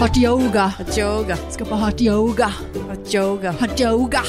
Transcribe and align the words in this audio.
Hot 0.00 0.16
yoga. 0.16 0.66
Hot 0.78 0.98
yoga. 0.98 1.36
Skal 1.50 1.66
på 1.66 1.74
hot 1.76 2.00
yoga. 2.00 2.46
Hot 2.88 3.14
yoga. 3.14 3.50
Hot 3.52 3.80
yoga. 3.80 4.22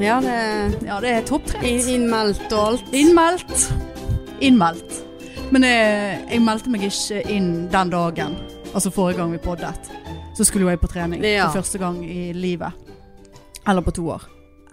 Ja, 0.00 0.20
det 0.20 0.86
Ja, 0.86 1.00
det 1.00 1.10
er 1.10 1.22
topptrent. 1.28 1.64
In 1.64 1.80
innmeldt 1.88 2.52
og 2.52 2.62
alt. 2.66 2.84
Innmeldt. 2.96 3.66
Innmeldt. 4.40 5.02
Men 5.52 5.66
jeg, 5.68 6.16
jeg 6.30 6.40
meldte 6.40 6.72
meg 6.72 6.86
ikke 6.88 7.20
inn 7.28 7.50
den 7.68 7.92
dagen, 7.92 8.38
altså 8.72 8.88
forrige 8.90 9.18
gang 9.20 9.34
vi 9.34 9.40
poddet. 9.44 9.90
Så 10.36 10.46
skulle 10.48 10.64
jo 10.64 10.72
jeg 10.72 10.80
på 10.80 10.88
trening 10.88 11.20
Ja. 11.24 11.50
for 11.50 11.60
første 11.60 11.78
gang 11.78 12.00
i 12.08 12.32
livet. 12.32 12.72
Eller 13.68 13.84
på 13.84 13.92
to 13.92 14.08
år. 14.16 14.24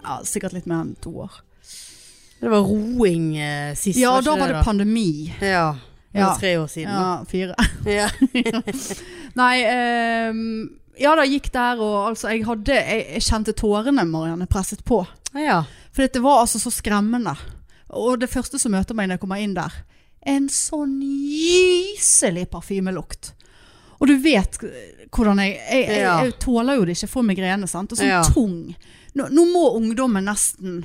Ja, 0.02 0.22
sikkert 0.24 0.56
litt 0.56 0.66
mer 0.66 0.86
enn 0.86 0.96
to 1.04 1.12
år. 1.20 1.36
Det 2.40 2.48
var 2.48 2.64
roing 2.64 3.36
eh, 3.36 3.74
sist. 3.76 4.00
Ja, 4.00 4.16
ikke 4.16 4.30
da 4.30 4.38
var 4.40 4.46
det 4.48 4.56
da? 4.56 4.64
pandemi. 4.64 5.34
Ja. 5.44 5.74
Ja. 6.12 6.32
tre 6.40 6.56
år 6.58 6.66
siden. 6.66 6.90
Ja, 6.90 7.24
fire. 7.28 7.54
Ja. 7.86 8.08
Nei, 9.40 9.54
um, 10.30 10.40
ja 11.00 11.12
da 11.16 11.24
gikk 11.24 11.50
der 11.54 11.78
og 11.80 12.08
altså 12.10 12.32
jeg 12.34 12.42
hadde 12.48 12.74
Jeg, 12.74 13.04
jeg 13.14 13.22
kjente 13.28 13.54
tårene, 13.56 14.04
Marianne, 14.04 14.46
presset 14.50 14.82
på. 14.84 15.04
ja. 15.38 15.62
For 15.92 16.06
det 16.06 16.20
var 16.22 16.40
altså 16.44 16.58
så 16.62 16.70
skremmende. 16.70 17.32
Og 17.98 18.20
det 18.22 18.28
første 18.30 18.58
som 18.62 18.70
møter 18.70 18.94
meg 18.94 19.08
når 19.08 19.16
jeg 19.18 19.22
kommer 19.24 19.40
inn 19.42 19.54
der, 19.56 19.72
en 20.26 20.44
sånn 20.52 21.00
gyselig 21.02 22.44
parfymelukt. 22.52 23.32
Og 23.98 24.06
du 24.08 24.14
vet 24.22 24.56
hvordan 25.10 25.40
jeg 25.42 25.56
Jeg, 25.58 25.82
jeg, 25.90 26.04
jeg 26.06 26.36
tåler 26.40 26.78
jo 26.78 26.84
det 26.86 26.94
ikke, 26.96 27.10
får 27.10 27.26
migrene, 27.26 27.66
sant. 27.68 27.92
Og 27.92 27.98
sånn 27.98 28.30
tung. 28.32 28.54
Nå, 29.18 29.26
nå 29.34 29.44
må 29.50 29.64
ungdommen 29.80 30.24
nesten 30.30 30.84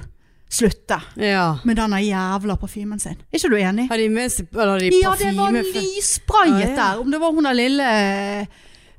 slutte 0.49 0.98
ja. 1.20 1.58
med 1.66 1.76
denne 1.80 1.98
jævla 2.05 2.55
parfymen 2.62 2.99
sin. 3.01 3.18
Er 3.32 3.40
ikke 3.40 3.49
du 3.51 3.57
enig? 3.60 3.88
Har 3.90 3.98
de 3.99 4.07
med 4.13 4.32
seg 4.32 4.48
eller 4.54 4.79
de 4.79 4.91
Ja, 5.01 5.12
det 5.20 5.34
var 5.38 5.51
nysprayet 5.51 6.62
Ja, 6.62 6.70
ja. 6.70 6.76
der. 6.77 7.01
Om 7.01 7.12
det 7.12 7.20
var 7.21 7.34
hun 7.35 7.43
der 7.49 7.57
lille 7.57 7.90
eh, 7.90 8.46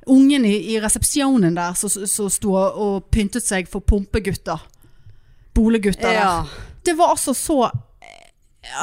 ungen 0.07 0.45
i, 0.45 0.55
i 0.73 0.77
resepsjonen 0.83 1.55
der 1.57 1.73
som 1.79 2.29
sto 2.29 2.53
og 2.57 3.07
pyntet 3.11 3.43
seg 3.47 3.67
for 3.71 3.79
pumpegutter. 3.81 4.61
Bolegutter 5.55 6.13
Ja. 6.13 6.27
der. 6.43 6.57
Det 6.85 6.97
var 6.97 7.15
altså 7.15 7.33
så 7.33 7.63
eh, 7.65 8.13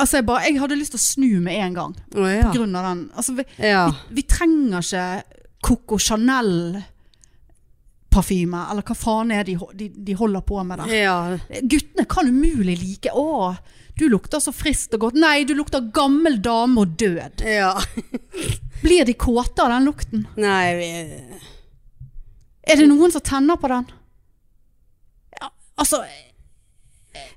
Altså, 0.01 0.17
jeg 0.17 0.27
bare 0.27 0.43
Jeg 0.49 0.61
hadde 0.61 0.77
lyst 0.81 0.95
til 0.97 1.01
å 1.01 1.05
snu 1.05 1.41
med 1.45 1.61
en 1.61 1.75
gang. 1.75 1.95
På 2.11 2.53
grunn 2.55 2.75
av 2.77 2.85
den. 2.91 3.11
Altså, 3.17 3.33
vi, 3.39 3.45
ja. 3.59 3.91
vi 4.11 4.23
trenger 4.23 4.81
ikke 4.81 5.23
Coco 5.65 5.97
Chanel-parfyme, 8.15 8.71
eller 8.71 8.83
hva 8.87 8.95
faen 8.95 9.31
er 9.35 9.45
de, 9.45 9.57
de, 9.75 9.89
de 10.07 10.15
holder 10.15 10.41
på 10.47 10.63
med 10.65 10.79
der. 10.79 10.93
Ja. 10.95 11.39
Guttene 11.63 12.05
kan 12.07 12.29
umulig 12.29 12.77
like 12.81 13.11
Å, 13.13 13.55
du 13.99 14.09
lukter 14.09 14.41
så 14.41 14.53
friskt 14.53 14.95
og 14.95 15.01
godt. 15.09 15.19
Nei, 15.19 15.45
du 15.45 15.55
lukter 15.55 15.81
gammel 15.95 16.41
dame 16.43 16.81
og 16.81 16.97
død. 16.99 17.45
ja. 17.47 17.75
Blir 18.85 19.05
de 19.07 19.15
kåte 19.17 19.63
av 19.65 19.71
den 19.71 19.85
lukten? 19.87 20.27
Nei, 20.37 20.75
vi 20.77 20.89
Er 22.69 22.77
det 22.77 22.89
noen 22.91 23.13
som 23.15 23.23
tenner 23.25 23.57
på 23.57 23.69
den? 23.71 23.87
Ja, 25.39 25.49
altså 25.81 26.03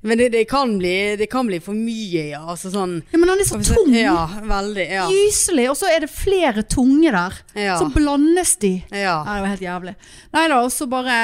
Men 0.02 0.18
det, 0.18 0.30
det, 0.34 0.44
kan 0.50 0.72
bli, 0.80 1.16
det 1.20 1.28
kan 1.30 1.48
bli 1.50 1.60
for 1.62 1.78
mye, 1.78 2.24
ja. 2.32 2.40
Altså 2.50 2.72
sånn 2.74 2.96
ja, 3.12 3.18
Men 3.20 3.30
han 3.30 3.42
er 3.44 3.48
så 3.50 3.60
tung. 3.62 3.92
Ja, 3.94 4.24
veldig. 4.42 4.86
Ja. 4.90 5.04
Gyselig. 5.12 5.68
Og 5.72 5.78
så 5.78 5.90
er 5.92 6.06
det 6.06 6.10
flere 6.14 6.64
tunge 6.66 7.12
der. 7.14 7.36
Ja. 7.58 7.76
Så 7.82 7.90
blandes 7.94 8.56
de. 8.62 8.72
ja. 8.90 9.20
Nei, 9.28 9.36
det 9.38 9.44
var 9.46 9.52
helt 9.54 9.66
jævlig. 9.68 9.96
Nei 10.38 10.46
da, 10.52 10.62
og 10.66 10.72
så 10.74 10.88
bare 10.90 11.18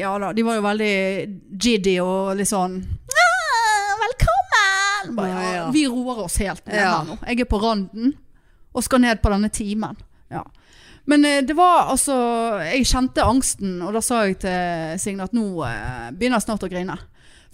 Ja 0.00 0.12
da, 0.20 0.32
de 0.36 0.44
var 0.46 0.58
jo 0.58 0.66
veldig 0.66 0.92
jiddy 1.64 1.96
og 2.04 2.34
litt 2.38 2.50
sånn 2.50 2.80
«Ah, 3.14 3.94
Velkommen! 4.04 5.14
Bare, 5.16 5.28
ja, 5.30 5.40
Ja, 5.44 5.54
ja. 5.60 5.64
Vi 5.74 5.86
roer 5.88 6.24
oss 6.26 6.36
helt 6.42 6.66
ned 6.66 6.76
Ja. 6.80 6.98
her 6.98 7.08
nå. 7.08 7.18
Jeg 7.28 7.40
er 7.44 7.48
på 7.50 7.60
randen 7.62 8.14
og 8.74 8.82
skal 8.82 9.00
ned 9.04 9.20
på 9.22 9.30
denne 9.30 9.48
timen. 9.54 9.96
Ja. 10.32 10.42
Men 11.06 11.24
eh, 11.28 11.42
det 11.46 11.54
var 11.56 11.90
altså 11.92 12.14
Jeg 12.64 12.86
kjente 12.88 13.22
angsten, 13.22 13.76
og 13.84 13.92
da 13.94 14.00
sa 14.02 14.22
jeg 14.24 14.38
til 14.42 14.98
Signe 15.02 15.26
at 15.28 15.34
nå 15.36 15.44
eh, 15.68 16.10
begynner 16.16 16.40
jeg 16.40 16.46
snart 16.48 16.64
å 16.66 16.70
grine. 16.72 16.96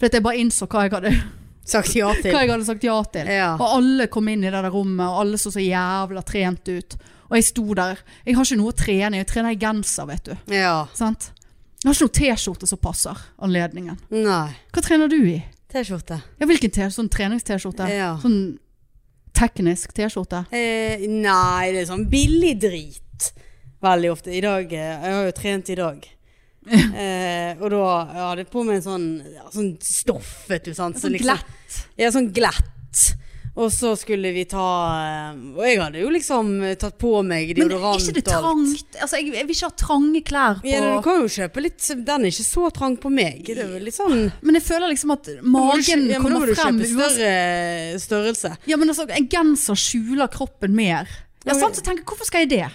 For 0.01 0.09
at 0.09 0.17
jeg 0.17 0.25
bare 0.25 0.41
innså 0.41 0.65
hva 0.65 0.87
jeg 0.87 0.95
hadde 0.95 1.13
Sagt 1.71 1.93
ja 1.93 2.07
til. 2.17 2.31
hva 2.33 2.41
jeg 2.41 2.49
hadde 2.49 2.65
sagt 2.65 2.85
ja 2.87 2.95
til. 3.13 3.27
Ja. 3.29 3.51
Og 3.53 3.67
alle 3.77 4.07
kom 4.09 4.31
inn 4.31 4.41
i 4.41 4.49
det 4.49 4.57
der 4.57 4.73
rommet, 4.73 5.05
og 5.05 5.19
alle 5.21 5.37
så 5.37 5.51
så 5.53 5.61
jævla 5.61 6.23
trent 6.25 6.71
ut. 6.73 6.95
Og 7.29 7.37
jeg 7.37 7.45
sto 7.51 7.65
der. 7.77 8.01
Jeg 8.25 8.35
har 8.35 8.49
ikke 8.49 8.57
noe 8.59 8.73
å 8.73 8.79
trene, 8.81 9.21
jeg 9.21 9.29
trener 9.29 9.53
i 9.53 9.59
genser, 9.61 10.09
vet 10.09 10.25
du. 10.25 10.33
Ja. 10.57 10.87
Sant? 10.97 11.29
Jeg 11.83 11.87
har 11.87 11.95
ikke 11.95 12.07
noe 12.09 12.17
T-skjorte 12.17 12.67
som 12.69 12.81
passer 12.81 13.21
anledningen. 13.45 14.01
Nei. 14.09 14.49
Hva 14.73 14.83
trener 14.83 15.11
du 15.11 15.19
i? 15.21 15.37
T-skjorte. 15.71 16.17
Ja, 16.41 16.49
hvilken 16.49 16.73
T? 16.73 16.89
Sånn 16.91 17.07
trenings-T-skjorte? 17.13 17.87
Ja. 17.93 18.15
Sånn 18.25 18.57
teknisk 19.37 19.93
T-skjorte? 19.95 20.43
Eh, 20.49 21.05
nei, 21.07 21.71
det 21.71 21.85
er 21.85 21.91
sånn 21.93 22.09
billig 22.11 22.57
drit. 22.65 23.29
Veldig 23.81 24.11
ofte. 24.11 24.33
I 24.35 24.41
dag 24.43 24.73
eh, 24.75 24.89
Jeg 25.05 25.15
har 25.15 25.29
jo 25.29 25.37
trent 25.37 25.71
i 25.71 25.77
dag. 25.79 26.03
Eh, 27.01 27.57
og 27.57 27.71
da 27.73 27.79
jeg 28.13 28.21
hadde 28.21 28.43
jeg 28.43 28.49
på 28.53 28.61
meg 28.67 28.75
en 28.77 28.83
sånn, 28.85 29.07
ja, 29.33 29.47
sånn 29.53 29.71
stoff, 29.81 30.29
vet 30.49 30.67
du. 30.69 30.73
Sant? 30.77 30.99
Sånn 31.01 31.15
liksom- 31.15 31.25
glatt. 31.25 31.79
Ja, 31.97 32.11
sånn 32.13 32.29
glatt. 32.35 33.15
Og 33.51 33.67
så 33.73 33.89
skulle 33.99 34.29
vi 34.31 34.45
ta 34.47 34.63
eh, 34.95 35.31
Og 35.57 35.65
jeg 35.67 35.79
hadde 35.81 35.99
jo 35.99 36.11
liksom 36.13 36.51
eh, 36.63 36.75
tatt 36.79 36.95
på 37.01 37.09
meg 37.27 37.49
deodorant. 37.57 37.97
Men 37.99 37.99
er 37.99 38.05
ikke 38.05 38.13
det 38.15 38.23
trangt? 38.29 38.95
Altså, 38.95 39.19
jeg, 39.19 39.33
jeg 39.35 39.47
vil 39.49 39.57
ikke 39.57 39.67
ha 39.67 39.75
trange 39.81 40.21
klær 40.23 40.61
på 40.61 40.69
Ja, 40.71 40.79
du 40.85 41.01
kan 41.03 41.19
jo 41.19 41.27
kjøpe 41.35 41.63
litt 41.65 41.89
Den 42.07 42.27
er 42.27 42.31
ikke 42.31 42.45
så 42.47 42.69
trang 42.71 42.95
på 43.01 43.11
meg. 43.11 43.41
Det 43.49 43.57
er 43.59 43.73
litt 43.83 43.97
sånn 43.97 44.29
Men 44.39 44.55
jeg 44.55 44.63
føler 44.69 44.93
liksom 44.93 45.11
at 45.17 45.27
magen 45.43 45.83
ja, 45.83 45.97
men 45.97 46.13
Da 46.13 46.21
kommer 46.23 46.39
må 46.39 46.47
du 46.47 46.55
kjøpe 46.55 46.87
større 46.93 47.99
størrelse. 48.05 48.53
Ja, 48.71 48.79
men 48.79 48.93
altså, 48.93 49.09
en 49.11 49.27
genser 49.35 49.75
skjuler 49.83 50.31
kroppen 50.31 50.71
mer. 50.77 51.11
Ja, 51.43 51.51
Ja, 51.51 51.59
sant? 51.59 51.75
Så 51.75 51.83
tenker 51.83 52.05
jeg, 52.05 52.07
hvorfor 52.07 52.29
skal 52.29 52.45
jeg 52.45 52.53
det? 52.55 52.71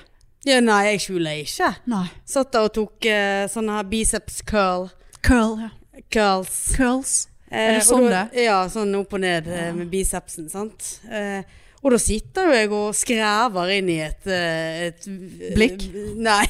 Ja, 0.47 0.61
nei, 0.63 0.83
jeg 0.93 1.03
skjuler 1.07 1.41
ikke. 1.43 1.73
Nei. 1.91 2.05
Satt 2.29 2.53
der 2.55 2.69
og 2.69 2.75
tok 2.77 3.09
uh, 3.11 3.47
sånne 3.51 3.81
her 3.81 3.89
biceps 3.91 4.43
curl. 4.47 4.89
Curl, 5.27 5.57
ja. 5.67 5.73
Curls. 6.13 6.59
Curls. 6.77 7.15
Er 7.51 7.77
det 7.77 7.85
sånn 7.87 8.09
det? 8.11 8.25
Ja, 8.43 8.59
sånn 8.71 8.95
opp 8.99 9.15
og 9.15 9.23
ned 9.23 9.47
ja. 9.51 9.69
med 9.75 9.89
bicepsen, 9.91 10.49
sant. 10.51 10.97
Eh, 11.07 11.47
og 11.85 11.93
da 11.95 12.01
sitter 12.03 12.49
jo 12.49 12.57
jeg 12.57 12.71
og 12.75 12.97
skrever 12.99 13.71
inn 13.77 13.91
i 13.93 14.01
et, 14.03 14.27
eh, 14.27 14.89
et 14.89 15.07
Blikk? 15.55 15.85
Nei, 16.29 16.49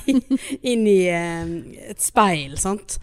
inn 0.73 0.87
i 0.89 1.03
eh, 1.13 1.53
et 1.93 2.01
speil, 2.01 2.57
sant. 2.61 2.97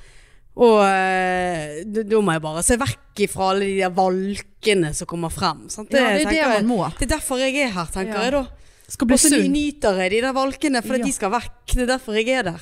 Og 0.53 0.81
eh, 0.85 1.83
da 1.85 2.21
må 2.21 2.35
jeg 2.35 2.43
bare 2.43 2.65
se 2.65 2.77
vekk 2.81 3.23
ifra 3.25 3.51
alle 3.53 3.69
de 3.69 3.77
der 3.81 3.93
valkene 3.93 4.91
som 4.97 5.09
kommer 5.09 5.33
frem. 5.33 5.67
Sant? 5.73 5.93
Ja, 5.93 6.11
det 6.13 6.25
er 6.25 6.33
det 6.33 6.49
man 6.49 6.69
må. 6.69 6.81
Det 6.97 7.07
er 7.07 7.15
derfor 7.15 7.41
jeg 7.41 7.57
er 7.61 7.73
her, 7.77 7.89
tenker 7.93 8.17
Ja. 8.17 8.25
jeg 8.25 8.35
da. 8.39 8.43
Skal 8.87 9.07
bli 9.07 9.15
Og 9.15 9.19
så 9.23 9.39
nyter 9.49 9.97
jeg 10.03 10.11
de 10.11 10.21
der 10.25 10.33
valkene, 10.35 10.81
for 10.85 10.97
Ja. 10.99 11.05
de 11.05 11.11
skal 11.15 11.31
vekk. 11.31 11.65
Det 11.73 11.81
er 11.85 11.91
derfor 11.97 12.13
jeg 12.19 12.29
er 12.29 12.43
der. 12.43 12.61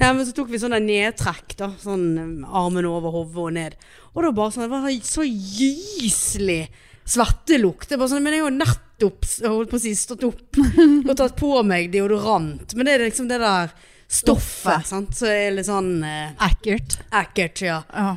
Ja, 0.00 0.12
men 0.12 0.24
så 0.26 0.32
tok 0.34 0.48
vi 0.48 0.58
sånn 0.58 0.72
nedtrekk, 0.80 1.56
da. 1.56 1.68
Sånn 1.80 2.06
um, 2.18 2.44
armen 2.44 2.86
over 2.88 3.10
hodet 3.12 3.36
og 3.36 3.52
ned. 3.52 3.76
Og 4.14 4.22
da 4.24 4.30
bare 4.32 4.50
sånn, 4.54 4.64
det 4.64 4.70
var 4.72 4.88
så 5.04 5.24
gyselig 5.28 6.68
svettelukt. 7.04 7.88
Det 7.88 7.96
var 7.98 8.04
bare 8.06 8.14
sånn, 8.14 8.22
men 8.24 8.32
jeg 8.36 8.42
har 8.42 8.50
jo 8.50 8.56
nettopp 8.56 9.28
holdt 9.44 9.70
på 9.70 9.76
å 9.76 9.82
si, 9.82 9.94
stått 9.98 10.24
opp 10.24 10.60
og 11.08 11.14
tatt 11.18 11.36
på 11.38 11.52
meg 11.66 11.90
deodorant. 11.92 12.74
Men 12.74 12.86
det 12.88 12.94
er 12.96 13.06
liksom 13.06 13.28
det 13.30 13.40
der 13.42 13.72
stoffet, 14.10 14.86
sant. 14.88 15.12
Så 15.16 15.28
er 15.30 15.52
litt 15.54 15.68
sånn 15.68 16.02
eh, 16.06 16.32
Ekkelt. 16.48 16.98
ekkelt, 17.12 17.62
ja. 17.66 17.82
Ja. 17.94 18.16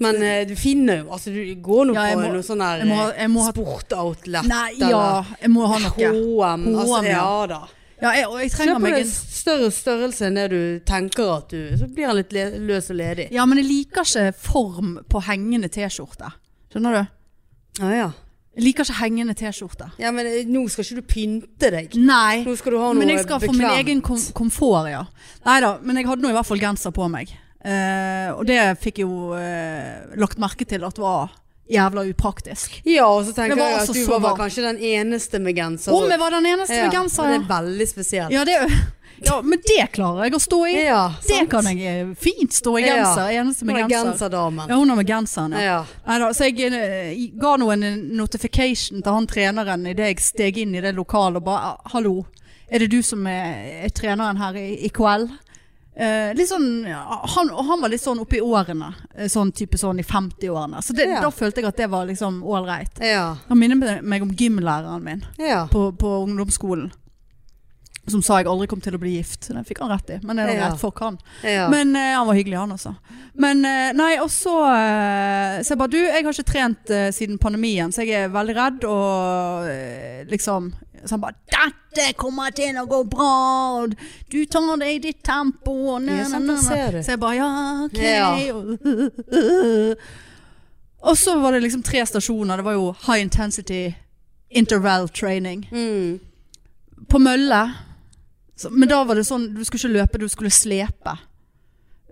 Men 0.00 0.22
eh, 0.22 0.44
du 0.46 0.54
finner 0.54 1.00
jo 1.02 1.10
Altså, 1.10 1.32
du 1.34 1.40
går 1.62 1.86
nå 1.88 1.94
Ja, 1.96 2.02
jeg 2.06 2.16
på 2.16 2.22
må- 2.22 2.32
noe 2.36 2.42
sånn 2.46 2.58
der 2.62 2.78
jeg 2.84 2.86
må- 2.86 3.08
eh, 3.10 3.16
jeg 3.22 3.30
må 3.30 3.42
ha- 3.42 3.52
sportoutlet. 3.52 4.46
Nei, 4.46 4.70
ja. 4.78 5.24
Jeg 5.42 5.50
må 5.50 5.66
ha 5.66 5.78
noe. 5.78 5.90
HM. 5.96 6.68
Altså, 6.76 6.94
H&M, 7.00 7.04
ja. 7.04 7.16
ja 7.18 7.46
da. 7.46 7.60
Ja, 8.00 8.12
jeg, 8.14 8.26
og 8.28 8.38
jeg 8.38 8.50
trenger 8.52 8.74
Kjøp 8.76 8.80
meg 8.84 8.92
en 8.92 9.00
en 9.00 9.10
større 9.10 9.70
størrelse 9.74 10.26
enn 10.28 10.34
det 10.38 10.50
du 10.52 10.60
tenker 10.86 11.32
at 11.36 11.48
du 11.50 11.76
Så 11.80 11.88
blir 11.92 12.06
han 12.06 12.14
litt 12.16 12.32
le 12.32 12.44
løs 12.68 12.90
og 12.90 12.96
ledig. 13.00 13.26
Ja, 13.34 13.44
men 13.44 13.58
jeg 13.58 13.66
liker 13.66 14.02
ikke 14.06 14.34
form 14.38 14.98
på 15.10 15.22
hengende 15.26 15.68
T-skjorte. 15.68 16.30
Skjønner 16.72 16.94
du? 17.00 17.82
Ja, 17.82 17.90
ja. 17.90 18.10
Jeg 18.54 18.64
liker 18.64 18.84
ikke 18.86 19.00
hengende 19.02 19.34
T-skjorte. 19.34 19.90
ja, 19.98 20.10
men 20.12 20.26
eh, 20.26 20.44
nå 20.46 20.62
skal 20.70 20.84
ikke 20.84 20.94
du 21.02 21.02
pynte 21.02 21.70
deg. 21.74 21.94
Nei. 21.96 22.44
Nå 22.46 22.56
skal 22.56 22.72
du 22.72 22.78
ha 22.78 22.92
noe 22.92 22.98
Men 23.02 23.08
jeg 23.08 23.24
skal 23.26 23.40
få 23.40 23.50
min 23.52 23.66
bekvemt. 23.66 23.78
egen 23.82 24.00
kom 24.02 24.18
komfort, 24.46 24.90
ja. 24.90 25.02
Nei 25.44 25.60
da, 25.60 25.78
men 25.82 25.96
jeg 25.96 26.06
hadde 26.06 26.22
nå 26.22 26.28
i 26.30 26.32
hvert 26.38 26.46
fall 26.46 26.58
genser 26.62 26.90
på 26.94 27.10
meg. 27.10 27.34
Eh, 27.64 28.28
og 28.36 28.44
det 28.46 28.60
fikk 28.82 29.00
jo 29.02 29.34
eh, 29.34 30.14
lagt 30.20 30.38
merke 30.38 30.64
til 30.68 30.84
at 30.86 30.98
var 31.02 31.32
jævla 31.68 32.04
upraktisk. 32.08 32.78
Ja, 32.88 33.08
og 33.10 33.26
så 33.26 33.34
tenker 33.36 33.58
jeg 33.58 33.80
altså 33.80 33.92
at 33.92 33.98
du 33.98 34.06
var, 34.12 34.20
var 34.24 34.36
kanskje 34.38 34.62
den 34.70 34.78
eneste 34.78 35.40
med 35.42 35.56
genser. 35.58 35.92
Om 35.92 36.06
jeg 36.08 36.20
var 36.22 36.30
den 36.38 36.46
eneste 36.54 36.78
ja, 36.78 36.86
med 36.86 36.94
genser, 36.96 37.26
ja. 37.28 37.34
Det 37.34 37.42
er 37.44 37.50
veldig 37.50 37.88
spesielt. 37.90 38.32
Ja, 38.32 38.44
det, 38.48 38.54
ja, 39.26 39.40
men 39.42 39.60
det 39.66 39.88
klarer 39.92 40.28
jeg 40.28 40.38
å 40.38 40.40
stå 40.40 40.60
i. 40.70 40.76
Ja, 40.86 41.02
det 41.26 41.42
kan 41.52 41.68
jeg 41.68 41.82
eh, 41.90 42.14
fint 42.16 42.54
stå 42.56 42.76
i 42.78 42.86
genser. 42.86 43.34
Eneste 43.42 43.66
med 43.68 43.74
Hun 43.74 43.82
er 43.82 43.90
genser. 43.90 44.12
genserdamen. 44.14 44.70
Ja, 44.70 44.78
hun 44.80 44.94
er 44.94 45.00
med 45.02 45.10
genseren, 45.10 45.58
ja. 45.60 45.80
Neida, 46.06 46.30
så 46.38 46.48
jeg 46.48 46.72
jeg, 46.72 47.28
ga 47.42 47.56
nå 47.60 47.68
en 47.74 47.84
notification 48.16 49.02
til 49.02 49.18
han 49.18 49.28
treneren 49.28 49.84
idet 49.92 50.12
jeg 50.14 50.24
steg 50.24 50.62
inn 50.64 50.78
i 50.78 50.84
det 50.84 50.94
lokalet 50.96 51.42
og 51.42 51.48
bare 51.50 51.74
"Ah, 51.74 51.92
Hallo, 51.92 52.22
er 52.70 52.78
det 52.84 52.90
du 52.94 53.02
som 53.02 53.26
er, 53.26 53.84
er 53.84 53.92
treneren 53.92 54.36
her 54.40 54.56
i, 54.56 54.70
i 54.86 54.88
kveld? 54.94 55.28
Eh, 55.98 56.30
litt 56.38 56.46
sånn, 56.48 56.84
han, 56.86 57.48
og 57.50 57.64
han 57.66 57.80
var 57.82 57.90
litt 57.90 58.02
sånn 58.04 58.20
oppi 58.22 58.38
årene. 58.44 58.92
eh, 59.16 59.26
Sånn 59.26 59.50
type 59.52 59.74
sånn 59.80 59.98
i 59.98 60.04
50-årene. 60.06 60.78
Så 60.82 60.94
det, 60.94 61.08
Ja. 61.08 61.20
da 61.24 61.30
følte 61.34 61.58
jeg 61.60 61.66
at 61.72 61.76
det 61.76 61.88
var 61.90 62.06
liksom 62.06 62.42
ålreit. 62.46 63.00
Ja. 63.02 63.36
Han 63.48 63.58
minner 63.58 64.00
meg 64.02 64.22
om 64.22 64.30
gymlæreren 64.30 65.02
min 65.02 65.24
ja. 65.38 65.66
på, 65.66 65.90
på 65.98 66.12
ungdomsskolen. 66.24 66.92
Som 68.08 68.22
sa 68.22 68.38
jeg 68.40 68.48
aldri 68.48 68.66
kom 68.70 68.80
til 68.80 68.94
å 68.96 69.00
bli 69.00 69.16
gift. 69.18 69.48
Det 69.52 69.64
fikk 69.68 69.82
han 69.84 69.90
rett 69.92 70.10
i. 70.10 70.18
Men 70.24 70.36
det 70.36 70.44
er 70.48 70.54
Ja. 70.56 70.68
rett 70.70 70.80
for 70.80 70.92
han. 71.00 71.18
Ja. 71.44 71.68
Men 71.68 71.94
uh, 71.96 72.00
han 72.16 72.26
var 72.26 72.34
hyggelig, 72.34 72.58
han 72.58 72.72
også. 72.72 72.94
Men 73.34 73.64
uh, 73.64 73.92
nei, 73.94 74.18
og 74.22 74.30
så 74.30 74.54
uh, 74.64 75.62
Så 75.62 75.74
jeg 75.74 75.78
bare 75.78 75.92
Du, 75.92 75.98
jeg 75.98 76.24
har 76.24 76.32
ikke 76.32 76.48
trent 76.52 76.90
eh, 76.90 77.10
siden 77.14 77.38
pandemien, 77.38 77.92
så 77.92 78.02
jeg 78.02 78.24
er 78.24 78.28
veldig 78.34 78.54
redd 78.56 78.84
og 78.88 79.68
eh, 79.70 80.24
liksom 80.30 80.72
Så 81.04 81.14
han 81.14 81.20
bare 81.22 81.34
'Dette 81.46 82.12
kommer 82.18 82.50
til 82.54 82.76
å 82.78 82.86
gå 82.86 83.02
bra, 83.10 83.28
og 83.82 83.94
du 84.30 84.44
tar 84.46 84.76
det 84.78 84.88
i 84.94 84.98
ditt 84.98 85.22
tempo', 85.24 85.94
og 85.94 86.02
na, 86.02 86.22
det 86.22 86.30
na, 86.30 86.38
na. 86.38 86.56
Så 87.02 87.10
jeg 87.10 87.20
bare 87.20 87.34
'ja, 87.34 87.48
ok'. 87.86 87.98
Ja. 88.02 89.94
Og 91.00 91.16
så 91.18 91.38
var 91.38 91.52
det 91.52 91.62
liksom 91.62 91.82
tre 91.82 92.06
stasjoner. 92.06 92.56
Det 92.56 92.64
var 92.64 92.72
jo 92.72 92.94
high 93.06 93.20
intensity 93.22 93.94
interval 94.50 95.08
training. 95.08 95.68
Mm. 95.72 96.20
På 97.08 97.18
mølle. 97.18 97.60
Så, 98.58 98.72
men 98.74 98.90
da 98.90 99.04
var 99.06 99.18
det 99.18 99.26
sånn, 99.28 99.52
du 99.54 99.62
skulle 99.66 99.84
ikke 99.84 99.96
løpe, 100.00 100.20
du 100.20 100.28
skulle 100.30 100.50
slepe. 100.50 101.14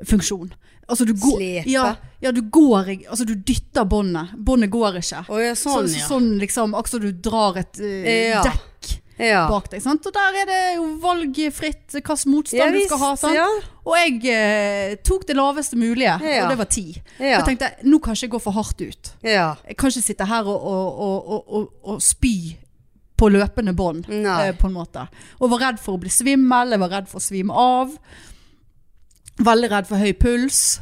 Funksjon. 0.06 0.52
Altså 0.86 1.06
du 1.08 1.14
går, 1.18 1.40
Slepe? 1.40 1.70
Ja, 1.72 1.86
ja, 2.22 2.30
du 2.32 2.42
går 2.42 2.92
Altså 3.08 3.24
du 3.26 3.34
dytter 3.34 3.84
båndet. 3.88 4.36
Båndet 4.38 4.70
går 4.70 5.00
ikke. 5.00 5.24
Oh, 5.32 5.40
ja, 5.42 5.56
sånn, 5.58 5.88
så, 5.90 5.98
ja. 5.98 6.06
sånn 6.06 6.28
liksom, 6.38 6.76
akkurat 6.78 6.94
som 6.94 7.02
du 7.02 7.24
drar 7.26 7.58
et 7.58 7.80
uh, 7.82 8.06
Ja. 8.06 8.44
dekk 8.46 8.92
ja. 9.18 9.46
bak 9.50 9.70
deg. 9.72 9.80
Sant? 9.82 10.06
Og 10.06 10.14
der 10.14 10.38
er 10.42 10.50
det 10.50 10.60
jo 10.76 10.84
valgfritt 11.02 11.96
hvilken 11.96 12.30
motstand 12.30 12.60
Ja, 12.60 12.68
du 12.70 12.84
skal 12.84 13.02
ha. 13.02 13.10
Sant? 13.18 13.34
ja. 13.34 13.46
Og 13.86 13.94
jeg 13.98 14.20
eh, 14.34 14.94
tok 15.06 15.24
det 15.28 15.36
laveste 15.38 15.78
mulige, 15.78 16.16
og 16.18 16.50
det 16.50 16.58
var 16.58 16.68
ti. 16.70 16.88
Ja. 17.18 17.38
Jeg 17.38 17.46
tenkte 17.46 17.70
nå 17.86 18.00
kan 18.02 18.16
jeg 18.16 18.26
ikke 18.26 18.36
gå 18.36 18.42
for 18.46 18.56
hardt 18.58 18.82
ut. 18.82 19.12
ja. 19.24 19.54
Jeg 19.66 19.78
kan 19.78 19.90
ikke 19.90 20.04
sitte 20.04 20.26
her 20.28 20.46
og, 20.50 20.68
og, 20.68 21.42
og, 21.48 21.68
og 21.86 22.02
spy 22.02 22.56
på 23.16 23.28
løpende 23.32 23.72
bånd, 23.76 24.06
eh, 24.10 24.52
på 24.56 24.68
en 24.68 24.76
måte. 24.76 25.06
Og 25.40 25.50
var 25.50 25.62
redd 25.70 25.78
for 25.80 25.96
å 25.96 26.00
bli 26.00 26.10
svimmel, 26.12 26.74
jeg 26.74 26.82
var 26.82 26.92
redd 26.92 27.08
for 27.08 27.20
å 27.20 27.24
svime 27.24 27.52
av. 27.52 27.94
Veldig 29.38 29.70
redd 29.72 29.86
for 29.88 29.96
høy 29.96 30.12
puls. 30.12 30.80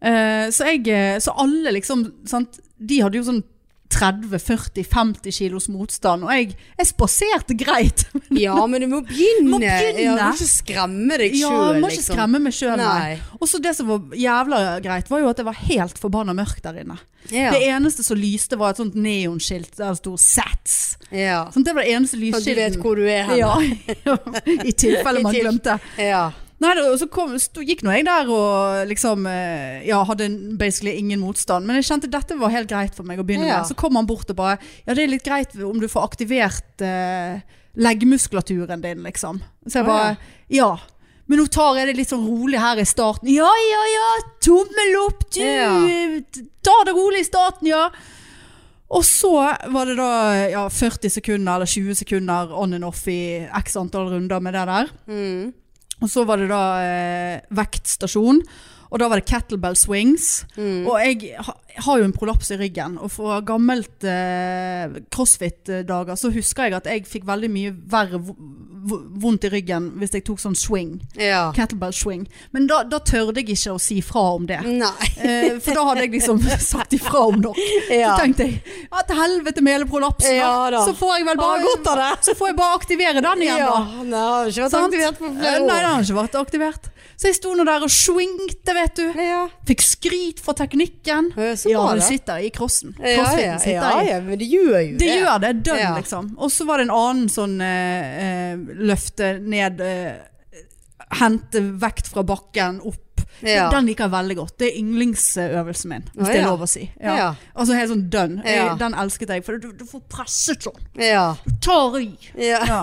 Eh, 0.00 0.48
så 0.48 0.64
jeg 0.70 0.88
eh, 0.88 1.18
Så 1.20 1.34
alle 1.36 1.74
liksom 1.76 2.06
sant? 2.26 2.60
De 2.80 3.02
hadde 3.02 3.18
jo 3.18 3.26
sånn 3.26 3.42
30-40-50 3.90 5.34
kilos 5.34 5.68
motstand, 5.72 6.24
og 6.24 6.32
jeg, 6.34 6.54
jeg 6.78 6.88
spaserte 6.88 7.56
greit. 7.58 8.06
ja, 8.44 8.54
men 8.70 8.84
du 8.84 8.88
må 8.92 9.00
begynne. 9.06 9.48
Må 9.50 9.60
begynne. 9.62 10.04
Ja, 10.04 10.16
du 10.16 10.24
må 10.24 10.34
ikke 10.38 10.50
skremme 10.50 11.20
deg 11.20 11.36
Ja, 11.36 11.50
sjøl, 11.50 11.74
jeg 11.74 11.84
må 11.84 11.92
ikke 11.92 12.06
skremme 12.06 12.42
meg 12.42 12.56
sjøl, 12.56 12.76
nei. 12.80 13.16
Og 13.40 13.50
så 13.50 13.60
det 13.62 13.74
som 13.78 13.90
var 13.90 14.16
jævla 14.16 14.60
greit, 14.84 15.10
var 15.10 15.24
jo 15.24 15.32
at 15.32 15.40
det 15.40 15.46
var 15.48 15.58
helt 15.66 16.00
forbanna 16.00 16.36
mørkt 16.36 16.62
der 16.66 16.82
inne. 16.84 16.98
Ja. 17.28 17.50
Det 17.52 17.62
eneste 17.68 18.04
som 18.06 18.18
lyste, 18.18 18.56
var 18.60 18.72
et 18.72 18.80
sånt 18.80 18.96
neonskilt 18.96 19.74
der 19.76 19.90
det 19.92 20.00
sto 20.00 20.14
'Sats'. 20.16 20.78
ja. 21.10 21.42
Sånn, 21.52 21.66
det 21.66 21.74
var 21.76 21.84
det 21.84 21.96
eneste 21.96 22.16
Så 22.16 22.44
du 22.44 22.54
vet 22.54 22.78
hvor 22.80 22.96
du 22.96 23.04
er 23.04 23.26
hen. 23.28 23.38
Ja, 23.42 23.58
i 24.70 24.72
tilfelle 24.72 25.22
man 25.26 25.34
glemte. 25.34 25.78
Ja. 25.98 26.30
Nei, 26.60 26.74
og 26.84 26.98
så 27.00 27.06
kom, 27.08 27.32
stod, 27.40 27.64
gikk 27.64 27.80
nå 27.86 27.94
jeg 27.94 28.04
der 28.04 28.28
og 28.28 28.82
liksom 28.90 29.24
eh, 29.30 29.80
Ja, 29.88 30.02
hadde 30.04 30.26
basically 30.60 30.92
ingen 31.00 31.22
motstand. 31.22 31.64
Men 31.64 31.78
jeg 31.80 31.86
kjente 31.88 32.10
dette 32.12 32.36
var 32.36 32.52
helt 32.52 32.68
greit 32.68 32.94
for 32.96 33.08
meg 33.08 33.22
å 33.22 33.24
begynne 33.24 33.48
Ja. 33.48 33.62
med. 33.62 33.70
Så 33.70 33.76
kom 33.80 33.96
han 33.96 34.08
bort 34.08 34.28
og 34.28 34.36
bare 34.36 34.58
Ja, 34.86 34.92
det 34.92 35.04
er 35.06 35.14
litt 35.14 35.24
greit 35.24 35.56
om 35.56 35.80
du 35.80 35.88
får 35.88 36.04
aktivert 36.10 36.84
eh, 36.84 37.40
leggmuskulaturen 37.80 38.82
din, 38.84 39.02
liksom. 39.06 39.40
Så 39.66 39.80
jeg 39.80 39.86
bare 39.88 40.16
Ja. 40.52 40.76
Men 41.30 41.38
nå 41.38 41.46
tar 41.46 41.76
jeg 41.78 41.86
det 41.86 41.96
litt 41.96 42.10
sånn 42.10 42.26
rolig 42.26 42.58
her 42.58 42.76
i 42.82 42.84
starten. 42.84 43.28
Ja, 43.30 43.46
ja, 43.46 43.82
ja, 43.94 44.06
tommel 44.42 44.96
opp, 45.06 45.28
du! 45.30 45.44
Ja. 45.46 45.76
Ta 46.66 46.74
det 46.84 46.92
rolig 46.96 47.20
i 47.22 47.28
starten, 47.28 47.68
ja. 47.70 47.84
Og 48.90 49.04
så 49.06 49.30
var 49.70 49.86
det 49.86 49.94
da 50.00 50.08
ja, 50.50 50.64
40 50.66 51.12
sekunder 51.14 51.54
eller 51.60 51.70
20 51.70 51.94
sekunder 52.02 52.50
on 52.58 52.74
and 52.74 52.84
off 52.88 53.04
i 53.06 53.46
x 53.46 53.76
antall 53.78 54.08
runder 54.10 54.42
med 54.42 54.58
det 54.58 54.64
der. 54.66 54.90
Mm. 55.06 55.52
Og 56.00 56.10
så 56.10 56.24
var 56.28 56.40
det 56.40 56.50
da 56.50 56.64
eh, 56.84 57.40
vektstasjon. 57.56 58.44
Og 58.90 58.98
da 58.98 59.06
var 59.06 59.20
det 59.20 59.28
kettlebell 59.30 59.76
swings. 59.78 60.42
Mm. 60.56 60.88
Og 60.88 60.96
jeg 60.98 61.36
ha, 61.46 61.54
har 61.86 62.00
jo 62.00 62.08
en 62.08 62.14
prolaps 62.14 62.50
i 62.50 62.58
ryggen. 62.58 62.96
Og 62.98 63.12
fra 63.14 63.38
gammelt 63.46 64.06
eh, 64.08 64.98
crossfit-dager 65.14 66.18
så 66.18 66.32
husker 66.34 66.66
jeg 66.66 66.78
at 66.80 66.90
jeg 66.90 67.06
fikk 67.08 67.28
veldig 67.28 67.52
mye 67.54 67.74
verre 67.92 68.18
vondt 68.82 69.44
i 69.44 69.50
ryggen 69.52 69.90
hvis 70.00 70.14
jeg 70.16 70.24
tok 70.26 70.40
sånn 70.42 70.56
swing. 70.58 70.96
Ja. 71.20 71.50
Kettlebell 71.56 71.92
swing. 71.96 72.26
Men 72.54 72.68
da, 72.70 72.82
da 72.88 73.00
tørde 73.04 73.42
jeg 73.42 73.54
ikke 73.56 73.74
å 73.74 73.80
si 73.82 74.00
fra 74.04 74.22
om 74.36 74.46
det. 74.48 74.60
Eh, 74.60 75.58
for 75.60 75.76
da 75.76 75.84
hadde 75.90 76.06
jeg 76.06 76.14
liksom 76.16 76.40
sagt 76.72 76.96
ifra 76.96 77.24
om 77.28 77.40
nok. 77.42 77.58
Ja. 77.92 78.14
Så 78.14 78.24
tenkte 78.24 78.48
jeg 78.48 78.60
ja, 78.86 79.02
til 79.08 79.20
helvete 79.20 79.64
med 79.64 79.78
hele 79.78 79.90
prolapsen. 79.90 80.36
Ja 80.38 80.54
da. 80.72 80.84
Så 80.86 80.94
får 80.98 81.18
jeg 81.18 81.28
vel 81.30 81.40
bare 81.40 81.60
godt 81.66 81.92
av 81.92 82.00
det. 82.02 82.10
Så 82.30 82.36
får 82.38 82.52
jeg 82.52 82.58
bare 82.62 82.78
aktivere 82.80 83.24
den 83.26 83.44
igjen, 83.46 83.60
Ja, 83.60 83.74
da. 83.76 84.06
nei, 84.06 84.24
har 84.30 84.50
ikke 84.50 84.66
vært 84.66 84.80
aktivert 84.80 85.20
på 85.20 85.34
flere 85.34 85.54
år. 85.60 85.66
Nei, 85.66 85.80
den 85.80 85.90
har 85.90 86.06
ikke 86.08 86.20
vært 86.22 86.40
aktivert. 86.40 86.90
Så 87.20 87.28
jeg 87.28 87.36
sto 87.36 87.50
nå 87.52 87.66
der 87.68 87.82
og 87.84 87.90
swingte, 87.92 88.72
vet 88.72 88.94
du. 88.96 89.02
Ja, 89.20 89.42
Fikk 89.68 89.82
skryt 89.84 90.38
for 90.40 90.56
teknikken. 90.56 91.26
Ja, 91.36 91.50
så 91.60 91.68
Ja, 91.68 91.82
du 91.92 92.00
sitter 92.00 92.40
i 92.40 92.48
crossen. 92.54 92.94
ja, 92.96 93.10
ja, 93.10 93.16
Crossfiten 93.18 93.60
sitter 93.60 93.90
ja, 93.90 94.02
ja, 94.08 94.20
men 94.24 94.38
det 94.40 94.48
gjør 94.48 94.78
jo 94.80 94.94
Det 94.96 94.98
Det 95.04 95.10
gjør 95.18 95.40
det. 95.44 95.50
Dønn, 95.66 95.78
Ja. 95.82 95.92
liksom. 95.98 96.30
Og 96.38 96.48
så 96.50 96.64
var 96.64 96.78
det 96.80 96.88
en 96.88 96.94
annen 96.96 97.28
sånn 97.28 97.60
eh, 97.60 98.24
eh, 98.24 98.56
løfte 98.88 99.34
ned 99.44 99.80
eh, 99.84 100.14
Hente 101.20 101.60
vekt 101.82 102.06
fra 102.06 102.22
bakken 102.22 102.80
opp. 102.86 103.09
Ja. 103.46 103.68
Den 103.72 103.86
liker 103.88 104.06
jeg 104.06 104.12
veldig 104.12 104.36
godt. 104.36 104.54
Det 104.60 104.68
er 104.68 104.78
yndlingsøvelsen 104.80 105.92
min, 105.92 106.06
hvis 106.12 106.26
Å, 106.26 106.30
det 106.30 106.40
er 106.40 106.46
lov 106.48 106.64
å 106.64 106.68
si. 106.70 106.82
Ja. 107.00 107.14
Ja. 107.16 107.28
Altså 107.54 107.76
helt 107.78 107.92
sånn 107.92 108.04
dønn. 108.12 108.36
Ja. 108.44 108.74
Den 108.80 108.96
elsket 109.00 109.32
jeg, 109.34 109.44
for 109.46 109.60
du, 109.62 109.70
du 109.76 109.84
får 109.88 110.02
presset 110.12 110.66
sånn. 110.68 110.80
Ja. 111.00 111.24
Du 111.46 111.54
tar 111.64 111.98
i. 112.02 112.10
Ja. 112.36 112.60
Ja. 112.68 112.80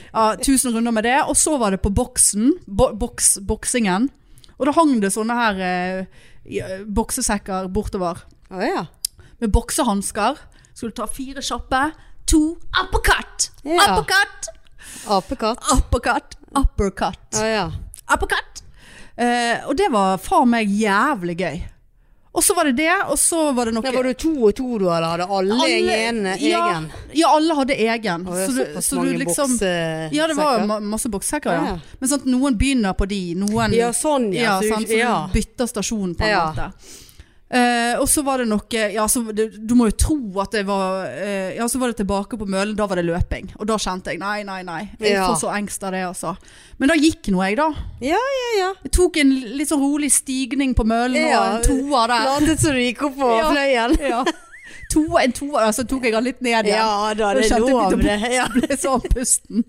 ja, 0.00 0.26
tusen 0.42 0.76
runder 0.76 0.94
med 0.96 1.08
det. 1.08 1.16
Og 1.24 1.38
så 1.40 1.56
var 1.60 1.74
det 1.74 1.82
på 1.84 1.92
boksen, 1.94 2.52
bo, 2.66 2.90
boks, 3.00 3.38
boksingen. 3.48 4.10
Og 4.60 4.68
da 4.68 4.76
hang 4.76 4.98
det 5.00 5.12
sånne 5.14 5.36
her 5.38 5.64
eh, 5.64 6.78
boksesekker 6.84 7.70
bortover. 7.72 8.20
Oh, 8.52 8.60
ja. 8.64 8.86
Med 9.40 9.52
boksehansker. 9.54 10.40
Skulle 10.74 10.96
ta 10.96 11.06
fire 11.08 11.42
kjappe. 11.44 11.90
To 12.30 12.56
uppercut! 12.78 13.50
Ja. 13.64 13.96
Uppercut! 13.96 14.50
Apekatt. 15.10 15.64
Uppercut! 15.72 16.36
Uppercut! 16.56 17.38
Oh, 17.40 17.46
ja. 17.46 17.70
Uppercut! 18.12 18.62
Eh, 19.20 19.66
og 19.68 19.76
det 19.76 19.90
var 19.92 20.16
faen 20.22 20.48
meg 20.48 20.70
jævlig 20.80 21.36
gøy. 21.42 21.58
Og 22.30 22.44
så 22.46 22.54
var 22.54 22.68
det 22.68 22.76
det, 22.78 22.92
og 23.10 23.16
så 23.18 23.40
var 23.56 23.66
det 23.66 23.72
noe 23.74 23.82
Nei, 23.82 23.90
var 23.90 24.06
du 24.06 24.12
to 24.14 24.30
og 24.46 24.52
to 24.54 24.78
du, 24.78 24.84
eller 24.86 25.16
hadde 25.16 25.24
alle, 25.34 25.56
Alle- 25.64 25.96
en 26.06 26.20
ja, 26.38 26.60
egen? 26.70 26.84
Ja, 27.18 27.32
alle 27.34 27.56
hadde 27.58 27.74
egen. 27.74 28.24
Så 28.24 28.52
du- 28.54 28.78
så 28.80 28.90
du 28.94 29.00
mange 29.00 29.18
liksom-? 29.24 29.56
Ja, 30.14 30.28
det 30.30 30.36
var 30.38 30.62
ma 30.66 30.78
masse 30.78 31.10
bokssekker, 31.10 31.50
ja. 31.50 31.78
Men 31.98 32.08
sant, 32.08 32.24
noen 32.30 32.54
begynner 32.56 32.94
på 32.94 33.08
de, 33.10 33.34
noen 33.34 33.74
Ja, 33.74 33.90
sånn 33.90 34.32
ja. 34.32 34.42
ja, 34.42 34.60
så, 34.62 34.74
sant, 34.76 34.88
så 34.88 34.96
ja. 35.00 35.28
bytter 35.34 35.66
stasjon 35.66 36.14
på 36.14 36.22
en 36.22 36.38
måte. 36.38 36.70
Eh, 37.50 37.96
og 37.98 38.06
så 38.06 38.22
var 38.22 38.38
det 38.38 38.44
noe 38.46 38.80
ja, 38.94 39.02
så 39.10 39.24
det, 39.34 39.48
Du 39.66 39.72
må 39.74 39.88
jo 39.88 39.94
tro 39.98 40.16
at 40.38 40.52
det 40.54 40.60
var 40.68 41.08
eh, 41.10 41.56
Ja, 41.56 41.64
så 41.66 41.80
var 41.82 41.90
det 41.90 41.96
tilbake 41.98 42.38
på 42.38 42.46
mølen. 42.46 42.76
Da 42.78 42.86
var 42.86 43.00
det 43.00 43.06
løping. 43.08 43.48
Og 43.58 43.66
da 43.66 43.74
kjente 43.80 44.12
jeg 44.14 44.20
nei, 44.22 44.44
nei, 44.46 44.60
nei. 44.62 44.84
Jeg 45.00 45.16
Ja. 45.16 45.24
får 45.32 45.40
så 45.42 45.50
engst 45.56 45.82
av 45.82 45.90
det, 45.96 46.04
altså. 46.06 46.36
Men 46.78 46.92
da 46.92 46.94
gikk 46.94 47.26
nå 47.34 47.42
jeg, 47.42 47.56
da. 47.58 47.66
Ja, 48.00 48.20
ja, 48.36 48.50
ja. 48.60 48.68
Jeg 48.84 48.92
tok 48.94 49.18
en 49.24 49.34
litt 49.58 49.68
sånn 49.72 49.82
rolig 49.82 50.12
stigning 50.14 50.76
på 50.78 50.86
mølen 50.86 51.18
Ja. 51.26 51.40
og 51.40 51.56
en 51.56 51.66
toer 51.66 52.06
der. 52.14 52.28
Landet 52.30 52.62
så 52.62 52.70
du 52.76 52.78
gikk 52.84 53.02
opp 53.10 53.18
på 53.18 53.32
Ja. 53.40 53.50
fløyen. 53.50 53.98
Ja. 54.12 54.22
To, 54.94 55.02
en 55.18 55.32
toer, 55.34 55.72
så 55.74 55.82
tok 55.86 56.04
jeg 56.06 56.12
den 56.14 56.24
litt 56.24 56.40
ned 56.42 56.66
igjen. 56.70 56.78
Ja 56.78 57.14
da, 57.18 57.34
det 57.34 57.50
er 57.50 57.58
lov 57.66 57.98
det. 57.98 58.16
Ja. 58.30 58.46
ble 58.54 58.76
sånn 58.78 59.02
pusten. 59.10 59.64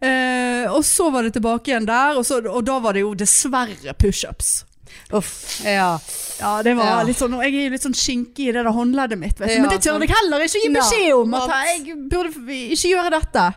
Eh, 0.00 0.64
og 0.72 0.80
så 0.84 1.10
var 1.12 1.22
det 1.28 1.34
tilbake 1.36 1.70
igjen 1.72 1.86
der, 1.88 2.16
og, 2.16 2.24
så, 2.26 2.40
og 2.48 2.64
da 2.64 2.78
var 2.80 2.96
det 2.96 3.04
jo 3.04 3.12
dessverre 3.14 3.92
pushups. 4.00 4.64
Uff. 5.12 5.60
Ja. 5.64 5.98
Ja, 6.40 6.62
det 6.62 6.74
var 6.78 6.84
Ja. 6.86 7.02
litt 7.04 7.18
sånn, 7.18 7.34
jeg 7.42 7.54
er 7.54 7.64
jo 7.66 7.70
litt 7.74 7.82
sånn 7.84 7.94
skinkig 7.98 8.48
i 8.48 8.52
det 8.52 8.62
der 8.64 8.72
håndleddet 8.72 9.18
mitt. 9.18 9.38
Ja, 9.40 9.46
men 9.60 9.68
det 9.70 9.82
tør 9.84 10.00
jeg 10.00 10.10
heller 10.14 10.40
ikke 10.46 10.62
gi 10.64 10.70
beskjed 10.74 11.12
om, 11.18 11.34
at 11.34 11.50
jeg 11.66 11.96
burde 12.08 12.30
ikke 12.72 12.88
gjøre 12.94 13.10
dette. 13.18 13.50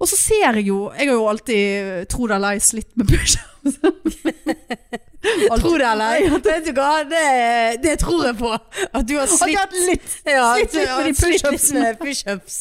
Og 0.00 0.08
så 0.08 0.16
ser 0.16 0.54
jeg 0.56 0.66
jo, 0.70 0.86
jeg 0.96 1.08
har 1.10 1.14
jo 1.18 1.26
alltid, 1.28 2.06
tro 2.08 2.24
det 2.26 2.36
eller 2.38 2.54
ei, 2.56 2.60
slitt 2.64 2.88
med 2.96 3.06
pushups. 3.10 3.60
Tro 5.60 5.74
det 5.76 5.84
eller? 5.84 6.38
Vet 6.40 6.64
du 6.64 6.70
hva, 6.72 7.02
det, 7.04 7.82
det 7.82 7.98
tror 8.00 8.22
jeg 8.30 8.38
på. 8.38 8.54
At 8.96 9.04
du 9.06 9.18
har 9.18 9.26
slitt 9.28 9.58
har 9.58 9.68
litt, 9.84 10.06
ja, 10.24 10.54
slitt 10.56 10.72
litt 10.78 10.88
med 10.88 11.04
de 11.10 11.12
pushupsene. 11.18 11.80
med 11.84 11.98
pushups. 12.00 12.56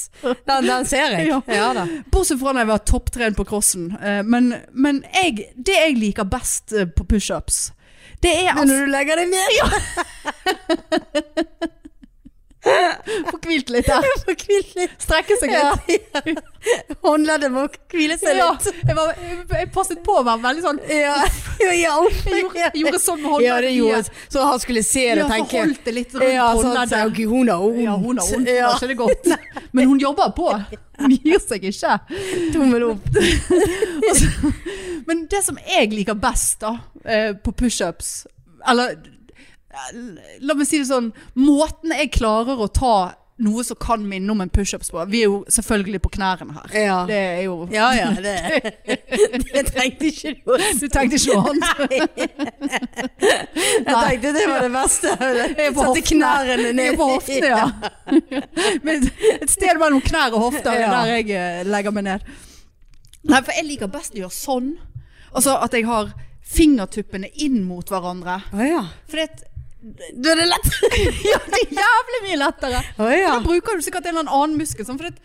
Den, 0.49 0.67
den 0.67 0.85
ser 0.89 1.15
jeg. 1.15 1.29
Ja. 1.29 1.39
Ja. 1.47 1.85
Bortsett 2.11 2.41
fra 2.41 2.51
når 2.51 2.65
jeg 2.65 2.71
var 2.73 2.83
topptrent 2.91 3.37
på 3.39 3.45
crossen. 3.47 3.87
Eh, 4.01 4.19
Men, 4.27 4.51
men 4.73 4.99
jeg, 5.15 5.47
det 5.55 5.77
jeg 5.79 5.95
liker 6.01 6.27
best 6.27 6.73
eh, 6.75 6.83
på 6.91 7.07
pushups, 7.07 7.69
det 8.23 8.33
er 8.35 8.53
Men 8.53 8.61
altså 8.61 8.75
når 8.75 8.85
du 8.85 8.91
legger 8.91 9.15
deg 9.15 9.27
ned 9.31 9.49
Få 12.59 13.37
hvilt 13.45 13.69
litt 13.71 13.87
der. 13.87 14.03
Få 14.25 14.33
hvilt 14.35 14.73
litt. 14.75 14.95
Strekke 14.99 15.37
seg 15.39 15.53
Ja. 15.53 15.69
litt. 15.87 16.41
Håndleddet 17.05 17.53
må 17.53 17.61
hvile 17.93 18.17
seg 18.19 18.35
Ja, 18.35 18.49
litt. 18.51 18.81
jeg, 18.83 18.95
var, 18.97 19.13
jeg, 19.23 19.69
passet 19.71 20.01
på 20.03 20.17
å 20.19 20.23
være 20.27 20.41
veldig 20.43 20.63
sånn 20.65 20.81
Ja, 20.91 21.13
ja, 21.63 21.69
ja. 21.77 21.93
Jeg 22.27 22.41
gjorde, 22.43 22.65
gjorde 22.81 22.99
sånn 22.99 23.21
med 23.23 23.45
Ja, 23.45 23.59
det 23.63 23.71
gjorde 23.77 24.01
Så 24.27 24.43
han 24.43 24.59
skulle 24.59 24.83
se 24.83 25.05
det 25.07 25.23
Ja, 25.23 25.29
tenke 25.31 25.53
Forholdt 25.55 25.87
det 25.87 25.93
litt 25.95 26.17
rundt 26.17 26.33
ja, 26.35 26.49
sånn, 26.51 26.67
håndleddet. 26.73 27.13
Okay, 27.13 27.29
hun 27.31 27.53
har 27.53 27.63
vondt. 27.63 27.79
Ja, 27.85 27.95
hun 28.03 28.19
har 28.19 28.33
vondt, 28.33 28.51
Ja, 28.57 28.73
ikke 28.75 28.91
det 28.91 28.97
godt? 28.99 29.31
Men 29.79 29.87
hun 29.93 29.99
jobber 30.03 30.33
på. 30.35 30.49
Hun 30.99 31.15
gir 31.15 31.39
seg 31.43 31.63
ikke. 31.69 31.95
tommel 32.53 32.89
opp. 32.89 33.07
Men 35.07 35.23
det 35.31 35.41
som 35.45 35.57
jeg 35.63 35.91
liker 35.93 36.17
best 36.19 36.59
da, 36.63 36.73
eh, 37.05 37.31
på 37.39 37.53
pushups, 37.55 38.25
eller 38.67 38.97
la 40.41 40.55
meg 40.57 40.67
si 40.67 40.79
det 40.81 40.89
sånn, 40.89 41.11
måten 41.37 41.93
jeg 41.93 42.13
klarer 42.15 42.59
å 42.59 42.69
ta 42.73 42.95
noe 43.39 43.63
som 43.63 43.77
kan 43.79 44.01
minne 44.03 44.31
om 44.33 44.41
en 44.43 44.49
pushups 44.51 44.89
på, 44.91 44.99
vi 45.07 45.21
er 45.23 45.29
jo 45.29 45.37
selvfølgelig 45.51 46.01
på 46.03 46.11
knærne 46.17 46.55
her. 46.57 46.73
Ja. 46.75 46.97
Det 47.07 47.19
er 47.19 47.41
jo... 47.45 47.55
Ja, 47.71 47.87
ja, 47.95 48.09
det, 48.19 48.33
det 49.53 49.63
tenkte 49.69 50.09
ikke 50.09 50.33
du. 50.35 50.51
Du 50.81 50.87
tenkte 50.91 51.15
ikke 51.15 51.37
noe 51.37 51.53
annet? 51.53 51.83
Jeg 53.23 53.95
tenkte 53.95 54.33
det 54.35 54.45
var 54.49 54.65
det 54.65 54.71
beste. 54.75 55.15
Jeg 55.23 55.75
satte 55.77 56.05
knærne 56.11 56.73
ned. 56.75 56.97
på 56.99 57.09
hoftene, 57.13 57.53
ja. 57.53 57.67
Men 58.85 59.07
et 59.07 59.51
sted 59.53 59.79
mellom 59.79 60.03
knær 60.03 60.35
og 60.35 60.49
hofter 60.49 60.75
er 60.75 60.89
der 60.91 61.13
jeg 61.15 61.31
eh, 61.39 61.61
legger 61.67 61.95
meg 61.95 62.09
ned. 62.09 62.31
Nei, 63.29 63.39
for 63.39 63.55
jeg 63.55 63.67
liker 63.69 63.91
best 63.91 64.17
å 64.17 64.25
gjøre 64.25 64.35
sånn. 64.35 64.73
Altså 65.31 65.55
at 65.63 65.75
jeg 65.77 65.87
har 65.87 66.11
fingertuppene 66.49 67.29
inn 67.39 67.61
mot 67.63 67.87
hverandre. 67.87 68.41
Å 68.51 68.67
ja. 68.67 68.83
For 69.07 69.21
det, 69.21 69.47
Da 69.79 70.33
er 70.33 70.41
det 70.41 70.47
lett. 70.49 70.65
ja, 71.31 71.39
det 71.47 71.59
er 71.61 71.77
jævlig 71.79 72.19
mye 72.25 72.39
lettere. 72.41 72.81
Oh, 72.99 73.11
ja. 73.13 73.37
Da 73.37 73.43
bruker 73.45 73.79
du 73.79 73.85
sikkert 73.85 74.09
en 74.09 74.17
eller 74.19 74.33
annen 74.41 74.59
muskel. 74.59 74.85
Sånn, 74.87 74.99
for 74.99 75.07
det, 75.07 75.21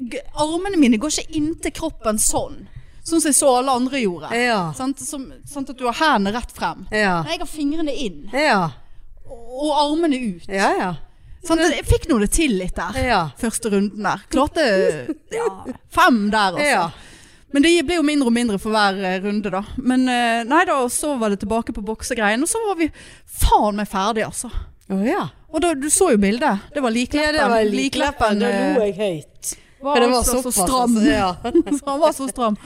eh, 0.00 0.22
armene 0.42 0.80
mine 0.80 1.00
går 1.02 1.12
ikke 1.12 1.36
inntil 1.36 1.74
kroppen 1.76 2.20
sånn. 2.22 2.62
Sånn 3.06 3.20
som 3.20 3.30
jeg 3.30 3.38
så 3.38 3.52
alle 3.60 3.74
andre 3.76 4.00
gjorde. 4.00 4.32
Ja. 4.34 4.60
Sant? 4.74 5.02
Som, 5.04 5.28
sånn 5.46 5.68
at 5.68 5.76
du 5.78 5.84
har 5.86 5.98
hendene 6.00 6.32
rett 6.34 6.54
frem. 6.56 6.86
Ja. 6.90 7.20
Nei, 7.26 7.36
jeg 7.36 7.44
har 7.44 7.52
fingrene 7.52 7.94
inn. 7.94 8.24
Ja. 8.34 8.62
Og 9.28 9.74
armene 9.76 10.18
ut. 10.24 10.48
Ja, 10.50 10.72
ja. 10.80 10.94
Sånn, 11.46 11.60
Jeg 11.62 11.84
fikk 11.86 12.08
nå 12.10 12.16
det 12.18 12.32
til 12.34 12.56
litt 12.58 12.74
der. 12.74 13.28
Første 13.38 13.70
runden 13.70 14.08
der. 14.08 14.24
Klarte 14.32 14.64
ja, 15.30 15.46
fem 15.94 16.24
der, 16.32 16.56
altså. 16.58 17.05
Men 17.56 17.64
det 17.64 17.70
ble 17.88 17.96
jo 17.96 18.02
mindre 18.04 18.28
og 18.28 18.34
mindre 18.36 18.58
for 18.60 18.74
hver 18.74 18.98
eh, 19.00 19.14
runde, 19.24 19.48
da. 19.54 19.62
Men 19.80 20.02
eh, 20.12 20.42
nei 20.44 20.58
da, 20.68 20.74
og 20.84 20.90
så 20.92 21.14
var 21.16 21.32
det 21.32 21.38
tilbake 21.40 21.72
på 21.72 21.80
boksegreien. 21.86 22.42
Og 22.44 22.50
så 22.50 22.60
var 22.66 22.76
vi 22.76 22.90
faen 23.24 23.78
meg 23.80 23.88
ferdig, 23.88 24.26
altså. 24.26 24.50
Å 24.92 24.98
ja. 25.06 25.22
Og 25.48 25.62
da, 25.64 25.70
du 25.72 25.86
så 25.90 26.10
jo 26.12 26.18
bildet. 26.20 26.66
Det 26.74 26.82
var 26.84 26.92
likleppen. 26.92 27.32
Ja, 27.32 27.46
det 27.46 27.46
var 27.54 27.70
likleppen. 27.72 28.42
Da 28.44 28.50
eh, 28.52 28.74
lo 28.76 28.84
jeg 28.84 28.98
høyt. 29.00 29.54
var 29.86 30.02
det 30.04 30.10
var 30.12 30.18
altså 30.20 30.42
såpass. 30.42 30.58
så 30.60 30.66
stram. 30.68 31.00
altså, 31.00 31.08
Ja. 31.08 31.32
så 31.80 31.88
han 31.88 32.04
var 32.04 32.12
så 32.20 32.28
stram. 32.28 32.60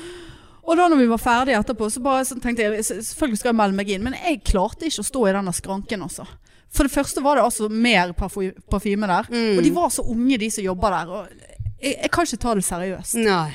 Og 0.66 0.76
da 0.76 0.90
når 0.90 1.00
vi 1.04 1.06
var 1.14 1.23
ferdige 1.23 1.62
etterpå, 1.62 1.87
så 1.94 2.02
bare 2.04 2.26
så 2.26 2.37
tenkte 2.42 2.66
jeg 2.66 2.85
selvfølgelig 2.90 3.38
skal 3.40 3.52
jeg 3.54 3.61
melde 3.62 3.78
meg 3.78 3.94
inn. 3.94 4.02
Men 4.11 4.18
jeg 4.18 4.42
klarte 4.50 4.90
ikke 4.90 5.04
å 5.06 5.09
stå 5.12 5.25
i 5.30 5.37
denne 5.38 5.54
skranken, 5.56 6.02
altså. 6.11 6.26
For 6.75 6.87
det 6.87 6.92
første 6.99 7.23
var 7.25 7.38
det 7.38 7.47
altså 7.47 7.70
mer 7.70 8.12
parfy- 8.18 8.52
parfyme 8.70 9.06
der. 9.11 9.30
Mm. 9.30 9.56
Og 9.59 9.64
de 9.66 9.73
var 9.78 9.94
så 9.94 10.02
unge, 10.06 10.37
de 10.42 10.50
som 10.50 10.66
jobba 10.66 10.92
der. 10.99 11.14
Og 11.14 11.49
jeg, 11.80 11.94
jeg 11.97 12.11
kan 12.14 12.26
ikke 12.28 12.42
ta 12.42 12.59
det 12.59 12.66
seriøst. 12.68 13.18
Nei. 13.23 13.49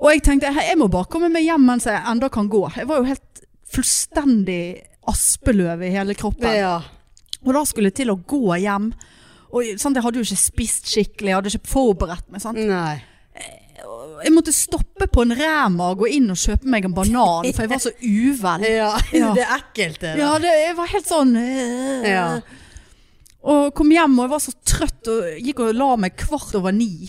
Og 0.00 0.14
jeg 0.14 0.22
tenkte 0.24 0.50
jeg 0.56 0.78
må 0.80 0.88
bare 0.92 1.08
komme 1.12 1.28
meg 1.32 1.44
hjem 1.44 1.66
mens 1.68 1.86
jeg 1.88 2.00
enda 2.08 2.30
kan 2.32 2.48
gå. 2.48 2.62
Jeg 2.76 2.88
var 2.88 3.02
jo 3.02 3.08
helt 3.10 3.42
fullstendig 3.70 4.62
aspeløv 5.10 5.84
i 5.86 5.92
hele 5.92 6.16
kroppen. 6.18 6.54
Ja. 6.56 6.78
Og 7.44 7.52
da 7.56 7.62
skulle 7.68 7.90
jeg 7.90 8.00
til 8.02 8.12
å 8.12 8.18
gå 8.18 8.56
hjem. 8.60 8.90
Og 9.50 9.66
sant, 9.82 9.96
Jeg 9.98 10.04
hadde 10.04 10.20
jo 10.20 10.26
ikke 10.26 10.38
spist 10.38 10.90
skikkelig, 10.92 11.30
jeg 11.32 11.38
hadde 11.38 11.52
ikke 11.52 11.72
forberedt 11.72 12.28
meg. 12.30 12.42
Sant? 12.42 12.60
Nei. 12.60 13.00
Jeg 14.20 14.32
måtte 14.34 14.52
stoppe 14.52 15.06
på 15.08 15.22
en 15.24 15.32
Rema 15.36 15.90
og 15.94 16.02
gå 16.02 16.10
inn 16.18 16.28
og 16.32 16.38
kjøpe 16.38 16.68
meg 16.68 16.84
en 16.84 16.92
banan, 16.94 17.46
for 17.56 17.64
jeg 17.64 17.70
var 17.72 17.80
så 17.82 17.92
uvel. 18.04 18.66
Ja. 18.68 18.90
Ja. 19.20 19.30
Det 19.36 19.44
er 19.46 19.54
ekkelt, 19.56 20.00
det. 20.02 20.12
Ja, 20.20 20.34
det, 20.42 20.52
jeg 20.66 20.76
var 20.78 20.90
helt 20.92 21.08
sånn 21.08 21.32
øh. 21.40 22.04
Ja. 22.06 22.26
Og 23.50 23.70
kom 23.76 23.90
hjem 23.94 24.18
og 24.18 24.26
jeg 24.26 24.32
var 24.34 24.42
så 24.44 24.52
trøtt 24.68 25.08
og 25.10 25.40
gikk 25.40 25.62
og 25.64 25.72
la 25.80 25.88
meg 26.04 26.16
kvart 26.20 26.52
over 26.60 26.74
ni. 26.76 27.08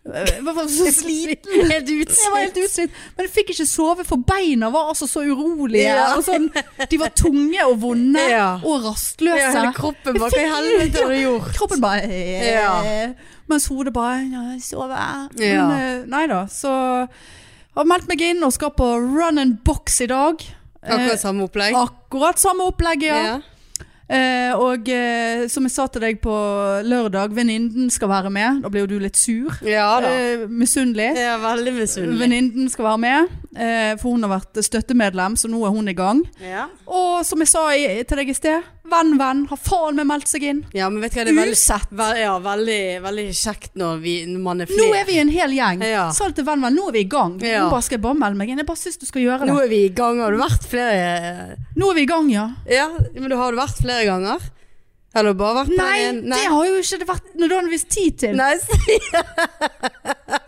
Jeg 0.00 0.44
var 0.46 0.66
så 0.72 0.86
sliten. 1.02 1.66
Helt 1.68 1.90
utslitt. 1.92 2.20
Jeg 2.24 2.32
var 2.32 2.40
helt 2.40 2.56
utslitt, 2.62 2.94
men 3.16 3.26
jeg 3.26 3.32
fikk 3.34 3.50
ikke 3.52 3.66
sove, 3.68 4.04
for 4.08 4.22
beina 4.26 4.70
var 4.72 4.88
altså 4.94 5.06
så 5.10 5.20
urolige. 5.28 5.82
Ja. 5.84 6.06
Og 6.16 6.24
sånn, 6.24 6.46
de 6.88 7.00
var 7.02 7.12
tunge 7.18 7.66
og 7.68 7.74
vonde 7.82 8.22
Ja. 8.30 8.46
og 8.64 8.86
rastløse. 8.86 9.42
Ja, 9.42 9.50
hele 9.58 9.74
kroppen 9.76 10.16
bare 10.16 10.30
Hva 10.32 10.40
i 10.40 10.48
helvete 10.54 11.04
har 11.04 11.12
du 11.12 11.18
gjort? 11.20 11.50
Kroppen 11.58 11.84
bare 11.84 12.08
eh, 12.08 12.48
Ja. 12.54 12.72
Mens 13.50 13.66
hodet 13.68 13.92
bare 13.92 14.24
ja, 14.30 14.46
sove. 14.64 14.96
Ja. 15.42 15.66
Men 15.68 15.76
eh, 15.76 16.08
nei 16.08 16.24
da, 16.30 16.44
så 16.48 16.72
har 17.76 17.86
meldt 17.92 18.08
meg 18.10 18.24
inn 18.24 18.42
og 18.46 18.52
skal 18.56 18.72
på 18.74 18.88
run 19.04 19.38
and 19.42 19.60
box 19.66 20.00
i 20.00 20.08
dag. 20.10 20.40
Akkurat 20.80 21.20
samme 21.20 21.44
opplegg? 21.44 21.74
Eh, 21.76 21.80
akkurat 21.84 22.40
samme 22.40 22.64
opplegg, 22.72 23.04
ja. 23.04 23.40
Eh, 24.10 24.50
og 24.58 24.88
eh, 24.90 25.44
som 25.52 25.62
jeg 25.68 25.70
sa 25.70 25.84
til 25.86 26.02
deg 26.02 26.16
på 26.24 26.34
lørdag, 26.82 27.30
venninnen 27.36 27.90
skal 27.94 28.10
være 28.10 28.32
med. 28.34 28.62
Da 28.64 28.70
blir 28.72 28.82
jo 28.82 28.90
du 28.90 28.96
litt 29.04 29.18
sur. 29.20 29.54
Ja 29.62 30.00
da. 30.02 30.10
Eh, 30.10 30.46
Misunnelig. 30.50 31.12
Ja, 31.14 31.36
veldig 31.42 31.76
misunnelig. 31.76 32.18
Venninnen 32.24 32.72
skal 32.72 32.88
være 32.88 33.02
med, 33.04 33.36
eh, 33.54 33.92
for 34.02 34.16
hun 34.16 34.26
har 34.26 34.32
vært 34.40 34.58
støttemedlem, 34.66 35.38
så 35.38 35.50
nå 35.52 35.62
er 35.62 35.76
hun 35.76 35.88
i 35.92 35.94
gang. 35.94 36.24
Ja. 36.42 36.66
Og 36.90 37.22
som 37.28 37.38
jeg 37.44 37.52
sa 37.52 37.68
i, 37.76 37.86
til 38.02 38.18
deg 38.24 38.34
i 38.34 38.36
sted, 38.40 38.66
venn, 38.90 39.14
venn, 39.20 39.40
har 39.50 39.60
faen 39.60 39.96
meg 40.00 40.06
meldt 40.10 40.28
seg 40.30 40.42
inn. 40.50 40.60
ja, 40.76 40.88
men 40.90 41.00
vet 41.04 41.14
du 41.14 41.20
hva, 41.20 41.24
det 41.28 41.32
er 41.34 41.38
veldig, 41.40 41.56
Usett. 41.56 41.88
vel- 42.00 42.20
ja, 42.20 42.34
veldig, 42.44 42.80
veldig 43.06 43.26
kjekt 43.40 43.74
når, 43.80 44.00
vi, 44.04 44.14
når 44.26 44.40
man 44.44 44.60
er 44.60 44.66
Nå 44.76 44.88
er 44.98 45.04
vi 45.08 45.18
en 45.22 45.32
hel 45.34 45.50
gjeng. 45.56 45.82
Ja. 45.86 46.06
Sa 46.16 46.28
det 46.28 46.36
til 46.40 46.44
venn, 46.50 46.60
venn, 46.66 46.74
nå 46.76 46.88
er 46.88 46.92
vi 46.98 47.04
i 47.06 47.10
gang. 47.16 47.38
Ja. 47.40 47.64
Nå 47.64 47.70
bare 47.74 47.82
skal 47.86 47.98
jeg 47.98 48.04
bare 48.06 48.20
melde 48.20 48.36
meg 48.42 48.48
inn. 48.52 48.58
Jeg 48.62 48.66
bare 48.70 48.82
syns 48.82 48.98
du 49.00 49.06
skal 49.08 49.22
gjøre 49.26 49.46
det. 49.46 49.50
Nå 49.54 49.58
er 49.64 49.68
vi 49.72 49.82
i 49.86 49.92
gang. 50.02 50.20
Har 50.20 50.32
du 50.34 50.38
vært 50.42 50.66
flere 50.70 51.56
Nå 51.76 51.90
er 51.90 51.94
vi 52.00 52.02
i 52.02 52.10
gang, 52.10 52.30
ja. 52.32 52.48
Ja, 52.70 52.88
men 53.14 53.30
du 53.30 53.36
har 53.40 53.52
du 53.54 53.58
vært 53.62 53.80
flere 53.82 54.04
ganger? 54.08 54.50
Eller 55.14 55.34
bare 55.34 55.64
vært 55.64 55.72
der 55.74 56.12
Nei, 56.22 56.36
det 56.38 56.44
har 56.52 56.66
jo 56.68 56.76
ikke 56.78 56.98
det 57.00 57.06
vært 57.08 57.32
nødvendigvis 57.34 57.86
tid 57.90 58.18
til. 58.22 58.36
Nei, 58.38 58.52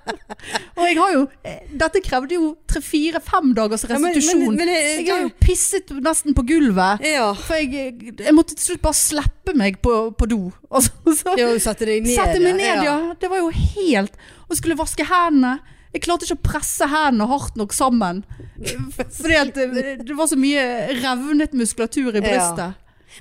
Og 0.77 0.85
jeg 0.89 0.97
har 0.99 1.13
jo 1.15 1.21
eh, 1.47 1.59
Dette 1.79 2.01
krevde 2.05 2.35
jo 2.35 2.49
tre-fire-fem 2.69 3.53
dagers 3.55 3.85
Ja, 3.85 3.95
men- 3.95 4.03
men- 4.03 4.15
restitusjon. 4.17 4.57
men 4.57 4.69
jeg, 4.69 5.07
jeg 5.07 5.13
har 5.15 5.21
jo 5.23 5.31
pisset 5.41 5.93
nesten 6.03 6.35
på 6.35 6.43
gulvet. 6.49 7.05
Ja. 7.07 7.33
For 7.35 7.55
jeg, 7.61 8.15
jeg 8.19 8.35
måtte 8.35 8.57
til 8.57 8.73
slutt 8.73 8.83
bare 8.83 8.99
slippe 8.99 9.55
meg 9.55 9.79
på, 9.85 9.97
på 10.19 10.29
do. 10.29 10.41
Og 10.73 10.83
så, 10.83 10.91
så 11.21 11.37
Jo, 11.39 11.53
sette 11.63 11.87
deg 11.87 12.03
ned. 12.03 12.15
sette 12.17 12.41
meg 12.43 12.57
ned, 12.59 12.83
ja. 12.89 12.97
Det 13.21 13.31
var 13.31 13.39
jo 13.45 13.51
helt 13.55 14.13
Og 14.49 14.57
skulle 14.59 14.77
vaske 14.79 15.07
hendene. 15.09 15.59
Jeg 15.93 16.03
klarte 16.07 16.25
ikke 16.25 16.39
å 16.41 16.45
presse 16.51 16.87
hendene 16.89 17.27
hardt 17.29 17.57
nok 17.61 17.73
sammen. 17.77 18.23
Fordi 19.21 19.35
at 19.37 19.55
det, 19.55 19.99
det 20.07 20.15
var 20.17 20.27
så 20.31 20.39
mye 20.41 20.63
revnet 21.03 21.53
muskulatur 21.53 22.15
i 22.17 22.23
Ja. 22.23 22.25
brystet. 22.25 22.79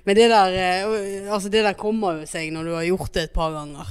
Men 0.07 0.15
det 0.15 0.29
der, 0.31 0.53
eh, 0.55 1.25
altså 1.33 1.49
det 1.51 1.65
der 1.65 1.73
kommer 1.75 2.21
jo 2.21 2.25
seg 2.29 2.47
når 2.55 2.63
du 2.69 2.71
har 2.77 2.85
gjort 2.87 3.11
det 3.17 3.23
et 3.27 3.33
par 3.35 3.51
ganger. 3.51 3.89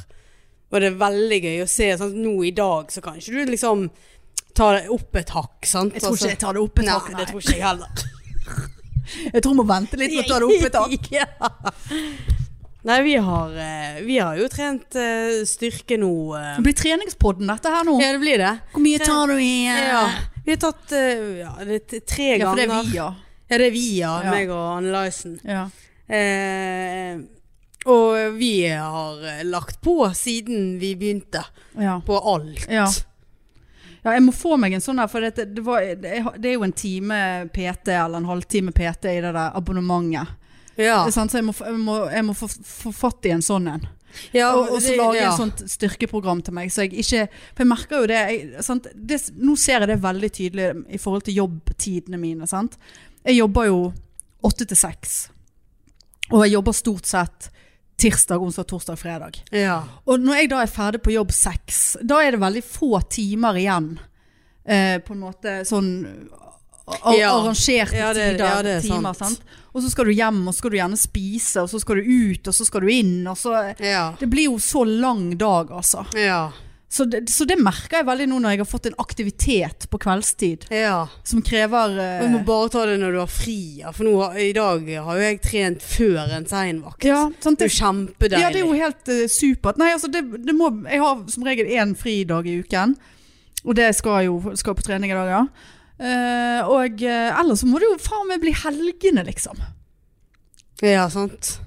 Og 0.70 0.80
det 0.80 0.92
veldig 1.00 1.40
gøy 1.42 1.62
å 1.64 1.68
se. 1.68 1.90
Sant? 1.98 2.14
Nå 2.14 2.34
i 2.46 2.52
dag 2.54 2.92
så 2.94 3.02
kan 3.02 3.16
ikke 3.18 3.32
du 3.44 3.50
liksom 3.50 3.88
ta 4.54 4.72
det 4.76 4.84
opp 4.94 5.16
et 5.18 5.30
hakk. 5.34 5.66
Sant? 5.66 5.94
Jeg 5.94 6.02
tror 6.02 6.12
Altså- 6.14 6.26
ikke 6.26 6.34
jeg 6.36 6.38
tar 6.44 6.52
det 6.54 6.62
opp 6.62 6.78
et 6.78 6.84
Nei, 6.86 6.92
hakk. 6.98 7.16
det 7.18 7.26
tror 7.30 7.40
ikke 7.40 7.56
jeg 7.56 7.66
heller. 7.66 7.88
Jeg 9.10 9.42
tror 9.42 9.50
jeg 9.50 9.58
må 9.58 9.64
vente 9.66 9.96
litt 9.98 10.12
med 10.14 10.22
å 10.22 10.28
ta 10.28 10.36
det 10.38 10.46
opp 10.46 10.66
et 10.68 10.76
hakk. 10.78 11.06
ja. 11.18 11.26
Nei, 12.86 12.98
vi 13.02 13.14
har, 13.16 13.50
eh, 13.58 13.96
vi 14.06 14.18
har 14.22 14.36
jo 14.38 14.46
trent 14.48 14.94
eh, 14.96 15.40
styrke 15.50 15.98
nå. 15.98 16.10
eh. 16.38 16.52
Det 16.60 16.62
blir 16.68 16.76
treningspodden 16.78 17.50
dette 17.50 17.72
her 17.74 17.84
nå. 17.88 17.96
Ja, 18.00 18.12
det 18.14 18.20
blir 18.22 18.38
det. 18.38 18.52
Hvor 18.72 18.84
mye 18.84 19.00
tar 19.02 19.26
du 19.32 19.34
i 19.42 19.66
Ja. 19.66 20.04
Vi 20.46 20.54
har 20.54 20.60
tatt 20.62 20.94
ja, 20.94 21.50
tre 22.06 22.28
Ja, 22.38 22.46
for 22.52 22.56
det 22.56 22.68
er 22.68 22.72
vi, 22.84 22.94
ja. 22.96 23.08
Ja, 23.50 23.58
det 23.58 23.66
er 23.66 23.74
vi, 23.74 23.84
ja. 23.98 24.14
Ja. 24.24 24.30
Meg 24.30 24.48
og 24.54 24.62
Anne 24.78 24.94
Lysen. 24.94 25.36
ja. 25.44 25.66
Eh, 26.08 27.18
og 27.88 28.34
vi 28.36 28.68
har 28.68 29.22
eh, 29.24 29.44
lagt 29.48 29.80
på 29.80 30.02
siden 30.14 30.78
vi 30.80 30.94
begynte. 30.96 31.44
ja. 31.78 32.00
På 32.06 32.18
alt. 32.18 32.66
Ja. 32.68 32.88
Ja, 34.02 34.14
jeg 34.16 34.22
må 34.24 34.32
få 34.32 34.56
meg 34.56 34.72
en 34.72 34.80
sånn 34.80 35.00
her, 35.00 35.08
for 35.12 35.20
det, 35.20 35.44
det, 35.52 35.62
var, 35.64 35.84
det, 35.84 36.22
det 36.40 36.48
er 36.48 36.54
jo 36.54 36.64
en 36.64 36.72
time 36.72 37.16
PT 37.52 37.92
eller 37.92 38.22
en 38.22 38.28
halvtime 38.30 38.72
PT 38.72 39.10
i 39.12 39.20
det 39.20 39.32
der 39.36 39.56
abonnementet. 39.56 40.36
Ja. 40.80 41.02
Så 41.12 41.26
jeg 41.36 41.44
må, 41.44 41.52
jeg 41.52 41.80
må, 41.84 41.96
jeg 42.08 42.24
må 42.24 42.34
få, 42.36 42.48
få 42.48 42.92
fatt 42.96 43.28
i 43.28 43.34
en 43.34 43.44
sånn 43.44 43.68
en. 43.68 43.84
ja 44.32 44.48
Og, 44.56 44.78
så 44.80 44.94
lage 44.96 45.18
ja. 45.20 45.28
et 45.28 45.36
sånt 45.36 45.60
styrkeprogram 45.68 46.40
til 46.46 46.56
meg. 46.56 46.72
Så 46.72 46.86
jeg 46.86 46.94
ikke 47.02 47.26
For 47.28 47.64
jeg 47.64 47.70
merker 47.70 48.00
jo 48.00 48.08
det, 48.08 48.22
jeg, 48.32 49.20
Nå 49.36 49.56
ser 49.60 49.84
jeg 49.84 49.90
det 49.92 50.00
veldig 50.02 50.30
tydelig 50.38 50.70
i 50.88 51.02
forhold 51.02 51.26
til 51.28 51.42
jobbtidene 51.42 52.20
mine. 52.22 52.48
Sant? 52.48 52.78
Jeg 53.20 53.36
jobber 53.42 53.68
jo 53.68 53.80
åtte 54.48 54.64
til 54.64 54.80
seks. 54.80 55.20
Og 56.30 56.46
jeg 56.46 56.54
jobber 56.56 56.78
stort 56.78 57.10
sett 57.10 57.50
tirsdag, 58.00 58.40
onsdag, 58.42 58.66
torsdag, 58.70 58.98
fredag. 58.98 59.40
Ja. 59.52 59.82
Og 60.08 60.20
når 60.24 60.40
jeg 60.42 60.50
da 60.52 60.62
er 60.64 60.70
ferdig 60.72 61.02
på 61.04 61.12
jobb 61.14 61.32
seks, 61.36 61.96
da 62.02 62.20
er 62.24 62.32
det 62.36 62.40
veldig 62.42 62.62
få 62.64 63.00
timer 63.12 63.58
igjen. 63.60 63.90
Eh, 64.64 64.98
på 65.04 65.14
en 65.16 65.20
måte 65.24 65.60
sånn 65.68 65.90
ar 66.90 67.14
Ja. 67.14 67.30
arrangerte 67.36 67.94
Ja, 67.96 68.12
det- 68.12 68.32
tider, 68.32 68.44
ja, 68.46 68.62
det 68.62 68.76
er 68.76 68.80
timer. 68.88 69.14
sant. 69.14 69.36
Sant? 69.38 69.40
Og 69.74 69.82
så 69.84 69.90
skal 69.90 70.04
du 70.06 70.10
hjem, 70.12 70.40
og 70.48 70.54
så 70.54 70.58
skal 70.58 70.70
du 70.70 70.76
gjerne 70.76 70.98
spise, 70.98 71.62
og 71.62 71.68
så 71.70 71.78
skal 71.80 71.96
du 71.96 72.02
ut, 72.02 72.48
og 72.48 72.54
så 72.54 72.64
skal 72.66 72.80
du 72.80 72.88
inn. 72.88 73.24
Så, 73.36 73.52
det 74.18 74.28
blir 74.30 74.44
jo 74.50 74.56
så 74.58 74.82
lang 74.84 75.36
dag, 75.38 75.68
altså. 75.70 76.04
ja. 76.16 76.50
Så 76.90 77.04
det, 77.06 77.20
så 77.30 77.44
det 77.46 77.54
merker 77.62 78.00
jeg 78.00 78.06
veldig 78.08 78.24
nå 78.32 78.40
når 78.42 78.50
jeg 78.56 78.60
har 78.64 78.66
fått 78.66 78.86
en 78.90 78.96
aktivitet 78.98 79.84
på 79.92 79.98
kveldstid 80.02 80.64
Ja. 80.74 81.04
som 81.22 81.38
krever 81.46 81.94
eh, 82.02 82.24
Du 82.24 82.32
må 82.32 82.40
bare 82.48 82.72
ta 82.72 82.82
det 82.88 82.96
når 82.98 83.14
du 83.14 83.18
har 83.20 83.30
fri. 83.30 83.60
For 83.94 84.08
nå, 84.08 84.14
i 84.42 84.50
dag 84.56 84.88
har 85.06 85.20
jo 85.20 85.22
jeg 85.28 85.38
trent 85.44 85.86
før 85.86 86.34
en 86.34 86.48
seinvakt. 86.50 87.06
ja, 87.06 87.20
sant, 87.38 87.60
Det 87.60 87.68
er 87.68 87.70
jo 87.70 87.76
kjempedeilig. 87.76 88.42
ja, 88.42 88.50
det 88.50 88.62
er 88.62 88.66
jo 88.66 88.80
helt 88.80 89.12
uh, 89.14 89.22
supert. 89.30 89.78
Nei, 89.78 89.92
altså 89.94 90.10
det, 90.10 90.24
det 90.42 90.56
må, 90.58 90.72
jeg 90.90 90.98
har 91.04 91.22
som 91.30 91.46
regel 91.46 91.70
én 91.70 91.94
fridag 91.94 92.50
i 92.50 92.58
uken. 92.58 92.96
Og 93.62 93.76
det 93.78 93.92
skal 93.94 94.24
jo 94.26 94.40
skal 94.58 94.74
på 94.74 94.82
trening 94.82 95.14
i 95.14 95.18
dag, 95.20 95.30
ja. 95.30 95.44
Uh, 96.00 96.74
og 96.74 97.02
ellers 97.06 97.62
så 97.62 97.70
må 97.70 97.78
det 97.78 97.86
jo 97.86 98.00
faen 98.02 98.26
meg 98.32 98.42
bli 98.42 98.56
helgene, 98.64 99.22
liksom. 99.30 99.62
Ja, 100.82 101.06
sant. 101.12 101.60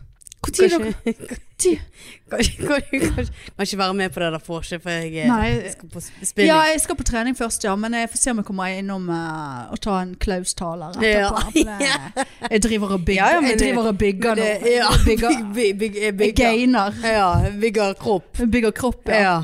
Hvor 0.44 0.52
tid 1.64 1.80
Kanskje, 2.34 2.66
kanskje, 2.66 3.26
kanskje, 3.58 3.78
være 3.78 3.94
med 3.94 4.10
på 4.14 4.22
det 4.24 4.30
der 4.34 4.42
vorset, 4.48 4.82
for 4.82 4.90
jeg 4.90 5.12
eh, 5.22 5.28
Nei. 5.30 5.70
skal 5.70 5.90
på 5.94 6.02
spilling. 6.02 6.48
Ja, 6.50 6.62
jeg 6.72 6.80
skal 6.82 6.98
på 6.98 7.06
trening 7.06 7.36
først, 7.38 7.64
ja. 7.68 7.76
Men 7.78 7.94
jeg 7.94 8.10
får 8.10 8.22
se 8.24 8.32
om 8.34 8.40
jeg 8.42 8.48
kommer 8.48 8.72
innom 8.74 9.06
uh, 9.12 9.70
og 9.76 9.82
ta 9.84 10.00
en 10.02 10.16
Klaus-taler 10.18 10.98
etterpå. 10.98 11.44
Ja. 11.62 12.00
det- 12.16 12.26
Jeg 12.54 12.64
driver 12.66 12.96
og 12.96 13.06
bygger, 13.06 13.36
Ja, 13.36 13.42
jeg 13.46 13.60
driver 13.60 13.88
og 13.92 13.98
bygger 14.02 14.40
nå. 14.40 14.48
Ja, 14.66 14.88
bygger, 15.06 15.30
bygg, 15.30 15.54
bygg, 15.54 15.78
bygg, 15.80 16.00
jeg 16.04 16.18
bygger. 16.18 16.44
gainer. 16.50 16.98
Ja, 17.04 17.28
bygger 17.62 17.94
kropp. 18.02 18.42
Bygger 18.52 18.72
kropp, 18.72 19.10
ja. 19.14 19.22
Ja. 19.22 19.36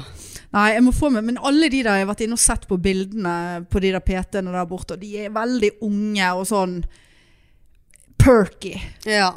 Nei, 0.55 0.65
jeg 0.73 0.83
må 0.83 0.91
få 0.97 1.11
med 1.13 1.27
Men 1.27 1.37
alle 1.45 1.69
de 1.69 1.83
der 1.85 1.99
jeg 1.99 2.07
har 2.07 2.09
vært 2.09 2.23
inne 2.25 2.33
og 2.39 2.41
sett 2.41 2.65
på 2.69 2.79
bildene 2.81 3.35
på 3.69 3.81
de 3.83 3.91
der 3.93 4.01
PT-ene 4.01 4.55
der 4.55 4.65
borte, 4.69 4.97
og 4.97 5.03
de 5.03 5.11
er 5.27 5.29
veldig 5.35 5.75
unge 5.85 6.31
og 6.39 6.47
sånn 6.49 6.79
perky. 8.19 8.73
Ja. 9.05 9.31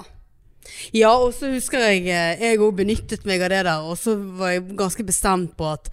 Ja, 0.94 1.12
og 1.14 1.32
så 1.36 1.50
husker 1.52 1.82
jeg 1.88 2.06
eh, 2.10 2.40
Jeg 2.40 2.60
òg 2.62 2.76
benyttet 2.78 3.26
meg 3.28 3.42
av 3.42 3.52
det 3.52 3.62
der, 3.68 3.86
og 3.86 3.96
så 4.00 4.16
var 4.16 4.54
jeg 4.54 4.76
ganske 4.78 5.06
bestemt 5.06 5.56
på 5.58 5.70
at 5.72 5.90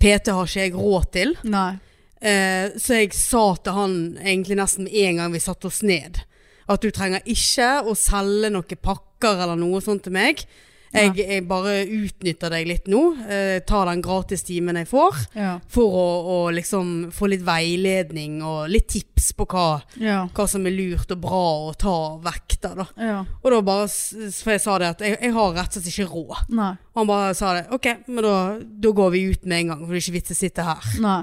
PT 0.00 0.32
har 0.32 0.48
ikke 0.48 0.64
jeg 0.64 0.74
råd 0.76 1.06
til. 1.14 1.36
Eh, 2.20 2.72
så 2.76 3.00
jeg 3.00 3.14
sa 3.16 3.44
til 3.56 3.76
han 3.76 3.94
egentlig 4.20 4.58
nesten 4.60 4.86
med 4.88 4.96
en 5.04 5.22
gang 5.22 5.32
vi 5.32 5.42
satte 5.42 5.70
oss 5.70 5.80
ned, 5.86 6.20
at 6.70 6.82
du 6.84 6.90
trenger 6.92 7.24
ikke 7.24 7.70
å 7.88 7.96
selge 7.98 8.52
noen 8.52 8.82
pakker 8.84 9.44
eller 9.44 9.58
noe 9.60 9.80
sånt 9.84 10.04
til 10.06 10.16
meg. 10.16 10.44
Jeg, 10.92 11.12
jeg 11.22 11.44
bare 11.46 11.84
utnytter 11.86 12.50
deg 12.50 12.66
litt 12.66 12.88
nå. 12.90 13.00
Eh, 13.30 13.60
tar 13.62 13.86
den 13.86 14.00
gratistimen 14.02 14.74
jeg 14.80 14.88
får. 14.90 15.20
Ja. 15.38 15.52
For 15.70 15.94
å, 15.94 16.06
å 16.26 16.38
liksom 16.54 17.10
få 17.14 17.28
litt 17.30 17.44
veiledning 17.46 18.40
og 18.42 18.68
litt 18.72 18.88
tips 18.90 19.30
på 19.38 19.46
hva, 19.52 19.66
Ja. 20.02 20.24
hva 20.34 20.48
som 20.50 20.66
er 20.66 20.74
lurt 20.74 21.10
og 21.14 21.20
bra 21.22 21.42
å 21.68 21.72
ta 21.78 21.96
vekter. 22.24 22.74
Da. 22.82 22.86
ja. 22.98 23.20
Og 23.42 23.50
da 23.54 23.60
bare, 23.62 23.86
for 23.88 24.50
jeg 24.56 24.60
sa 24.66 24.78
det 24.82 24.88
at 24.96 25.04
jeg, 25.06 25.18
jeg 25.22 25.32
har 25.36 25.52
rett 25.54 25.76
og 25.76 25.78
slett 25.78 25.92
ikke 25.94 26.10
råd. 26.10 26.54
Nei. 26.58 26.72
Og 26.90 27.02
han 27.04 27.10
bare 27.12 27.34
sa 27.38 27.54
det, 27.54 27.66
ok, 27.78 27.86
men 28.10 28.24
da, 28.26 28.36
da 28.86 28.92
går 28.98 29.12
vi 29.14 29.22
ut 29.30 29.44
med 29.46 29.60
en 29.62 29.70
gang, 29.74 29.84
for 29.86 29.94
det 29.94 30.00
er 30.02 30.06
ikke 30.08 30.18
vits 30.18 30.34
å 30.34 30.40
sitte 30.42 30.66
her. 30.66 30.90
Nei. 31.06 31.20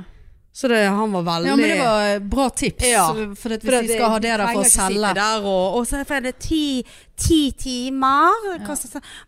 Så 0.57 0.67
det, 0.67 0.77
han 0.89 1.11
var 1.11 1.21
veldig... 1.21 1.49
Ja, 1.49 1.55
men 1.55 1.69
det 1.69 1.79
var 1.79 2.19
bra 2.19 2.49
tips. 2.49 2.85
Ja. 2.89 3.03
For 3.13 3.27
hvis 3.53 3.61
For 3.61 3.75
at 3.77 3.89
skal 3.91 4.09
ha 4.09 4.21
det 4.23 4.31
der 4.31 4.41
for 4.47 4.63
å 4.63 4.69
selge 4.73 5.11
Der 5.13 5.43
og, 5.45 5.75
og 5.77 5.83
så 5.85 5.99
er 6.01 6.23
det 6.25 6.31
ti, 6.41 6.81
ti 7.13 7.37
timer. 7.61 8.47
Ja. 8.55 8.77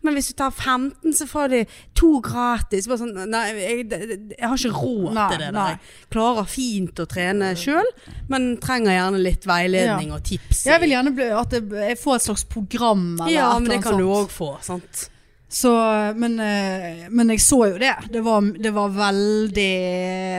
Men 0.02 0.18
hvis 0.18 0.32
du 0.32 0.34
tar 0.40 0.50
15, 0.50 1.14
så 1.14 1.28
får 1.30 1.52
du 1.52 1.76
to 2.00 2.10
gratis. 2.26 2.88
Bare 2.90 3.04
sånn, 3.04 3.14
nei, 3.30 3.44
jeg, 3.60 3.86
jeg 3.92 4.42
har 4.42 4.58
ikke 4.58 4.74
råd 4.74 5.14
Nei, 5.20 5.28
til 5.30 5.44
det. 5.44 5.52
Der. 5.60 5.78
Jeg 5.78 6.10
klarer 6.16 6.50
fint 6.50 7.04
å 7.04 7.08
trene 7.14 7.52
sjøl, 7.62 7.94
men 8.34 8.50
trenger 8.66 8.98
gjerne 8.98 9.22
litt 9.22 9.46
veiledning 9.46 10.10
og 10.18 10.26
tips. 10.32 10.66
Jeg 10.66 10.82
vil 10.82 10.96
gjerne 10.96 11.14
bli, 11.14 11.30
at 11.44 11.54
jeg, 11.60 11.94
får 12.02 12.18
et 12.18 12.26
slags 12.26 12.46
program 12.58 13.06
eller 13.20 13.36
ja, 13.36 13.54
men 13.54 13.70
det 13.76 13.82
kan 13.86 13.94
sånt. 13.94 14.02
du 14.02 14.14
òg 14.18 14.34
få. 14.34 14.50
sant? 14.66 15.06
Så, 15.50 15.70
men, 16.14 16.36
eh, 16.40 17.08
men 17.10 17.32
jeg 17.34 17.40
så 17.42 17.56
jo 17.72 17.78
det. 17.82 17.96
Det 18.14 18.20
var, 18.22 18.44
det 18.62 18.70
var 18.70 18.92
veldig 18.94 19.72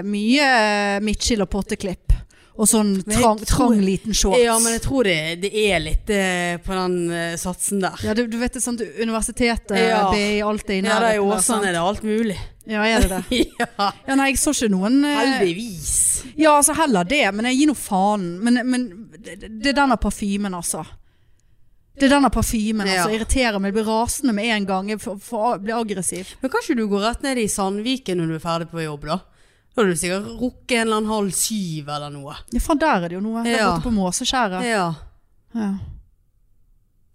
mye 0.07 0.45
midtskill 1.03 1.43
og 1.43 1.49
potteklipp. 1.51 2.13
Og 2.61 2.67
sånn 2.67 2.93
trang, 3.07 3.39
tror- 3.39 3.71
trang 3.71 3.79
liten 3.81 4.13
shorts. 4.13 4.39
Ja, 4.43 4.57
men 4.59 4.75
jeg 4.75 4.81
tror 4.83 5.07
det, 5.07 5.15
det 5.41 5.49
er 5.55 5.79
litt 5.81 6.09
eh, 6.13 6.57
på 6.61 6.75
den 6.75 6.97
eh, 7.15 7.35
satsen 7.39 7.79
der. 7.81 7.95
Ja, 8.05 8.13
du, 8.13 8.25
du 8.29 8.35
vet 8.37 8.53
det 8.53 8.61
sånn 8.61 8.77
universitetet, 9.01 9.71
Ja. 9.79 10.01
BI, 10.11 10.41
alt 10.45 10.67
det 10.67 10.77
i 10.77 10.81
Ja, 10.83 10.99
nærheten 10.99 11.07
der, 11.07 11.21
også 11.25 11.39
sant? 11.41 11.47
sånn 11.47 11.67
er 11.69 11.77
det 11.77 11.81
alt 11.81 12.03
mulig. 12.05 12.37
Ja, 12.69 12.83
er 12.85 13.01
det 13.07 13.09
det? 13.31 13.39
ja, 13.63 13.87
Ja, 14.07 14.15
nei, 14.19 14.27
jeg 14.33 14.41
så 14.43 14.53
ikke 14.53 14.69
noen 14.75 14.99
eh, 15.07 15.17
heldigvis. 15.23 15.95
Ja, 16.37 16.57
altså 16.59 16.75
heller 16.77 17.07
det, 17.09 17.23
men 17.33 17.47
jeg 17.49 17.61
gir 17.63 17.71
nå 17.71 17.77
faen. 17.79 18.27
Men, 18.45 18.61
men 18.69 18.85
det, 19.17 19.39
det 19.47 19.71
er 19.73 19.79
denne 19.81 19.97
parfymen, 19.99 20.53
altså. 20.59 20.83
Det 21.99 22.03
er 22.07 22.09
denne 22.15 22.29
parfymen 22.31 22.87
Ja. 22.87 23.03
altså, 23.03 23.15
irriterer 23.19 23.59
meg. 23.59 23.73
Jeg 23.73 23.83
blir 23.83 23.89
rasende 23.91 24.33
med 24.33 24.45
en 24.45 24.65
gang. 24.65 24.89
Jeg 24.89 24.99
blir 24.99 25.75
aggressiv. 25.75 26.35
Men 26.41 26.49
kan 26.49 26.61
ikke 26.63 26.75
du 26.77 26.87
gå 26.87 27.01
rett 27.03 27.21
ned 27.23 27.37
i 27.37 27.47
Sandviken 27.47 28.17
når 28.17 28.27
du 28.27 28.35
er 28.35 28.39
ferdig 28.39 28.69
på 28.71 28.83
jobb, 28.83 29.01
da? 29.05 29.17
Da 29.75 29.81
har 29.83 29.89
du 29.89 29.95
sikkert 29.95 30.25
rukket 30.39 30.71
en 30.77 30.87
eller 30.87 30.97
annen 30.97 31.11
halv 31.11 31.31
syv 31.31 31.87
eller 31.89 32.09
noe. 32.09 32.35
Ja, 32.51 32.59
faen, 32.59 32.79
der 32.79 32.95
er 33.05 33.07
det 33.09 33.15
jo 33.15 33.21
noe. 33.21 33.43
Der 33.43 33.57
Ja. 33.57 33.71
borte 33.71 33.83
på 33.83 33.91
Måseskjæret. 33.95 34.63
Ja. 34.65 34.93
Ja. 35.55 35.73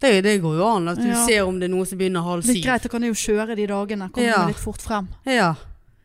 Det, 0.01 0.21
det 0.25 0.39
går 0.43 0.57
jo 0.59 0.67
an 0.69 0.89
at 0.89 0.99
du 0.99 1.07
Ja. 1.09 1.27
ser 1.27 1.43
om 1.47 1.59
det 1.59 1.71
er 1.71 1.75
noe 1.75 1.87
som 1.87 1.99
begynner 1.99 2.23
halv 2.23 2.45
Litt 2.45 2.57
syv. 2.57 2.65
greit, 2.65 2.83
da 2.83 2.89
kan 2.89 3.03
jeg 3.03 3.15
jo 3.15 3.33
kjøre 3.33 3.57
de 3.57 3.67
dagene. 3.67 4.11
Komme 4.13 4.27
Ja. 4.27 4.47
litt 4.47 4.57
fort 4.61 4.81
frem. 4.83 5.09
Ja. 5.25 5.55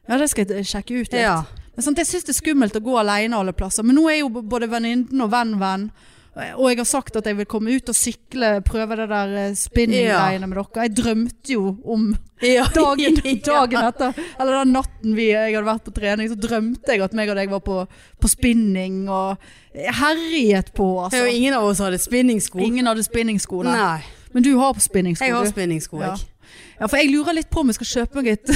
Ja, 0.08 0.18
det 0.18 0.30
skal 0.30 0.46
jeg 0.46 0.66
sjekke 0.66 1.02
ut 1.02 1.12
litt. 1.12 1.22
ja. 1.22 1.44
Men 1.76 1.84
sant, 1.84 1.98
jeg 1.98 2.06
syns 2.08 2.24
det 2.26 2.36
er 2.36 2.42
skummelt 2.42 2.74
å 2.76 2.82
gå 2.84 2.98
alene 3.00 3.34
alle 3.36 3.54
plasser. 3.54 3.84
Men 3.84 3.96
nå 3.96 4.10
er 4.12 4.20
jo 4.20 4.30
både 4.30 4.68
venninnen 4.70 5.22
og 5.22 5.30
venn-venn. 5.32 5.92
Og 6.32 6.70
jeg 6.70 6.78
har 6.80 6.88
sagt 6.88 7.18
at 7.20 7.26
jeg 7.28 7.36
vil 7.42 7.48
komme 7.50 7.74
ut 7.76 7.90
og 7.92 7.96
sykle, 7.98 8.54
prøve 8.64 8.96
det 9.02 9.08
der 9.12 9.34
eh, 9.36 9.56
spinning-greiene 9.60 10.48
med 10.48 10.56
dere. 10.62 10.86
Jeg 10.86 10.94
drømte 10.96 11.52
jo 11.58 11.64
om 11.84 12.06
ja. 12.40 12.64
dagen, 12.78 13.20
dagen 13.50 13.90
etter, 13.90 14.22
eller 14.40 14.62
den 14.62 14.72
natten 14.78 15.18
vi, 15.18 15.28
jeg 15.34 15.58
hadde 15.58 15.68
vært 15.68 15.90
på 15.90 15.96
trening, 15.98 16.32
så 16.32 16.40
drømte 16.40 16.96
jeg 16.96 17.04
at 17.04 17.18
meg 17.20 17.34
og 17.34 17.40
deg 17.42 17.52
var 17.52 17.64
på, 17.66 17.82
på 18.24 18.32
spinning 18.32 19.04
og 19.12 19.44
herjet 19.76 20.72
på, 20.78 20.88
altså. 21.04 21.20
jo 21.20 21.36
ingen 21.36 21.58
av 21.60 21.68
oss 21.68 21.84
hadde 21.84 22.00
spinningsko. 22.00 22.64
Ingen 22.64 22.88
hadde 22.88 23.04
spinningsko 23.08 23.64
der. 23.68 23.76
Nei. 23.76 24.18
Men 24.32 24.48
du 24.48 24.54
har 24.56 24.72
på 24.72 24.84
spinningsko, 24.84 25.28
Jeg 25.28 25.36
har 25.36 25.52
spinningsko, 25.52 26.00
jeg. 26.00 26.16
Ja, 26.16 26.41
for 26.88 26.98
jeg 26.98 27.10
lurer 27.12 27.34
litt 27.38 27.50
på 27.54 27.62
om 27.62 27.70
jeg 27.72 27.78
skal 27.80 27.90
kjøpe 27.92 28.22
meg 28.22 28.28
et 28.34 28.52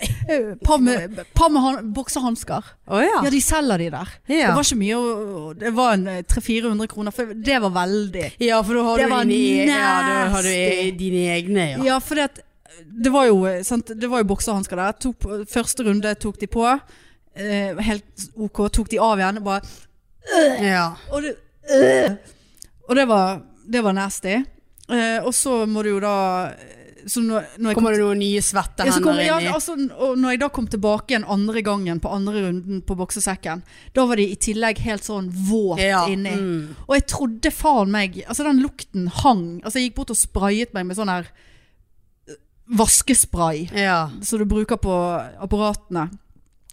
par 0.66 0.78
med, 0.82 1.20
par 1.34 1.48
med 1.52 1.62
han- 1.64 1.90
boksehansker. 1.94 2.70
Oh, 2.90 3.00
ja. 3.02 3.20
Ja, 3.24 3.30
de 3.30 3.40
selger 3.42 3.78
de 3.78 3.88
der. 3.94 4.12
Det 4.28 4.40
var 4.54 4.62
ikke 4.64 4.78
mye, 4.80 5.00
det 5.60 5.72
var 5.76 5.94
en 5.96 6.06
eh, 6.08 6.22
300-400 6.22 6.86
kroner, 6.92 7.14
for 7.14 7.32
det 7.34 7.58
var 7.62 7.74
veldig. 7.74 8.26
ja, 8.40 8.60
for 8.62 8.74
da 8.78 8.84
har 8.88 8.98
du 8.98 9.04
dine, 9.30 9.64
e- 9.64 9.66
ja, 9.66 9.90
da 10.06 10.16
har 10.36 10.42
du 10.46 10.48
e- 10.54 10.90
dine 10.98 11.24
egne, 11.36 11.68
ja. 11.76 11.84
Ja, 11.92 11.98
for 12.02 12.14
det, 12.20 12.42
det 13.04 13.12
var 13.12 13.26
jo, 13.30 13.44
eh, 13.50 13.62
sant, 13.66 13.92
det 13.96 14.08
var 14.10 14.22
jo 14.22 14.28
boksehansker 14.32 14.76
der. 14.80 14.92
Tok 15.02 15.28
første 15.50 15.86
runde 15.86 16.14
tok 16.22 16.38
de 16.40 16.46
på, 16.50 16.66
eh, 17.36 17.76
helt 17.90 18.28
ok, 18.36 18.64
tok 18.72 18.88
de 18.92 18.98
av 19.02 19.18
igjen, 19.20 19.42
bare, 19.44 19.62
Ja. 20.62 20.88
og 21.10 21.22
det, 21.24 21.36
øh. 21.74 22.16
og 22.88 22.96
det 22.96 23.06
var, 23.08 23.40
det 23.72 23.82
var 23.84 23.92
nasty. 23.96 24.36
Og 25.24 25.30
så 25.34 25.66
må 25.70 25.82
du 25.86 25.92
jo 25.94 26.00
da, 26.02 26.50
når, 27.06 27.46
når 27.58 27.74
Kommer 27.76 27.94
det 27.94 28.00
noen 28.02 28.20
nye 28.20 28.40
svette 28.44 28.84
hender 28.86 29.20
ja, 29.22 29.38
inn 29.40 29.52
altså, 29.54 29.76
og 29.96 30.18
når 30.20 30.34
jeg 30.34 30.40
da 30.42 30.48
kom 30.54 30.66
tilbake 30.70 31.14
igjen 31.14 31.26
andre 31.28 31.62
gangen 31.66 32.00
på 32.02 32.12
andre 32.12 32.44
runden 32.46 32.80
på 32.86 32.96
boksesekken, 32.98 33.62
da 33.96 34.06
var 34.06 34.20
de 34.20 34.26
i 34.32 34.38
tillegg 34.40 34.82
helt 34.84 35.06
sånn 35.06 35.30
våt 35.50 35.80
Ja. 35.82 36.06
inni. 36.08 36.32
Mm. 36.36 36.74
Og 36.86 36.96
jeg 36.96 37.06
trodde 37.10 37.52
faen 37.54 37.90
meg 37.90 38.20
Altså 38.26 38.44
den 38.44 38.62
lukten 38.62 39.06
hang. 39.22 39.44
Altså 39.64 39.78
jeg 39.78 39.90
gikk 39.90 40.00
bort 40.00 40.10
og 40.14 40.20
sprayet 40.20 40.74
meg 40.76 40.86
med 40.86 40.98
sånn 40.98 41.12
her 41.12 41.30
øh, 42.28 42.36
vaskespray 42.80 43.70
Ja. 43.76 44.10
som 44.22 44.38
du 44.38 44.44
bruker 44.44 44.76
på 44.76 44.96
apparatene. 45.40 46.10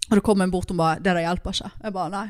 Og 0.10 0.16
det 0.20 0.24
kom 0.24 0.42
en 0.42 0.52
bort 0.52 0.72
og 0.72 0.78
bare 0.78 1.00
'Det 1.00 1.14
der 1.14 1.26
hjelper 1.26 1.52
ikke'. 1.52 1.72
Jeg 1.84 1.94
bare 1.94 2.10
nei. 2.10 2.28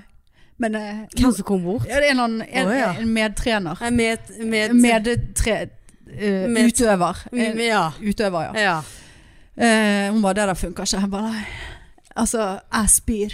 Men 0.57 0.75
eh, 0.75 1.05
Hvem 1.15 1.33
som 1.33 1.45
kom 1.45 1.63
bort? 1.63 1.85
ja, 1.87 1.99
det 2.01 2.09
er 2.09 2.15
en, 2.17 2.41
en, 2.41 2.41
en, 2.41 2.95
en 3.01 3.13
medtrener. 3.13 3.91
Med, 3.91 4.17
med, 4.39 4.73
Medtre... 4.73 5.69
eh, 6.13 6.47
Med- 6.49 6.71
utøver. 6.71 7.23
Uh, 7.33 7.59
Ja. 7.65 7.91
utøver, 8.01 8.53
ja. 8.55 8.61
ja. 8.61 8.77
Uh, 9.57 10.13
hun 10.13 10.21
bare 10.21 10.33
'det 10.33 10.47
der 10.47 10.53
funker 10.53 10.83
ikke'. 10.83 11.01
Jeg 11.01 11.09
bare 11.11 11.31
nei. 11.31 11.45
Altså, 12.15 12.59
jeg 12.73 12.89
spyr. 12.89 13.29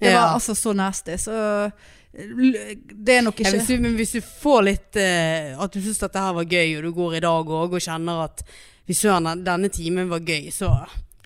Det 0.00 0.10
Ja. 0.10 0.20
var 0.20 0.34
altså 0.34 0.54
så 0.54 0.72
nasty. 0.74 1.16
Så 1.16 1.70
det 2.14 3.16
er 3.16 3.22
nok 3.22 3.40
Ja, 3.40 3.48
ikke 3.48 3.58
hvis, 3.58 3.66
du, 3.68 3.80
men 3.82 3.94
hvis 3.96 4.12
du 4.12 4.20
får 4.20 4.62
litt 4.62 4.96
eh, 4.96 5.54
At 5.58 5.72
du 5.74 5.80
syns 5.80 5.98
dette 5.98 6.18
her 6.18 6.32
var 6.36 6.44
gøy, 6.44 6.76
og 6.78 6.82
du 6.84 6.92
går 6.92 7.16
i 7.16 7.20
dag 7.20 7.44
òg 7.46 7.72
og 7.74 7.80
kjenner 7.82 8.24
at 8.24 8.42
Hvis 8.86 9.00
denne 9.44 9.68
timen 9.68 10.08
var 10.08 10.20
gøy, 10.20 10.50
så 10.52 10.68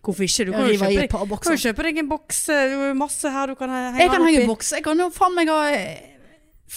hvorfor 0.02 0.22
ikke? 0.24 0.46
Du 0.46 0.52
kan 0.52 0.60
jo 0.62 0.72
river 0.72 0.86
kjøpe, 0.86 1.00
deg- 1.02 1.10
kan 1.42 1.52
jo 1.56 1.58
kjøpe 1.72 1.82
deg 1.82 1.98
en 1.98 2.08
boks. 2.08 2.48
jo 2.48 2.94
masse 2.94 3.30
her 3.30 3.46
du 3.46 3.54
kan 3.54 3.68
henge 3.68 3.98
Jeg 4.00 4.10
kan 4.10 4.24
henge 4.24 4.46
boks. 4.46 4.72
Jeg 4.72 4.84
kan 4.84 4.98
jo 4.98 5.10
faen 5.10 5.34
meg 5.34 5.48
ha 5.48 5.58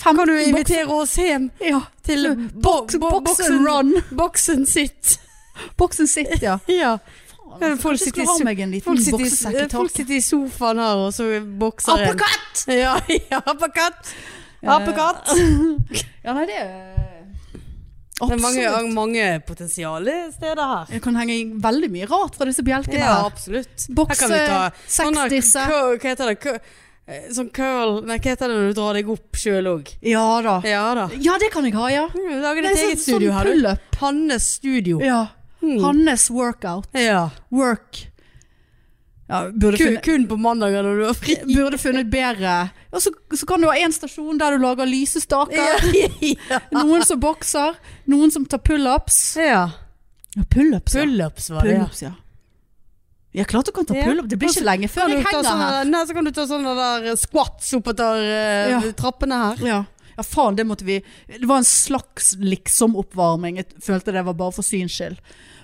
Kan 0.01 0.15
du 0.15 0.34
invitere 0.39 0.49
invitere 0.86 0.88
oss 0.95 1.15
hjem 1.19 1.49
Ja. 1.62 1.82
til 2.04 2.27
Box, 2.54 2.95
bo- 2.97 3.10
box 3.19 3.32
boksen- 3.39 3.65
run. 3.67 3.91
Boksen 4.12 4.65
sitt? 4.65 5.17
Boksen 5.77 6.08
sitt, 6.08 6.41
ja. 6.41 6.60
Ja. 6.67 6.97
Faen, 7.60 7.75
folk 7.77 7.99
kanskje 7.99 8.06
sitter 8.06 8.23
Folk 8.86 9.01
sitter, 9.04 9.67
folk 9.69 9.91
sitter 9.91 10.15
i 10.15 10.21
sofaen 10.23 10.80
her, 10.80 10.95
og 11.04 11.12
så 11.13 11.25
bokser 11.60 11.99
en. 11.99 12.13
Apekatt! 12.13 12.63
Ja, 12.82 12.93
ja, 13.12 13.41
apekatt. 13.51 14.13
Apekatt. 14.63 15.27
Ja, 16.23 16.34
nei, 16.38 16.45
det 16.47 16.56
er 16.62 16.97
Det 18.21 18.36
er 18.38 18.41
mange, 18.41 18.93
mange 18.93 19.25
potensiale 19.47 20.13
steder 20.36 20.62
her. 20.71 20.86
Jeg 20.93 21.01
kan 21.01 21.15
henge 21.17 21.38
veldig 21.63 21.89
mye 21.91 22.08
rart 22.12 22.36
fra 22.38 22.45
disse 22.47 22.63
bjelkene 22.63 22.99
Ja, 23.01 23.15
her. 23.17 23.25
absolutt. 23.32 23.88
Bokse, 23.97 24.30
sexdisse. 24.88 25.63
Hva 25.67 25.97
heter 26.06 26.32
det? 26.32 26.56
Sånn 27.36 27.50
curl 27.52 27.98
Nei, 28.08 28.20
hva 28.22 28.32
heter 28.32 28.48
det 28.52 28.56
når 28.56 28.68
du 28.70 28.78
drar 28.78 28.96
deg 28.96 29.10
opp 29.12 29.36
sjøl 29.40 29.68
òg? 29.68 29.90
Ja. 30.06 30.24
Ja 30.64 30.84
da. 30.96 31.08
Ja, 31.20 31.38
det 31.42 31.50
kan 31.52 31.66
jeg 31.68 31.76
ha, 31.76 31.90
ja. 31.92 32.06
Mm, 32.14 32.38
Lager 32.44 32.68
ditt 32.68 32.72
er 32.78 32.86
eget 32.86 33.02
sånn, 33.02 33.18
studio 33.18 33.34
sånn 33.34 33.38
her, 33.40 33.76
du. 33.82 33.98
Hannes 34.02 34.48
studio. 34.60 35.02
Ja. 35.04 35.22
Mm. 35.62 35.82
Hannes 35.84 36.30
workout. 36.32 36.88
Ja. 36.98 37.26
Work. 37.50 38.08
Ja, 39.32 39.46
Kun, 39.48 39.78
funnet, 39.78 40.04
kun 40.04 40.26
på 40.28 40.36
mandager 40.44 40.84
når 40.84 40.98
du 41.00 41.06
har 41.08 41.14
fri. 41.16 41.36
burde 41.48 41.78
funnet 41.80 42.10
bedre. 42.12 42.56
Og 42.92 43.00
så, 43.04 43.14
så 43.32 43.48
kan 43.48 43.62
du 43.64 43.70
ha 43.70 43.78
en 43.80 43.94
stasjon 43.96 44.40
der 44.42 44.58
du 44.58 44.64
lager 44.66 44.90
lysestaker. 44.90 45.86
ja. 46.52 46.60
Noen 46.76 47.06
som 47.08 47.22
bokser, 47.22 47.78
noen 48.12 48.34
som 48.34 48.46
tar 48.46 48.60
pullups. 48.66 49.22
ja. 49.40 49.70
Ja, 50.36 50.44
pullups, 50.48 50.94
ja. 50.96 51.02
Pull 51.04 51.18
var 51.20 51.32
det. 51.64 51.72
Pullups, 51.76 52.02
ja. 52.06 52.12
Ja, 53.34 53.46
klart 53.48 53.65
du 53.70 53.72
kan 53.72 53.86
ta 53.88 53.96
pullup. 53.96 54.28
Det 54.28 54.36
blir 54.39 54.52
ikke 54.52 54.65
lenge 54.67 54.89
før 54.91 55.08
du 55.08 55.15
henger 55.22 55.46
sånne, 55.46 55.67
her. 55.72 55.86
nei, 55.88 56.02
så 56.08 56.15
kan 56.17 56.28
du 56.28 56.32
ta 56.36 56.44
sånne 56.50 56.74
der 56.76 57.15
squats 57.20 57.70
oppetter 57.78 58.20
uh, 58.20 58.72
Ja. 58.74 58.80
trappene 58.98 59.38
her. 59.39 59.62
Ja. 59.67 59.80
Ja, 60.21 60.27
faen, 60.27 60.57
det 60.57 60.67
måtte 60.69 60.88
vi 60.88 61.01
Det 61.27 61.47
var 61.49 61.62
en 61.62 61.67
slags 61.67 62.36
liksom-oppvarming. 62.39 63.57
Jeg 63.62 63.81
følte 63.84 64.13
det 64.15 64.23
var 64.29 64.38
bare 64.38 64.55
for 64.55 64.65
syns 64.65 64.95
skyld. 65.01 65.19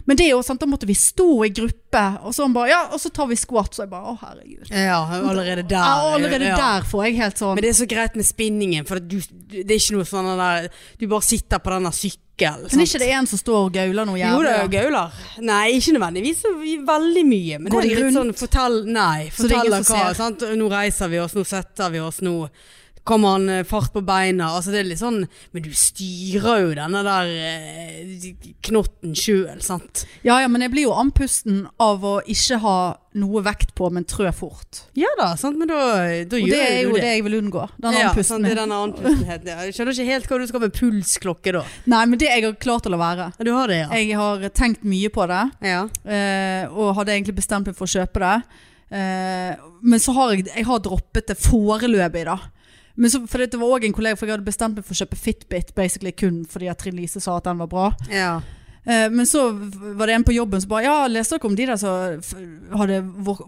Men 0.07 0.15
det 0.15 0.23
er 0.23 0.37
jo 0.37 0.43
sant, 0.45 0.61
da 0.63 0.67
måtte 0.71 0.87
vi 0.87 0.93
stå 0.95 1.31
i 1.43 1.49
gruppe, 1.51 2.01
og 2.23 2.31
så, 2.31 2.45
bare, 2.55 2.69
ja, 2.71 2.77
og 2.95 2.99
så 3.03 3.09
tar 3.11 3.27
vi 3.27 3.35
squat. 3.35 3.73
Så 3.75 3.83
jeg 3.83 3.89
bare 3.91 4.13
Å, 4.13 4.19
herregud. 4.21 4.69
Ja, 4.71 5.01
allerede 5.03 5.65
der. 5.67 5.75
Ja, 5.75 6.13
allerede 6.15 6.47
ja. 6.47 6.59
der 6.61 6.87
får 6.87 7.09
jeg 7.09 7.17
helt 7.17 7.41
sånn 7.41 7.57
Men 7.57 7.65
det 7.65 7.73
er 7.73 7.75
så 7.81 7.87
greit 7.91 8.15
med 8.15 8.27
spinningen, 8.27 8.87
for 8.87 9.03
du, 9.03 9.17
det 9.51 9.65
er 9.65 9.75
ikke 9.75 9.97
noe 9.97 10.07
sånn 10.07 10.29
der 10.39 10.69
Du 10.95 11.03
bare 11.11 11.27
sitter 11.27 11.59
på 11.59 11.73
denne 11.75 11.91
sykkelen. 11.91 12.23
Men 12.69 12.85
er 12.85 12.87
ikke 12.87 13.03
det 13.03 13.11
en 13.17 13.27
som 13.27 13.41
står 13.41 13.59
og 13.65 13.75
gauler 13.75 14.07
noe 14.07 14.21
jævlig? 14.21 14.37
Jo, 14.37 14.47
det 14.47 14.55
er 14.55 14.71
gauler. 14.77 15.19
Nei, 15.49 15.61
ikke 15.75 15.97
nødvendigvis 15.97 16.43
veldig 16.93 17.25
mye. 17.27 17.59
Men 17.65 17.75
Går 17.75 17.83
det 17.83 17.89
de 17.89 17.91
er 17.91 17.99
litt 17.99 18.07
rundt? 18.07 18.19
sånn 18.21 18.33
fortell 18.45 18.79
Nei, 18.87 19.13
er 19.25 19.37
forteller 19.41 19.87
hva. 19.91 20.03
Sant? 20.15 20.47
Nå 20.55 20.71
reiser 20.71 21.11
vi 21.11 21.19
oss, 21.19 21.35
nå 21.35 21.43
setter 21.51 21.91
vi 21.91 22.05
oss, 22.07 22.23
nå 22.23 22.37
kommer 23.07 23.37
han 23.37 23.49
eh, 23.49 23.63
fart 23.67 23.93
på 23.95 24.01
beina. 24.05 24.51
Altså 24.57 24.73
det 24.73 24.81
er 24.83 24.87
litt 24.89 24.99
sånn 25.01 25.21
Men 25.55 25.63
du 25.65 25.71
styrer 25.77 26.61
jo 26.65 26.73
denne 26.77 27.01
der 27.07 27.31
eh, 27.31 28.27
knotten 28.67 29.15
sjøl, 29.17 29.57
sant. 29.63 30.03
Ja, 30.27 30.41
ja, 30.43 30.47
men 30.51 30.63
jeg 30.65 30.73
blir 30.75 30.87
jo 30.89 30.95
andpusten 30.97 31.63
av 31.81 32.03
å 32.05 32.17
ikke 32.27 32.59
ha 32.63 32.77
noe 33.17 33.41
vekt 33.41 33.71
på, 33.73 33.87
men 33.89 34.05
trø 34.05 34.29
fort. 34.35 34.83
Ja 34.99 35.09
da, 35.17 35.31
sant, 35.39 35.57
men 35.57 35.71
da, 35.71 35.77
da 36.29 36.37
Og 36.37 36.45
du 36.45 36.51
det 36.51 36.59
er 36.61 36.83
jo 36.85 36.91
det. 36.93 37.01
det 37.01 37.13
jeg 37.15 37.23
vil 37.25 37.37
unngå. 37.39 37.63
Den 37.81 37.95
ja, 37.97 38.03
andpusten. 38.11 38.29
sant, 38.35 38.45
det 38.45 38.53
er 38.53 38.59
den 38.61 38.75
andpustenheten. 38.75 39.49
Ja, 39.49 39.57
Jeg 39.65 39.73
skjønner 39.77 39.95
ikke 39.97 40.11
helt 40.11 40.29
hva 40.29 40.39
du 40.43 40.45
skal 40.51 40.63
med 40.67 40.75
pulsklokke 40.77 41.55
da. 41.57 41.63
Nei, 41.89 42.03
men 42.11 42.21
det 42.21 42.29
jeg 42.29 42.45
har 42.45 42.59
klart 42.61 42.85
å 42.85 42.93
la 42.93 42.99
være. 43.01 43.29
Du 43.41 43.49
har 43.55 43.71
det, 43.73 43.79
ja. 43.85 43.89
Jeg 43.97 44.19
har 44.19 44.45
tenkt 44.53 44.85
mye 44.85 45.09
på 45.15 45.25
det, 45.31 45.41
ja. 45.65 45.81
eh, 46.05 46.67
og 46.69 46.93
hadde 46.99 47.15
egentlig 47.15 47.39
bestemt 47.39 47.71
meg 47.71 47.79
for 47.79 47.89
å 47.89 47.95
kjøpe 47.95 48.21
det. 48.21 48.35
Eh, 48.99 49.65
men 49.81 49.99
så 50.03 50.13
har 50.19 50.35
jeg, 50.35 50.45
jeg 50.53 50.67
har 50.69 50.83
droppet 50.85 51.33
det 51.33 51.39
foreløpig, 51.41 52.27
da. 52.29 52.37
Men 52.97 53.13
så, 53.13 53.21
for 53.29 53.43
det 53.45 53.59
var 53.61 53.75
også 53.77 53.85
en 53.91 53.93
kollega, 53.93 54.17
for 54.17 54.25
jeg 54.25 54.33
hadde 54.37 54.47
bestemt 54.49 54.77
meg 54.79 54.85
for 54.87 54.97
å 54.97 55.01
kjøpe 55.03 55.19
Fitbit, 55.21 55.73
basically 55.77 56.11
kun 56.17 56.43
fordi 56.49 56.69
at 56.71 56.79
Trine 56.81 56.97
Lise 56.97 57.21
sa 57.21 57.37
at 57.37 57.45
den 57.49 57.59
var 57.61 57.69
bra. 57.71 57.91
ja. 58.09 58.37
Eh, 58.87 59.09
men 59.11 59.25
så 59.27 59.41
var 59.99 60.07
det 60.07 60.13
en 60.15 60.23
på 60.23 60.31
jobben 60.31 60.61
som 60.63 60.69
bare 60.71 60.85
Ja, 60.85 61.07
leste 61.11 61.35
dere 61.35 61.49
om 61.49 61.55
de 61.59 61.65
der 61.67 61.75
som 61.75 62.21
hadde 62.79 63.01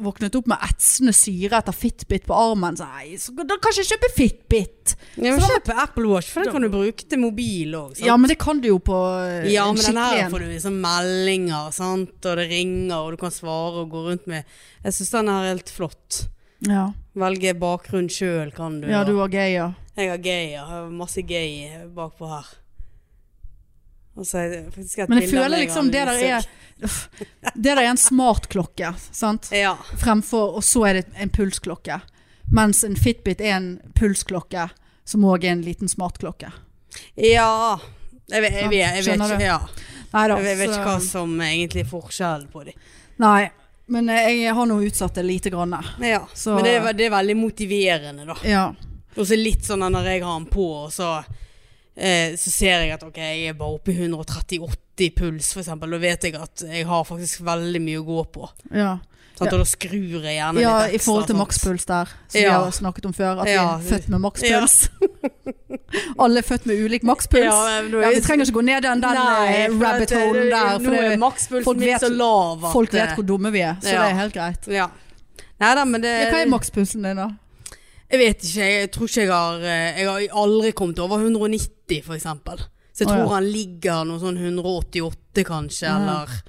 våknet 0.04 0.36
opp 0.36 0.50
med 0.52 0.66
etsende 0.68 1.14
syre 1.16 1.62
etter 1.62 1.72
Fitbit 1.72 2.26
på 2.28 2.36
armen? 2.36 2.76
Så, 2.76 2.84
nei, 2.98 3.14
så 3.16 3.32
da 3.38 3.56
kan 3.56 3.72
jeg 3.72 3.86
ikke 3.86 3.94
kjøpe 3.94 4.10
Fitbit! 4.18 4.96
ja 5.16 5.32
men 5.38 5.40
kjøp 5.46 5.72
Apple 5.80 6.10
Watch, 6.12 6.34
for 6.34 6.44
den 6.44 6.52
kan 6.58 6.66
du 6.68 6.68
bruke 6.74 7.08
til 7.08 7.22
mobil 7.24 7.72
òg. 7.80 7.96
Ja, 8.04 8.18
men 8.20 8.28
det 8.34 8.36
kan 8.42 8.60
du 8.60 8.68
jo 8.68 8.82
på 8.84 8.98
eh, 9.24 9.48
Ja, 9.54 9.70
en 9.70 9.80
men 9.80 9.88
den 9.88 10.02
her 10.02 10.28
får 10.34 10.44
du 10.44 10.50
liksom 10.52 10.76
meldinger, 10.84 11.72
sant? 11.72 12.20
og 12.20 12.42
det 12.42 12.50
ringer, 12.52 12.98
og 13.00 13.16
du 13.16 13.22
kan 13.24 13.32
svare 13.32 13.86
og 13.86 13.96
gå 13.96 14.04
rundt 14.10 14.28
med 14.28 14.44
Jeg 14.84 14.98
syns 14.98 15.16
den 15.16 15.32
er 15.32 15.48
helt 15.54 15.72
flott. 15.72 16.26
Ja. 16.68 16.90
Velge 17.20 17.54
bakgrunn 17.56 18.10
sjøl, 18.12 18.52
kan 18.56 18.82
du. 18.82 18.88
ja, 18.92 19.04
du 19.08 19.16
har 19.20 19.32
gay, 19.32 19.54
ja. 19.56 19.74
Jeg 19.96 20.10
har 20.10 20.18
gay, 20.24 20.50
ja. 20.52 20.64
Jeg 20.64 20.66
har 20.68 20.90
masse 20.92 21.22
gay 21.28 21.86
bakpå 21.96 22.28
her. 22.30 22.48
Er 24.20 24.54
et 24.68 25.10
Men 25.10 25.22
jeg 25.22 25.30
føler 25.32 25.62
liksom 25.62 25.92
det 25.94 26.02
der 26.08 26.18
er 26.20 26.48
Det 27.54 27.64
der 27.64 27.78
er 27.80 27.90
en 27.90 27.98
smartklokke, 27.98 28.94
sant? 29.12 29.48
Ja. 29.56 29.78
Fremfor, 30.02 30.58
og 30.60 30.64
så 30.64 30.84
er 30.90 31.00
det 31.00 31.06
en 31.16 31.30
pulsklokke. 31.30 32.02
Mens 32.52 32.84
en 32.84 32.98
Fitbit 32.98 33.42
er 33.42 33.56
en 33.56 33.70
pulsklokke, 33.96 34.68
som 35.06 35.24
òg 35.24 35.46
er 35.46 35.56
en 35.56 35.64
liten 35.64 35.88
smartklokke. 35.88 36.52
ja. 37.16 37.80
Jeg 38.30 38.44
vet, 38.44 38.54
jeg 38.54 38.70
vet, 38.70 38.78
jeg 38.78 39.04
vet 39.08 39.22
ikke, 39.26 39.42
ja. 39.42 39.56
Neida, 40.14 40.36
jeg 40.38 40.58
vet, 40.60 40.70
ikke 40.70 40.84
hva 40.86 41.00
som 41.02 41.32
egentlig 41.42 41.82
er 41.82 41.88
forskjellen 41.90 42.50
på 42.54 42.62
dem. 42.68 42.76
Nei, 43.18 43.50
men 43.90 44.10
eh, 44.14 44.30
jeg 44.46 44.54
har 44.56 44.66
nå 44.70 44.78
utsatt 44.86 45.16
det 45.20 45.26
lite 45.26 45.50
grann. 45.54 45.76
Ja. 46.02 46.22
Så- 46.34 46.56
Men 46.56 46.64
det 46.68 46.74
er, 46.78 46.94
det 46.94 47.06
er 47.08 47.14
veldig 47.18 47.36
motiverende, 47.38 48.26
da. 48.30 48.36
Ja. 48.48 48.68
Og 49.18 49.26
så 49.28 49.36
litt 49.38 49.66
sånn 49.66 49.82
når 49.92 50.06
jeg 50.06 50.24
har 50.24 50.40
den 50.40 50.48
på, 50.54 50.66
og 50.86 50.92
så, 50.94 51.24
eh, 51.98 52.36
så 52.38 52.50
ser 52.54 52.84
jeg 52.86 52.92
at 52.96 53.04
ok, 53.04 53.18
jeg 53.18 53.50
er 53.50 53.58
bare 53.60 53.76
oppe 53.80 53.92
i 53.92 53.98
130-80 53.98 55.16
puls, 55.18 55.54
for 55.54 55.62
eksempel. 55.64 55.92
Da 55.92 55.98
vet 55.98 56.24
jeg 56.30 56.36
at 56.36 56.64
jeg 56.70 56.86
har 56.86 57.04
faktisk 57.08 57.42
veldig 57.48 57.82
mye 57.82 58.00
å 58.04 58.06
gå 58.08 58.24
på. 58.38 58.50
ja. 58.72 58.98
Sant? 59.40 59.54
Ja. 59.54 59.58
Da 59.62 59.66
skrur 59.68 60.26
jeg 60.26 60.36
gjerne 60.36 60.60
Ja, 60.60 60.74
litt 60.84 60.98
ekstra. 60.98 61.00
i 61.00 61.06
forhold 61.06 61.28
til 61.30 61.38
makspuls 61.40 61.86
der, 61.88 62.12
som 62.28 62.40
vi 62.42 62.46
har 62.50 62.72
snakket 62.76 63.06
om 63.08 63.14
før. 63.16 63.42
At 63.46 63.48
Ja. 63.48 63.78
vi 63.78 63.88
er 63.88 63.92
født 63.94 64.10
med 64.10 64.20
makspuls. 64.20 64.90
Alle 66.24 66.42
er 66.42 66.48
født 66.48 66.66
med 66.68 66.82
ulik 66.84 67.04
makspuls. 67.08 67.46
Ja, 67.46 68.10
vi 68.12 68.22
trenger 68.22 68.46
ikke 68.46 68.58
gå 68.60 68.66
ned 68.68 68.84
den, 68.84 69.04
den 69.04 69.16
Nei, 69.16 69.46
eh, 69.56 69.78
rabbit 69.80 70.12
holen 70.12 70.50
der. 70.52 70.74
For 70.76 70.92
Nå 70.92 71.04
er 71.06 71.18
makspulsen 71.18 71.80
min 71.80 72.00
så 72.00 72.10
lav 72.12 72.66
at 72.66 72.74
folk 72.76 72.94
vet 72.94 73.16
hvor 73.16 73.28
dumme 73.32 73.52
vi 73.56 73.64
er, 73.64 73.80
så 73.82 73.96
ja. 73.96 74.02
det 74.04 74.12
er 74.12 74.20
helt 74.20 74.36
greit. 74.36 74.68
Ja. 74.68 74.90
Nei 75.60 75.86
men 75.86 76.04
det 76.04 76.12
hva 76.32 76.44
er 76.44 76.52
makspulsen 76.52 77.08
din, 77.08 77.20
da? 77.20 77.30
Jeg 78.10 78.20
vet 78.20 78.44
ikke, 78.44 78.68
jeg 78.74 78.92
tror 78.92 79.10
ikke 79.10 79.22
jeg 79.22 79.32
har 79.32 79.66
eh, 79.70 80.00
Jeg 80.00 80.08
har 80.10 80.38
aldri 80.42 80.72
kommet 80.74 81.00
over 81.00 81.22
190 81.22 82.00
for 82.06 82.16
eksempel 82.16 82.58
Så 82.90 83.04
jeg 83.04 83.08
tror 83.12 83.28
ja. 83.28 83.34
han 83.36 83.50
ligger 83.54 84.08
noe 84.10 84.18
sånn 84.22 84.40
188 84.40 85.46
kanskje 85.46 85.86
Ja. 85.86 85.98
Eller 86.00 86.40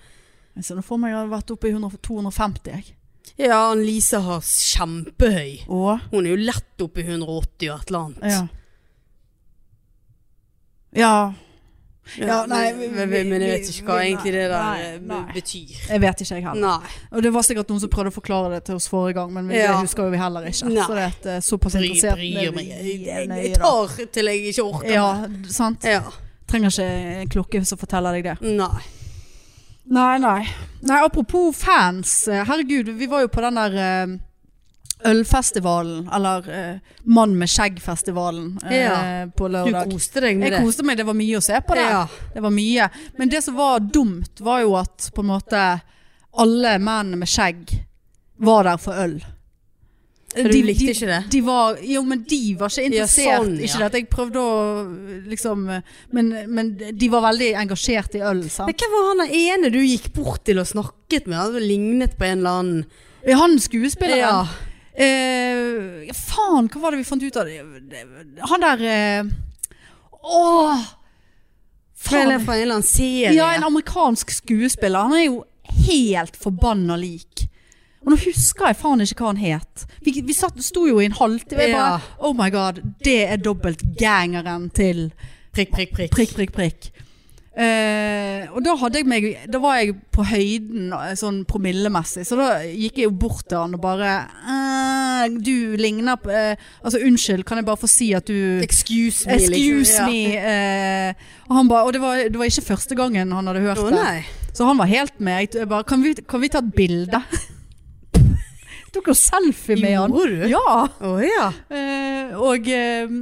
Ser 0.61 0.75
nå 0.77 0.83
for 0.85 0.99
meg 0.99 1.13
vært 1.31 1.51
oppe 1.55 1.69
i 1.69 1.73
100 1.73 1.99
250, 2.03 2.71
jeg. 2.71 2.95
Ja, 3.39 3.73
Lise 3.75 4.19
har 4.21 4.41
kjempehøy 4.41 5.69
Og? 5.69 6.01
Hun 6.11 6.27
er 6.27 6.31
jo 6.35 6.37
lett 6.37 6.83
oppe 6.85 7.01
i 7.01 7.05
180 7.07 7.71
og 7.71 7.81
et 7.81 7.89
eller 7.89 7.99
annet 8.01 8.25
ja. 8.33 8.41
Ja. 10.93 11.33
Ja, 12.19 12.41
nei, 12.51 12.73
men, 12.75 12.91
vi- 12.97 13.07
vi- 13.07 13.25
men 13.31 13.41
jeg 13.41 13.51
vet 13.61 13.69
ikke 13.71 13.85
hva 13.87 13.99
egentlig 14.03 14.33
det 14.35 14.47
der 14.51 14.63
nei, 14.65 14.81
eh, 14.83 14.99
nei. 15.01 15.33
betyr 15.33 15.77
Jeg 15.89 16.01
vet 16.01 16.21
ikke, 16.25 16.35
jeg 16.35 16.43
heller. 16.43 16.81
Og 17.13 17.23
det 17.23 17.33
var 17.33 17.43
sikkert 17.47 17.69
noen 17.71 17.81
som 17.81 17.89
prøvde 17.93 18.11
å 18.11 18.17
forklare 18.17 18.51
det 18.57 18.65
til 18.65 18.75
oss 18.75 18.89
forrige 18.89 19.15
gang, 19.15 19.33
men 19.33 19.47
vi- 19.47 19.55
det 19.55 19.63
Ja. 19.69 19.81
husker 19.81 20.03
jo 20.05 20.11
vi 20.11 20.17
heller 20.19 20.41
ikke. 20.43 20.67
Så 20.67 20.69
det 20.69 20.89
er 20.99 21.07
et, 21.07 21.27
eh, 21.27 21.39
såpass 21.41 21.73
bry, 21.73 21.87
interessert 21.87 22.17
bryr 22.17 22.53
meg 22.55 22.67
jeg, 22.67 23.55
tar 23.55 24.07
til 24.13 24.25
jeg 24.27 24.41
ikke 24.55 24.65
orker 24.65 24.91
Ja, 24.93 25.27
sant. 25.49 25.85
ja. 25.85 26.03
Trenger 26.49 26.69
ikke 26.69 27.21
en 27.23 27.29
klokke 27.29 27.65
som 27.67 27.79
forteller 27.79 28.13
deg 28.13 28.25
det. 28.25 28.41
Nei 28.43 28.83
Nei, 29.91 30.19
nei. 30.23 30.49
Nei, 30.87 30.99
apropos 31.03 31.57
fans. 31.57 32.29
eh, 32.29 32.45
Herregud, 32.47 32.89
vi 32.89 33.07
var 33.11 33.25
jo 33.25 33.29
på 33.29 33.43
den 33.43 33.59
der 33.59 33.75
eh, 33.75 34.13
ølfestivalen, 35.11 36.09
eller 36.13 36.47
uh, 36.51 36.79
Mann 37.09 37.33
med 37.39 37.49
skjegg-festivalen 37.49 38.59
uh, 38.65 38.75
Ja. 38.75 39.27
på 39.37 39.49
Du 39.49 39.73
koste 39.95 40.21
deg 40.21 40.37
med 40.39 40.53
det? 40.53 40.59
Jeg 40.59 40.67
koste 40.69 40.85
meg, 40.85 40.99
det 41.01 41.07
var 41.09 41.17
mye 41.17 41.39
å 41.39 41.45
se 41.45 41.57
på 41.65 41.79
det. 41.79 41.87
Ja. 41.89 42.03
Det 42.35 42.43
var 42.45 42.53
mye. 42.53 42.89
Men 43.19 43.33
det 43.33 43.41
som 43.45 43.57
var 43.57 43.81
dumt, 43.81 44.43
var 44.45 44.61
jo 44.61 44.77
at 44.77 45.11
på 45.15 45.25
en 45.25 45.31
måte 45.33 45.65
alle 46.37 46.77
menn 46.79 47.17
med 47.19 47.31
skjegg 47.33 47.73
var 48.45 48.69
der 48.69 48.81
for 48.81 49.01
øl. 49.01 49.17
For 50.31 50.47
du 50.47 50.61
likte 50.63 50.93
ikke 50.93 51.09
det? 51.11 51.17
De 51.33 51.41
var, 51.43 51.79
jo, 51.83 52.03
men 52.07 52.21
de 52.31 52.39
var 52.61 52.71
ikke 52.71 52.85
Ja, 52.85 52.89
interessert. 53.03 53.41
sånn, 53.41 53.57
ja. 53.59 53.67
Ikke 53.67 53.87
at 53.89 53.97
jeg 53.99 54.07
prøvde 54.13 54.39
å 54.39 54.53
liksom 55.27 55.65
men, 56.15 56.29
men 56.55 56.71
de 56.79 57.09
var 57.11 57.25
veldig 57.27 57.49
engasjert 57.65 58.15
i 58.15 58.23
øl, 58.23 58.45
Men. 58.47 58.71
Hvem 58.71 58.95
var 58.95 59.09
han 59.11 59.25
ene 59.27 59.73
du 59.75 59.81
gikk 59.83 60.13
bort 60.15 60.45
til 60.47 60.63
og 60.63 60.69
snakket 60.71 61.27
med? 61.27 61.39
Han 61.41 61.59
lignet 61.67 62.15
på 62.19 62.29
en 62.29 62.39
eller 62.45 62.61
annen 62.63 62.85
Er 63.27 63.41
Han 63.43 63.59
skuespilleren. 63.59 64.21
Ja. 64.23 64.47
Eh, 64.95 66.07
ja, 66.07 66.15
faen, 66.15 66.69
hva 66.71 66.81
var 66.83 66.95
det 66.95 67.03
vi 67.03 67.09
fant 67.11 67.23
ut 67.27 67.37
av? 67.41 67.51
Han 68.55 68.65
der 68.65 68.87
eh, 68.87 69.31
Åh! 70.23 70.89
Faen. 72.01 72.39
fra 72.45 72.55
en 72.57 72.63
eller 72.63 72.75
annen 72.79 72.87
serie. 72.87 73.35
Ja, 73.37 73.51
en 73.55 73.65
amerikansk 73.67 74.31
skuespiller. 74.33 74.99
Han 75.11 75.19
er 75.19 75.27
jo 75.27 75.43
helt 75.85 76.37
forbanna 76.41 76.97
lik. 76.97 77.30
Og 78.01 78.15
nå 78.15 78.17
husker 78.23 78.71
jeg 78.71 78.79
faen 78.81 79.03
ikke 79.05 79.21
hva 79.27 79.35
han 79.35 79.43
het. 79.43 79.85
Vi, 80.07 80.15
vi 80.25 80.33
satt, 80.37 80.57
sto 80.65 80.87
jo 80.89 81.01
i 81.03 81.09
en 81.11 81.13
halvtime. 81.19 81.61
Jeg 81.67 81.75
Ja. 81.75 81.83
bare 81.99 82.01
Oh 82.19 82.33
my 82.37 82.49
god, 82.51 82.81
det 83.05 83.19
er 83.29 83.37
dobbeltgangeren 83.37 84.71
til 84.73 85.11
Prikk, 85.53 85.73
prikk, 85.75 85.93
prikk. 85.97 86.11
prikk, 86.15 86.35
prikk, 86.39 86.53
prikk. 86.55 86.91
Eh, 87.61 88.47
og 88.55 88.63
da 88.63 88.77
hadde 88.79 89.01
jeg 89.01 89.07
meg 89.11 89.25
Da 89.51 89.59
var 89.59 89.81
jeg 89.81 89.97
på 90.15 90.23
høyden 90.23 90.93
sånn 91.19 91.41
promillemessig, 91.51 92.23
så 92.25 92.37
da 92.39 92.47
gikk 92.63 93.01
jeg 93.03 93.09
jo 93.09 93.15
bort 93.25 93.43
til 93.51 93.59
han 93.59 93.75
og 93.75 93.83
bare 93.83 94.13
eh, 94.47 95.25
Du 95.43 95.75
ligner 95.77 96.15
på 96.23 96.31
eh, 96.31 96.55
Altså 96.87 97.03
unnskyld, 97.03 97.43
kan 97.45 97.59
jeg 97.59 97.67
bare 97.67 97.81
få 97.83 97.91
si 97.91 98.13
at 98.17 98.31
du 98.31 98.63
Excuse 98.63 99.27
me. 99.27 99.35
Excuse 99.35 99.99
liksom. 99.99 100.07
me. 100.15 100.39
eh, 100.39 101.29
og 101.51 101.57
han 101.59 101.69
ba, 101.73 101.83
og 101.83 101.93
det 101.93 102.01
var, 102.05 102.23
det 102.31 102.39
var 102.39 102.47
ikke 102.47 102.69
første 102.71 102.95
gangen 102.95 103.33
han 103.35 103.51
hadde 103.51 103.67
hørt 103.67 103.83
oh, 103.83 103.91
det. 103.91 104.25
Så 104.55 104.65
han 104.71 104.79
var 104.79 104.87
helt 104.87 105.19
med. 105.19 105.51
Jeg 105.55 105.67
bare, 105.69 105.83
kan, 105.85 106.03
vi, 106.07 106.15
kan 106.15 106.41
vi 106.41 106.49
ta 106.55 106.63
et 106.63 106.71
bilde? 106.77 107.19
Tok 108.91 109.11
jo 109.13 109.15
selfie 109.15 109.77
med 109.79 109.95
han. 109.95 110.11
Gjorde 110.11 110.39
du? 110.41 110.47
Ja. 110.51 110.73
Oh, 111.07 111.21
ja. 111.23 111.45
eh, 111.71 112.33
og 112.35 112.67
eh, 112.67 113.13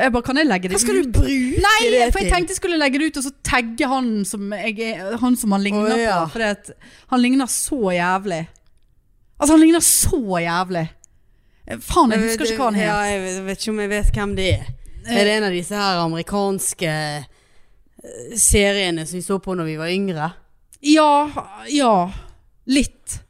jeg 0.00 0.12
bare, 0.14 0.24
kan 0.24 0.40
jeg 0.40 0.48
legge 0.48 0.70
det 0.70 0.72
ut? 0.72 0.78
Hva 0.78 0.80
skal 0.86 0.96
du 1.02 1.10
bruke 1.18 1.60
Nei, 1.60 1.80
det 1.92 2.06
for 2.14 2.22
jeg 2.22 2.32
tenkte 2.32 2.54
jeg 2.54 2.60
skulle 2.60 2.78
legge 2.80 3.02
det 3.02 3.10
ut 3.10 3.20
og 3.20 3.26
så 3.26 3.32
tagge 3.44 3.90
han 3.90 4.08
som, 4.28 4.46
jeg, 4.56 4.94
han, 5.20 5.36
som 5.36 5.52
han 5.56 5.66
ligner 5.66 5.92
oh, 5.92 6.00
ja. 6.00 6.22
på. 6.24 6.40
For 6.40 7.12
han 7.12 7.22
ligner 7.24 7.52
så 7.52 7.92
jævlig. 7.98 8.40
Altså, 9.36 9.52
han 9.52 9.60
ligner 9.60 9.84
så 9.84 10.22
jævlig. 10.40 10.86
Eh, 11.66 11.80
Faen, 11.84 12.16
jeg 12.16 12.24
husker 12.24 12.48
ikke 12.48 12.62
hva 12.64 12.70
han 12.72 12.80
Ja, 12.80 12.98
het. 13.04 13.20
vet- 13.20 13.34
jeg 13.36 13.48
vet 13.50 13.64
ikke 13.64 13.74
om 13.76 13.84
jeg 13.84 13.92
vet 13.92 14.14
hvem 14.16 14.36
det 14.40 14.50
er. 14.56 14.68
Er 15.10 15.24
det 15.24 15.36
en 15.36 15.48
av 15.48 15.54
disse 15.56 15.76
her 15.76 16.00
amerikanske 16.04 16.90
eh, 16.90 18.36
seriene 18.40 19.06
som 19.08 19.20
vi 19.20 19.24
så 19.24 19.40
på 19.42 19.56
når 19.56 19.68
vi 19.68 19.76
var 19.80 19.92
yngre? 19.92 20.32
Ja, 20.80 21.12
ja. 21.68 21.94
Litt. 22.72 23.20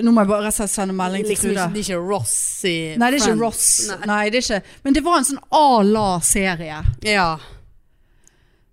Nå 0.00 0.08
må 0.14 0.22
jeg 0.22 0.30
bare 0.30 0.50
sende 0.54 0.94
melding 0.96 1.24
til 1.26 1.32
Liksom 1.34 1.50
Trude. 1.52 1.66
det 1.74 1.80
er 1.82 1.84
ikke 1.84 1.98
Ross 2.08 2.36
i 2.64 2.96
Nei, 2.96 3.10
det 3.12 3.16
er 3.18 3.22
ikke. 3.26 3.40
Ross. 3.42 3.66
Nei. 3.90 3.98
Nei, 4.08 4.22
det 4.32 4.38
er 4.40 4.44
ikke. 4.46 4.60
Men 4.86 4.92
det 4.96 5.02
var 5.04 5.16
en 5.18 5.28
sånn 5.28 5.42
A-la-serie. 5.58 6.78
Ja. 7.04 7.26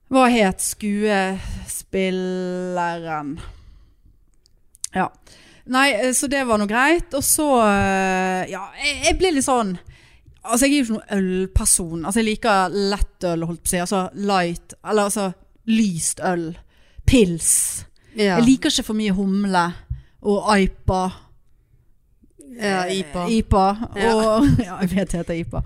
Hva 0.10 0.23
het 0.32 0.62
skuespilleren? 0.65 3.36
Ja. 4.95 5.08
Nei, 5.69 5.89
eh, 5.93 6.13
så 6.17 6.25
det 6.32 6.43
var 6.49 6.58
noe 6.62 6.67
greit. 6.69 7.13
Og 7.13 7.23
så 7.25 7.47
eh, 7.67 8.43
Ja, 8.49 8.63
jeg, 8.79 8.95
jeg 9.05 9.17
ble 9.19 9.29
litt 9.36 9.45
sånn 9.45 9.75
Altså, 10.39 10.65
jeg 10.65 10.71
er 10.71 10.77
jo 10.79 10.84
ikke 10.86 10.95
noen 10.95 11.13
ølperson. 11.19 12.05
Altså, 12.08 12.19
jeg 12.21 12.27
liker 12.29 12.58
lettøl, 12.93 13.41
holdt 13.45 13.62
på 13.62 13.67
å 13.67 13.69
si. 13.73 13.79
Altså 13.84 13.99
light. 14.15 14.69
Eller 14.88 15.03
altså 15.10 15.25
lyst 15.69 16.17
øl. 16.25 16.45
Pils. 17.05 17.49
Ja. 18.15 18.38
Jeg 18.39 18.45
liker 18.47 18.69
ikke 18.71 18.88
for 18.88 18.95
mye 18.97 19.13
humle 19.13 19.65
og 20.21 20.60
IPA. 20.60 21.01
ja, 22.60 22.86
IPA. 22.91 23.25
IPA. 23.29 23.65
Ja. 23.95 24.13
Og, 24.15 24.47
ja, 24.67 24.77
jeg 24.82 24.89
vet 24.95 25.12
det 25.12 25.19
heter 25.21 25.34
IPA. 25.43 25.62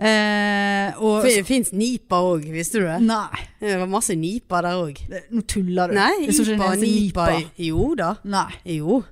Eh, 0.00 1.00
og 1.04 1.24
Det 1.26 1.42
fins 1.44 1.72
Nipa 1.76 2.16
òg, 2.24 2.46
visste 2.54 2.80
du 2.80 2.86
det? 2.86 3.00
Nei, 3.04 3.40
Det 3.60 3.74
var 3.82 3.90
masse 3.92 4.14
Nipa 4.16 4.62
der 4.64 4.78
òg. 4.80 5.00
nå 5.30 5.42
tuller 5.48 5.90
du. 5.92 5.94
Nei, 5.98 6.28
IPA, 6.30 6.68
Nipa 6.80 7.26
Jo 7.60 7.90
da. 7.98 8.14
Nei. 8.24 8.46
Jo. 8.78 9.02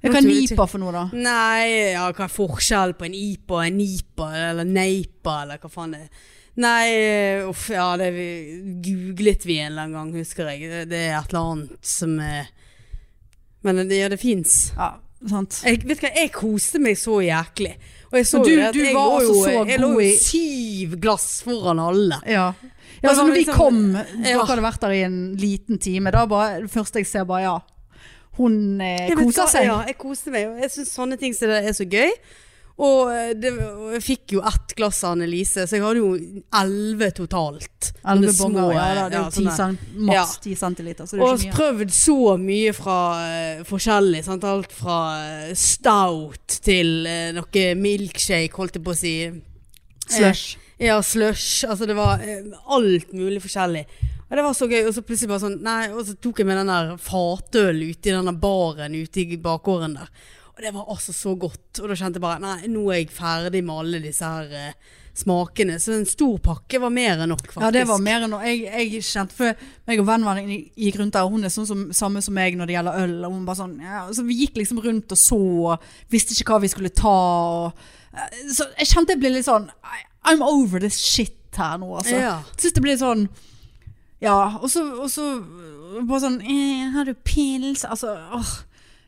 Hva 0.00 0.16
er 0.16 0.24
NIPA 0.24 0.64
for 0.66 0.80
noe, 0.80 0.92
da? 0.96 1.04
Nei, 1.12 1.92
ja, 1.92 2.06
hva 2.16 2.24
er 2.24 2.32
forskjellen 2.32 2.96
på 2.96 3.04
en 3.10 3.14
IPA 3.14 3.54
og 3.58 3.64
en 3.66 3.76
NIPA, 3.76 4.28
eller 4.48 4.64
NEIPA, 4.70 5.34
eller 5.44 5.60
hva 5.60 5.68
faen 5.74 5.92
det 5.92 6.00
er? 6.06 6.28
Nei, 6.60 6.86
eh, 6.88 7.42
uff, 7.48 7.66
ja, 7.70 7.84
det 8.00 8.08
vi- 8.16 8.80
googlet 8.82 9.44
vi 9.46 9.58
en 9.60 9.70
eller 9.70 9.82
annen 9.84 9.94
gang, 9.98 10.14
husker 10.16 10.48
jeg. 10.50 10.70
Det, 10.72 10.80
det 10.90 11.02
er 11.10 11.18
et 11.20 11.28
eller 11.34 11.52
annet 11.52 11.76
som 11.86 12.16
er 12.24 12.48
Men 13.62 13.82
det, 13.88 13.96
ja, 14.00 14.08
det 14.08 14.18
fins. 14.20 14.72
Ja, 14.76 14.94
sant. 15.28 15.60
Jeg, 15.64 15.82
vet 15.84 16.00
du 16.00 16.06
hva, 16.06 16.12
jeg 16.16 16.32
koste 16.32 16.80
meg 16.80 16.96
så 16.96 17.18
jæklig. 17.24 17.74
Og 18.10 18.16
jeg 18.18 18.26
så 18.26 18.38
Og 18.40 18.44
du- 18.46 18.56
det 18.56 18.72
du 18.74 18.78
jeg 18.82 18.94
var 18.94 19.06
lå 19.06 19.18
altså 19.20 19.34
jo, 19.34 19.44
så 19.44 19.66
Jeg 19.68 19.80
lå 19.80 19.90
jo 20.00 20.16
syv 20.18 20.94
glass 21.00 21.42
foran 21.42 21.78
alle. 21.78 22.20
Ja. 22.26 22.52
Ja, 23.02 23.08
altså 23.10 23.22
når 23.26 23.32
vi 23.32 23.44
liksom- 23.44 23.56
kom, 23.56 23.94
Ja. 23.96 24.04
dere 24.24 24.46
hadde 24.46 24.62
vært 24.62 24.80
der 24.80 24.90
i 24.92 25.02
en 25.04 25.36
liten 25.36 25.78
time, 25.78 26.10
da 26.10 26.26
bare, 26.26 26.60
det 26.62 26.70
første 26.70 26.96
jeg 26.98 27.06
ser 27.06 27.24
bare, 27.24 27.42
ja, 27.42 27.58
hun 28.36 28.80
eh, 28.80 29.10
koser 29.14 29.46
seg. 29.46 29.64
Ja, 29.64 29.82
jeg 29.86 29.96
koste 29.98 30.30
meg. 30.30 30.46
Og 30.48 30.60
jeg 30.60 30.70
syns 30.70 30.92
sånne 30.96 31.18
ting 31.18 31.32
som 31.34 31.48
det 31.48 31.64
er 31.64 31.72
så 31.72 31.84
gøy. 31.88 32.10
Og, 32.80 33.10
eh, 33.12 33.32
det, 33.36 33.50
og 33.60 33.90
jeg 33.92 34.02
fikk 34.06 34.34
jo 34.38 34.42
ett 34.48 34.72
glass 34.78 35.02
av 35.04 35.12
Annelise, 35.18 35.66
så 35.68 35.76
jeg 35.76 35.84
hadde 35.84 36.00
jo 36.00 36.12
elleve 36.62 37.10
totalt. 37.16 37.90
Elleve 38.08 38.32
bonger, 38.38 38.62
små, 38.62 38.70
ja 38.72 38.86
da, 38.96 39.02
det 39.10 39.18
er 39.18 39.18
ja, 39.18 39.24
jo 39.26 39.34
10 39.34 39.36
sånne. 39.36 39.56
cent, 39.58 39.90
maks 40.08 40.32
10 40.46 40.56
centiliter, 40.62 41.08
så 41.10 41.18
det 41.18 41.20
er 41.20 41.26
Og 41.26 41.34
ikke 41.34 41.50
mye. 41.50 41.58
prøvd 41.58 41.92
så 41.98 42.16
mye 42.40 42.72
fra 42.78 42.96
uh, 43.20 43.60
forskjellig. 43.68 44.22
Sant? 44.24 44.48
Alt 44.48 44.72
fra 44.72 44.98
eh, 45.26 45.52
stout 45.60 46.56
til 46.64 46.94
uh, 47.04 47.28
noe 47.36 47.66
milkshake, 47.84 48.56
holdt 48.56 48.80
jeg 48.80 48.86
på 48.86 48.96
å 48.96 49.00
si. 49.02 49.14
Slush. 50.08 50.56
Eh, 50.78 50.88
ja, 50.88 50.96
slush. 51.04 51.68
Altså 51.68 51.90
det 51.90 51.98
var 52.00 52.24
uh, 52.24 52.64
alt 52.78 53.12
mulig 53.12 53.44
forskjellig. 53.44 53.84
Og 54.30 54.36
det 54.38 54.46
var 54.46 54.56
så 54.56 54.70
gøy. 54.70 54.82
Og 54.86 54.94
så 54.96 55.04
plutselig 55.04 55.34
bare 55.34 55.44
sånn 55.44 55.60
Nei, 55.66 55.80
og 55.92 56.04
så 56.06 56.16
tok 56.16 56.40
jeg 56.40 56.48
med 56.48 56.62
den 56.62 56.72
der 56.72 56.94
fatøl 57.02 57.82
ute 57.90 58.08
i 58.08 58.14
denne 58.14 58.36
baren 58.40 58.96
ute 58.96 59.26
i 59.26 59.40
bakgården 59.42 59.98
der. 60.00 60.12
Og 60.60 60.64
det 60.66 60.74
var 60.76 60.88
altså 60.92 61.12
så 61.16 61.30
godt. 61.40 61.78
Og 61.80 61.88
da 61.88 61.94
kjente 61.96 62.20
jeg 62.20 62.22
bare 62.24 62.40
Nei, 62.42 62.68
nå 62.68 62.82
er 62.92 62.98
jeg 63.00 63.14
ferdig 63.16 63.62
med 63.64 63.80
alle 63.80 64.00
disse 64.04 64.28
her 64.28 64.50
uh, 64.52 64.98
smakene. 65.16 65.78
Så 65.80 65.94
en 65.96 66.04
stor 66.08 66.36
pakke 66.44 66.76
var 66.82 66.92
mer 66.92 67.14
enn 67.16 67.32
nok, 67.32 67.46
faktisk. 67.46 67.64
Ja, 67.64 67.70
det 67.72 67.86
var 67.88 68.02
mer 68.04 68.26
enn 68.26 68.34
nok. 68.34 68.44
Jeg, 68.44 68.66
jeg 68.68 69.00
kjente, 69.08 69.38
for 69.38 69.64
meg 69.88 70.02
og 70.02 70.08
vennen 70.10 70.42
min 70.44 70.66
gikk 70.76 71.00
rundt 71.00 71.16
der, 71.16 71.24
og 71.24 71.32
hun 71.32 71.48
er 71.48 71.54
sånn 71.54 71.68
som, 71.70 71.86
samme 71.96 72.20
som 72.20 72.36
meg 72.36 72.60
når 72.60 72.68
det 72.68 72.76
gjelder 72.76 73.00
øl. 73.06 73.16
Og 73.24 73.38
hun 73.38 73.48
bare 73.48 73.62
sånn, 73.62 73.74
ja, 73.80 74.04
så 74.12 74.26
vi 74.28 74.36
gikk 74.42 74.60
liksom 74.60 74.84
rundt 74.84 75.16
og 75.16 75.22
så, 75.24 75.42
og 75.72 76.12
visste 76.12 76.36
ikke 76.36 76.58
hva 76.58 76.62
vi 76.66 76.72
skulle 76.76 76.92
ta. 76.92 77.16
Og, 77.64 77.84
eh, 78.12 78.40
så 78.52 78.68
jeg 78.76 78.92
kjente 78.92 79.16
jeg 79.16 79.24
ble 79.24 79.34
litt 79.38 79.48
sånn, 79.48 79.70
I'm 80.28 80.44
over 80.44 80.84
this 80.84 81.00
shit 81.00 81.56
her 81.56 81.80
nå, 81.80 81.94
altså. 82.02 82.18
Ja. 82.20 82.36
Jeg 82.52 82.66
synes 82.66 82.76
det 82.76 82.84
blir 82.84 83.00
sånn 83.00 83.30
Ja, 84.20 84.60
og 84.60 84.68
så, 84.68 84.84
og 85.00 85.08
så 85.08 85.24
bare 86.06 86.20
sånn 86.22 86.36
eh, 86.44 86.90
Har 86.92 87.08
du 87.08 87.14
pils? 87.24 87.86
Altså, 87.88 88.12
åh. 88.36 88.52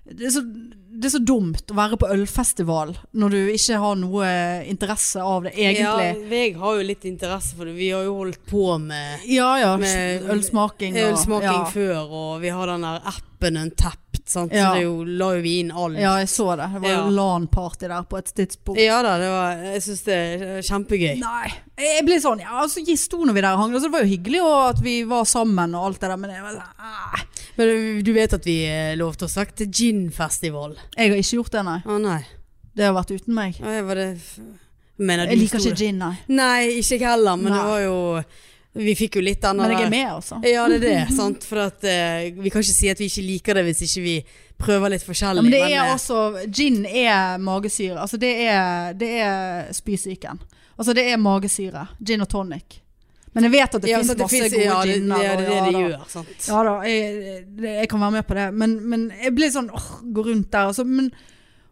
Det 0.02 0.26
er, 0.26 0.30
så, 0.34 0.40
det 0.42 1.06
er 1.06 1.12
så 1.14 1.20
dumt 1.22 1.70
å 1.70 1.76
være 1.78 1.96
på 2.02 2.08
ølfestival 2.10 2.90
når 3.14 3.34
du 3.36 3.38
ikke 3.54 3.76
har 3.78 3.98
noe 4.00 4.30
interesse 4.66 5.22
av 5.22 5.46
det, 5.46 5.52
egentlig. 5.54 6.08
Ja, 6.10 6.38
jeg 6.42 6.56
har 6.58 6.80
jo 6.80 6.86
litt 6.88 7.06
interesse 7.06 7.54
for 7.54 7.70
det. 7.70 7.76
Vi 7.78 7.92
har 7.94 8.02
jo 8.08 8.16
holdt 8.18 8.40
på 8.50 8.64
med 8.82 9.22
Ja 9.30 9.52
ja, 9.60 9.76
Med 9.78 10.26
ølsmaking. 10.34 10.96
og- 10.98 11.12
ølsmaking 11.12 11.60
ja. 11.62 11.68
før, 11.70 12.00
og 12.10 12.40
vi 12.42 12.50
har 12.50 12.66
den 12.74 12.88
der 12.88 12.98
appen 13.12 13.60
Untapped, 13.62 14.26
sant? 14.26 14.52
Ja. 14.52 14.72
så 14.72 14.74
det 14.74 14.82
jo, 14.82 15.04
la 15.04 15.30
jo 15.36 15.40
vi 15.46 15.54
inn 15.60 15.70
alt. 15.70 15.98
Ja, 15.98 16.16
jeg 16.18 16.28
så 16.34 16.50
det. 16.58 16.68
Det 16.74 16.82
var 16.82 16.90
jo 16.98 17.14
LAN-party 17.14 17.88
der 17.88 18.02
på 18.02 18.18
et 18.18 18.34
tidspunkt. 18.34 18.82
Ja 18.82 19.00
da, 19.06 19.16
det 19.22 19.30
var, 19.30 19.64
jeg 19.70 19.82
syns 19.86 20.02
det 20.06 20.18
er 20.18 20.62
kjempegøy. 20.66 21.14
Nei, 21.22 21.52
jeg 21.78 22.04
ble 22.06 22.18
sånn 22.22 22.42
Ja, 22.42 22.66
så 22.66 22.82
sto 22.98 23.22
nå 23.22 23.32
vi 23.34 23.40
der 23.40 23.54
og 23.54 23.62
hang. 23.62 23.74
Altså, 23.74 23.86
det 23.86 23.94
var 23.94 24.02
jo 24.02 24.12
hyggelig 24.16 24.42
og 24.42 24.58
at 24.74 24.82
vi 24.82 25.02
var 25.06 25.24
sammen 25.30 25.74
og 25.78 25.86
alt 25.92 26.00
det 26.02 26.10
der, 26.10 26.16
men 26.16 26.34
jeg, 26.34 26.42
var 26.42 26.58
sånn. 26.58 27.28
Men 27.56 28.02
du- 28.04 28.12
vet 28.12 28.32
at 28.32 28.44
vi 28.46 28.64
eh, 28.66 28.94
lovte 28.96 29.24
oss 29.24 29.32
sagt 29.38 29.62
ginfestival? 29.70 30.76
jeg 30.96 31.10
har 31.10 31.16
ikke 31.18 31.36
gjort 31.40 31.50
det, 31.52 31.64
nei. 31.64 31.78
Å 31.86 31.98
nei. 32.00 32.20
Det 32.74 32.84
har 32.86 32.94
vært 32.96 33.10
uten 33.16 33.34
meg. 33.34 33.58
Ja, 33.60 33.82
Var 33.82 33.94
det 33.94 34.08
f- 34.16 34.38
Mener 34.98 35.26
du 35.26 35.32
Jeg 35.32 35.38
liker 35.40 35.58
store? 35.58 35.72
ikke 35.72 35.78
gin, 35.86 35.98
nei. 35.98 36.14
Nei, 36.28 36.68
ikke 36.78 36.98
jeg 36.98 37.00
heller, 37.08 37.36
men 37.36 37.52
Nei. 37.52 37.58
det 37.58 37.66
var 37.68 37.80
jo 37.80 38.24
Vi 38.74 38.94
fikk 38.94 39.16
jo 39.16 39.22
litt 39.24 39.40
den 39.42 39.56
Men 39.56 39.70
jeg 39.70 39.82
er 39.86 39.90
med, 39.90 40.06
altså. 40.08 40.38
Ja, 40.48 40.66
det 40.68 40.76
er 40.82 41.06
det. 41.06 41.14
sant? 41.20 41.44
For 41.44 41.58
at, 41.66 41.82
uh, 41.84 42.42
vi 42.42 42.48
kan 42.52 42.62
ikke 42.62 42.72
si 42.76 42.88
at 42.88 42.98
vi 42.98 43.08
ikke 43.10 43.24
liker 43.26 43.54
det 43.54 43.64
hvis 43.66 43.82
ikke 43.84 44.02
vi 44.04 44.14
prøver 44.62 44.90
litt 44.94 45.02
forskjellig. 45.04 45.42
Ja, 45.42 45.42
men 45.42 45.52
det 45.52 45.60
er 45.60 45.84
eh, 45.84 45.92
altså 45.92 46.46
Gin 46.48 46.84
er 46.86 47.36
magesyre. 47.42 47.98
Altså 48.00 48.16
det 48.16 48.30
er, 48.46 48.92
det 48.94 49.10
er 49.20 49.72
spysyken. 49.74 50.40
Altså 50.78 50.94
det 50.94 51.04
er 51.12 51.18
magesyre. 51.20 51.88
Gin 52.00 52.22
og 52.24 52.28
tonic. 52.32 52.78
Men 53.34 53.44
jeg 53.48 53.52
vet 53.54 53.74
at 53.78 53.82
det 53.82 53.88
ja, 53.90 53.98
det 54.02 54.18
masse 54.18 54.34
finnes- 54.36 54.52
gode 54.52 54.64
ja, 54.64 54.80
giner. 54.84 55.22
Ja, 55.24 55.36
det 55.40 55.46
er 55.48 55.52
det 55.64 55.72
de 55.72 55.84
gjør. 55.86 56.08
sant? 56.12 56.48
Ja 56.48 56.62
da, 56.68 56.74
jeg, 56.84 57.44
jeg 57.64 57.88
kan 57.88 58.00
være 58.00 58.12
med 58.18 58.26
på 58.28 58.34
det. 58.36 58.48
Men, 58.54 58.74
men 58.92 59.06
jeg 59.22 59.34
ble 59.34 59.48
sånn 59.54 59.70
åh, 59.72 59.86
Gå 60.12 60.26
rundt 60.26 60.50
der. 60.52 60.66
Og 60.68 60.74
så, 60.76 60.84
men, 60.84 61.08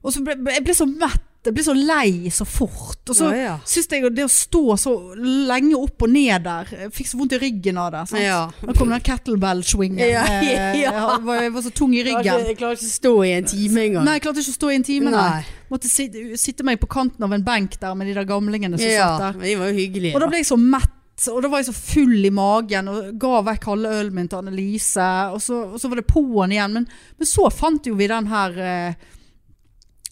og 0.02 0.14
så 0.14 0.22
ble 0.24 0.38
jeg 0.54 0.64
ble 0.64 0.74
så 0.78 0.86
mett. 0.88 1.26
Jeg 1.40 1.54
ble 1.56 1.62
så 1.64 1.72
lei 1.72 2.28
så 2.36 2.44
fort. 2.44 3.00
Og 3.08 3.16
så 3.16 3.30
Ja, 3.32 3.36
ja. 3.44 3.52
syns 3.64 3.86
jeg 3.88 4.10
det 4.12 4.24
å 4.26 4.28
stå 4.28 4.76
så 4.76 4.90
lenge 5.16 5.72
opp 5.78 6.02
og 6.04 6.10
ned 6.12 6.42
der 6.44 6.68
Jeg 6.68 6.90
fikk 6.92 7.08
så 7.08 7.16
vondt 7.16 7.32
i 7.32 7.38
ryggen 7.40 7.78
av 7.80 7.92
det. 7.94 8.02
Sant? 8.10 8.20
Ja. 8.20 8.40
Da 8.60 8.74
kom 8.76 8.88
den 8.92 9.00
kettlebell-swingen. 9.00 10.02
Ja, 10.04 10.24
Eh, 10.28 10.44
ja. 10.82 10.92
Jeg, 10.92 11.22
var, 11.24 11.40
jeg 11.42 11.52
var 11.54 11.62
så 11.64 11.72
tung 11.72 11.94
i 11.96 12.02
ryggen. 12.04 12.24
Jeg 12.24 12.56
klarte 12.56 12.56
ikke 12.56 12.72
å 12.72 12.76
stå 12.76 13.14
i 13.24 13.32
en 13.38 13.48
time 13.48 13.80
engang. 13.86 14.04
Nei, 14.04 14.18
jeg 14.18 14.24
klarte 14.26 14.44
ikke 14.44 14.52
å 14.52 14.58
stå 14.60 14.70
i 14.72 14.76
en 14.80 14.84
time. 14.84 15.10
Nei. 15.16 15.24
Nei. 15.40 15.56
Måtte 15.72 15.88
sitte, 15.88 16.26
sitte 16.40 16.64
meg 16.66 16.80
på 16.82 16.88
kanten 16.92 17.24
av 17.24 17.32
en 17.32 17.44
benk 17.46 17.78
der 17.80 17.94
med 17.96 18.08
de 18.10 18.14
der 18.20 18.28
gamlingene 18.28 18.76
som 18.76 18.88
Ja, 18.90 19.08
satt 19.16 19.20
der. 19.24 19.38
men 19.40 19.48
de 19.48 19.56
var 19.62 19.72
jo 19.72 19.78
hyggelige. 19.80 20.14
Og 20.16 20.20
da. 20.20 20.28
ble 20.28 20.42
jeg 20.44 20.48
så 20.52 20.58
mett, 20.60 20.92
og 21.28 21.42
da 21.44 21.50
var 21.52 21.61
jeg 21.61 21.68
så 21.68 21.76
full 21.76 22.24
i 22.24 22.33
magen 22.33 22.88
og 22.88 23.09
ga 23.20 23.40
vekk 23.50 23.66
halve 23.68 23.94
ølen 24.00 24.14
min 24.16 24.28
til 24.30 24.40
Annelise. 24.40 25.09
Og 25.35 25.42
så, 25.44 25.59
og 25.74 25.80
så 25.80 25.90
var 25.92 26.00
det 26.00 26.09
på'n 26.09 26.54
igjen. 26.54 26.76
Men, 26.78 26.87
men 27.18 27.28
så 27.28 27.50
fant 27.52 27.88
jo 27.90 27.96
vi 27.98 28.09
den 28.09 28.30
her 28.30 28.56
eh, 28.64 29.09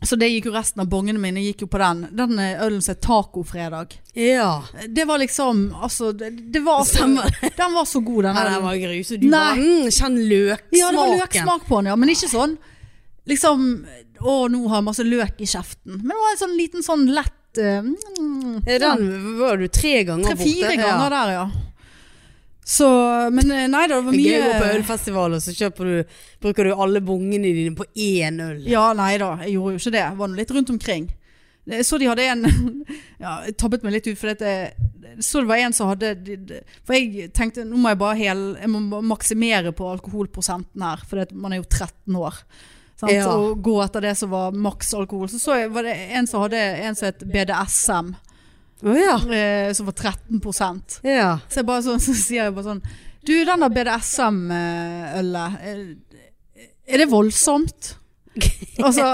Så 0.04 0.14
det 0.20 0.28
gikk 0.30 0.50
jo 0.50 0.52
resten 0.54 0.84
av 0.84 0.90
bongene 0.92 1.18
mine 1.18 1.40
gikk 1.46 1.64
jo 1.64 1.70
på 1.72 1.80
den. 1.80 2.04
Den 2.18 2.36
eh, 2.44 2.60
ølen 2.60 2.84
som 2.84 2.92
het 2.92 3.00
Tacofredag. 3.06 3.96
Ja. 4.12 4.50
Det 4.84 5.06
var 5.08 5.22
liksom 5.24 5.70
Altså, 5.80 6.12
det, 6.12 6.30
det 6.52 6.60
var 6.66 6.84
så, 6.84 7.08
Den 7.56 7.78
var 7.78 7.88
så 7.88 8.04
god, 8.04 8.28
den 8.28 8.36
Nei, 8.36 8.44
den 8.52 8.66
var 8.68 8.82
grus. 8.84 9.14
Du 9.14 9.26
Nei. 9.26 9.32
bare 9.32 9.56
mm, 9.64 9.88
Kjenn 9.96 10.20
løksmaken. 10.34 10.78
Ja, 10.82 10.92
det 10.92 11.00
var 11.00 11.16
løksmak 11.16 11.66
på 11.70 11.80
den, 11.80 11.92
ja. 11.94 11.96
Men 11.96 12.12
ikke 12.12 12.30
sånn 12.34 12.58
liksom 13.28 13.66
Å, 14.18 14.36
nå 14.50 14.60
har 14.68 14.80
jeg 14.80 14.86
masse 14.86 15.04
løk 15.06 15.40
i 15.40 15.48
kjeften. 15.48 16.02
Men 16.02 16.12
det 16.12 16.20
var 16.20 16.32
en 16.34 16.40
sånn 16.44 16.56
liten 16.58 16.84
sånn 16.84 17.08
lett 17.16 17.34
eh, 17.58 17.80
mm, 17.82 18.60
Den 18.64 19.38
var 19.38 19.56
du 19.60 19.66
tre 19.68 20.04
ganger 20.04 20.30
borte. 20.30 20.36
Tre-fire 20.44 20.76
ganger 20.80 21.10
der, 21.16 21.32
ja. 21.36 21.46
Så, 22.68 22.86
men 23.32 23.50
eh, 23.50 23.64
nei 23.72 23.86
da, 23.88 23.96
det 23.96 24.04
var 24.04 24.12
mye 24.12 24.24
gøy 24.28 24.42
å 24.42 24.48
gå 24.50 24.56
på 24.60 24.72
ølfestival, 24.76 25.36
og 25.38 25.40
så 25.40 25.54
du, 25.78 26.18
bruker 26.44 26.68
du 26.68 26.74
alle 26.74 27.00
bongene 27.00 27.48
dine 27.56 27.72
på 27.78 27.86
én 27.96 28.42
øl. 28.44 28.58
Ja, 28.68 28.90
nei 28.96 29.14
da, 29.22 29.30
jeg 29.44 29.54
gjorde 29.56 29.78
jo 29.78 29.80
ikke 29.80 29.94
det. 29.94 30.02
Jeg 30.04 30.18
var 30.18 30.28
nå 30.28 30.36
litt 30.36 30.52
rundt 30.52 30.72
omkring. 30.74 31.06
Jeg 31.68 31.84
så 31.84 31.98
de 32.00 32.06
hadde 32.08 32.24
en 32.32 32.44
Ja, 33.24 33.38
jeg 33.44 33.56
tabbet 33.60 33.82
meg 33.84 33.92
litt 33.96 34.06
ut, 34.08 34.16
for 34.20 34.32
jeg 34.32 34.72
så 35.24 35.40
det 35.42 35.48
var 35.50 35.60
en 35.64 35.74
som 35.74 35.88
hadde 35.90 36.12
de- 36.24 36.36
de- 36.48 36.60
For 36.86 36.94
jeg 36.94 37.30
tenkte 37.36 37.64
nå 37.66 37.76
må 37.80 37.90
jeg 37.90 37.98
bare 38.00 38.16
hel, 38.20 38.42
jeg 38.60 38.70
må 38.70 39.00
maksimere 39.02 39.72
på 39.76 39.88
alkoholprosenten 39.96 40.84
her, 40.84 41.00
for 41.08 41.24
man 41.34 41.52
er 41.56 41.62
jo 41.62 41.66
13 41.68 42.16
år. 42.20 42.36
Ja. 43.06 43.28
Og 43.30 43.60
gå 43.62 43.76
etter 43.84 44.02
det 44.08 44.16
som 44.18 44.32
var 44.32 44.56
maks 44.56 44.90
alkohol. 44.98 45.28
Så 45.30 45.38
så 45.38 45.58
var 45.70 45.86
det 45.86 45.94
en 46.18 46.26
som 46.26 46.42
hadde 46.42 46.58
en 46.58 46.98
som 46.98 47.06
het 47.06 47.22
BDSM, 47.22 48.14
Oh, 48.78 48.94
ja. 48.94 49.16
eh, 49.34 49.72
som 49.74 49.86
var 49.86 49.92
13 49.92 50.40
ja. 51.02 51.38
Så 51.50 51.58
jeg 51.60 51.66
bare 51.66 51.82
så, 51.82 51.96
så 51.98 52.12
sier 52.14 52.44
jeg 52.44 52.54
bare 52.54 52.68
sånn 52.68 52.82
Du, 53.26 53.32
den 53.44 53.64
der 53.64 53.72
BDSM-ølet, 53.74 55.56
er, 55.66 55.80
er 56.86 57.02
det 57.02 57.08
voldsomt? 57.10 57.96
Og 58.86 58.92
så, 58.94 59.06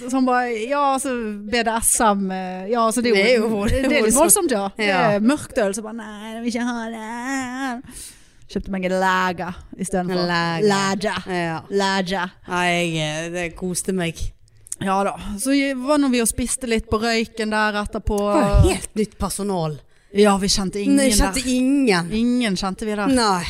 så 0.00 0.10
han 0.16 0.26
bare 0.26 0.50
Ja, 0.66 0.80
altså 0.96 1.12
BDSM 1.46 2.24
eh, 2.34 2.64
Ja, 2.72 2.88
altså 2.88 3.04
det 3.06 3.12
er 3.14 3.36
jo, 3.36 3.62
Det 3.70 3.84
er 3.86 4.00
jo 4.08 4.10
voldsomt, 4.18 4.50
ja. 4.50 4.66
Det 4.74 4.90
er 4.90 5.22
mørkt 5.22 5.58
øl. 5.62 5.74
Så 5.76 5.84
bare 5.86 5.94
Nei, 6.00 6.32
jeg 6.32 6.42
vil 6.42 6.50
ikke 6.54 6.66
ha 6.66 6.88
det. 6.90 7.94
Kjøpte 8.50 8.72
meg 8.74 8.84
en 8.90 8.98
laga 9.00 9.50
istedenfor. 9.80 10.26
Laga. 10.68 11.14
Ja. 11.30 11.58
Lager. 11.72 12.34
Nei, 12.48 12.68
jeg, 12.98 13.32
det 13.34 13.46
koste 13.58 13.94
meg. 13.96 14.20
Ja 14.84 14.98
da. 15.06 15.14
Så 15.40 15.54
var 15.80 16.00
nå 16.02 16.10
vi 16.12 16.20
og 16.22 16.28
spiste 16.28 16.68
litt 16.68 16.88
på 16.90 16.98
røyken 17.00 17.54
der 17.54 17.78
etterpå. 17.84 18.18
Det 18.18 18.40
var 18.42 18.64
helt 18.68 18.98
nytt 19.00 19.18
personal. 19.20 19.78
Ja, 20.14 20.36
vi 20.38 20.48
kjente 20.52 20.78
ingen 20.82 20.98
Nei, 21.00 21.10
kjente 21.10 21.40
der. 21.40 21.50
ingen. 21.50 22.10
Ingen 22.14 22.56
kjente 22.58 22.86
vi 22.86 22.94
der. 22.94 23.10
Nei. 23.10 23.44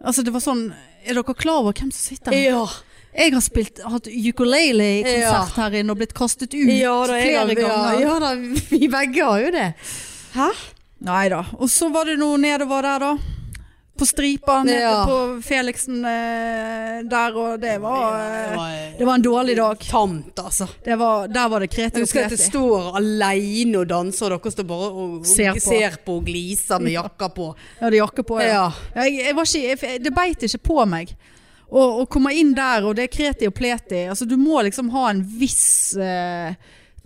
Altså 0.00 0.24
det 0.24 0.32
var 0.32 0.40
sånn 0.40 0.70
Er 1.04 1.16
dere 1.16 1.34
klar 1.36 1.60
over 1.60 1.76
hvem 1.76 1.90
som 1.92 2.14
sitter 2.14 2.32
her? 2.34 2.46
Ja. 2.50 2.62
Jeg 3.10 3.32
har 3.34 3.42
spilt, 3.42 3.80
hatt 3.82 4.06
ukulele-konsert 4.06 5.56
her 5.58 5.76
inne 5.80 5.92
og 5.92 5.98
blitt 5.98 6.12
kastet 6.14 6.52
ut 6.54 6.68
Ja 6.70 6.92
da, 7.10 7.16
flere 7.18 7.46
flere 7.48 7.64
ja, 7.64 7.70
ganger. 7.74 8.02
ja 8.04 8.18
da, 8.22 8.30
vi 8.70 8.88
begge 8.92 9.24
har 9.26 9.40
jo 9.42 9.50
det. 9.54 9.64
Hæ? 10.36 10.48
Nei 11.08 11.24
da. 11.32 11.40
Og 11.58 11.70
så 11.72 11.88
var 11.90 12.06
det 12.06 12.18
noe 12.20 12.38
nedover 12.38 12.86
der, 12.86 13.02
da. 13.02 13.39
På 14.00 14.06
stripa 14.08 14.62
nede 14.64 14.80
Ja. 14.80 15.04
på 15.06 15.16
Felixen 15.44 15.98
eh, 16.08 17.00
der, 17.04 17.34
og 17.36 17.58
det 17.60 17.74
var 17.82 18.14
eh, 18.16 18.54
var, 18.56 18.76
Det 18.98 19.04
var 19.08 19.14
en 19.18 19.24
dårlig 19.26 19.56
dag. 19.58 19.78
tamt, 19.90 20.38
altså. 20.40 20.68
Det 20.84 20.96
var, 20.98 21.28
der 21.28 21.48
var 21.52 21.60
det 21.60 21.68
Kreti 21.74 22.00
og 22.00 22.06
husker 22.08 22.24
at 22.24 22.32
jeg 22.36 22.46
står 22.50 22.96
alene 22.96 23.82
og 23.82 23.90
danser, 23.90 24.32
og 24.32 24.40
dere 24.42 24.52
står 24.56 24.68
bare 24.70 24.88
og, 24.88 25.02
og 25.20 25.26
Ser 25.28 25.52
på. 25.52 25.60
ser 25.68 25.98
på 26.06 26.16
og 26.20 26.24
gliser 26.30 26.80
med 26.80 26.92
jakka 26.96 27.28
på. 27.36 27.50
Jeg 27.76 27.84
hadde 27.86 28.00
jakka 28.00 28.22
på. 28.32 28.40
Ja. 28.40 28.48
Ja. 28.96 29.04
Jeg, 29.04 29.20
jeg 29.26 29.36
var 29.36 29.50
ikke, 29.52 29.90
jeg, 29.92 30.02
det 30.08 30.14
beit 30.16 30.48
ikke 30.48 30.62
på 30.72 30.80
meg. 30.88 31.14
Og 31.70 32.08
komme 32.10 32.32
inn 32.34 32.54
der, 32.56 32.82
og 32.88 32.96
det 32.98 33.04
er 33.06 33.12
kreti 33.14 33.46
og 33.46 33.54
pleti. 33.54 34.00
Altså, 34.10 34.24
du 34.26 34.34
må 34.40 34.58
liksom 34.66 34.88
ha 34.90 35.04
en 35.12 35.20
viss 35.38 35.92
eh, 35.94 36.56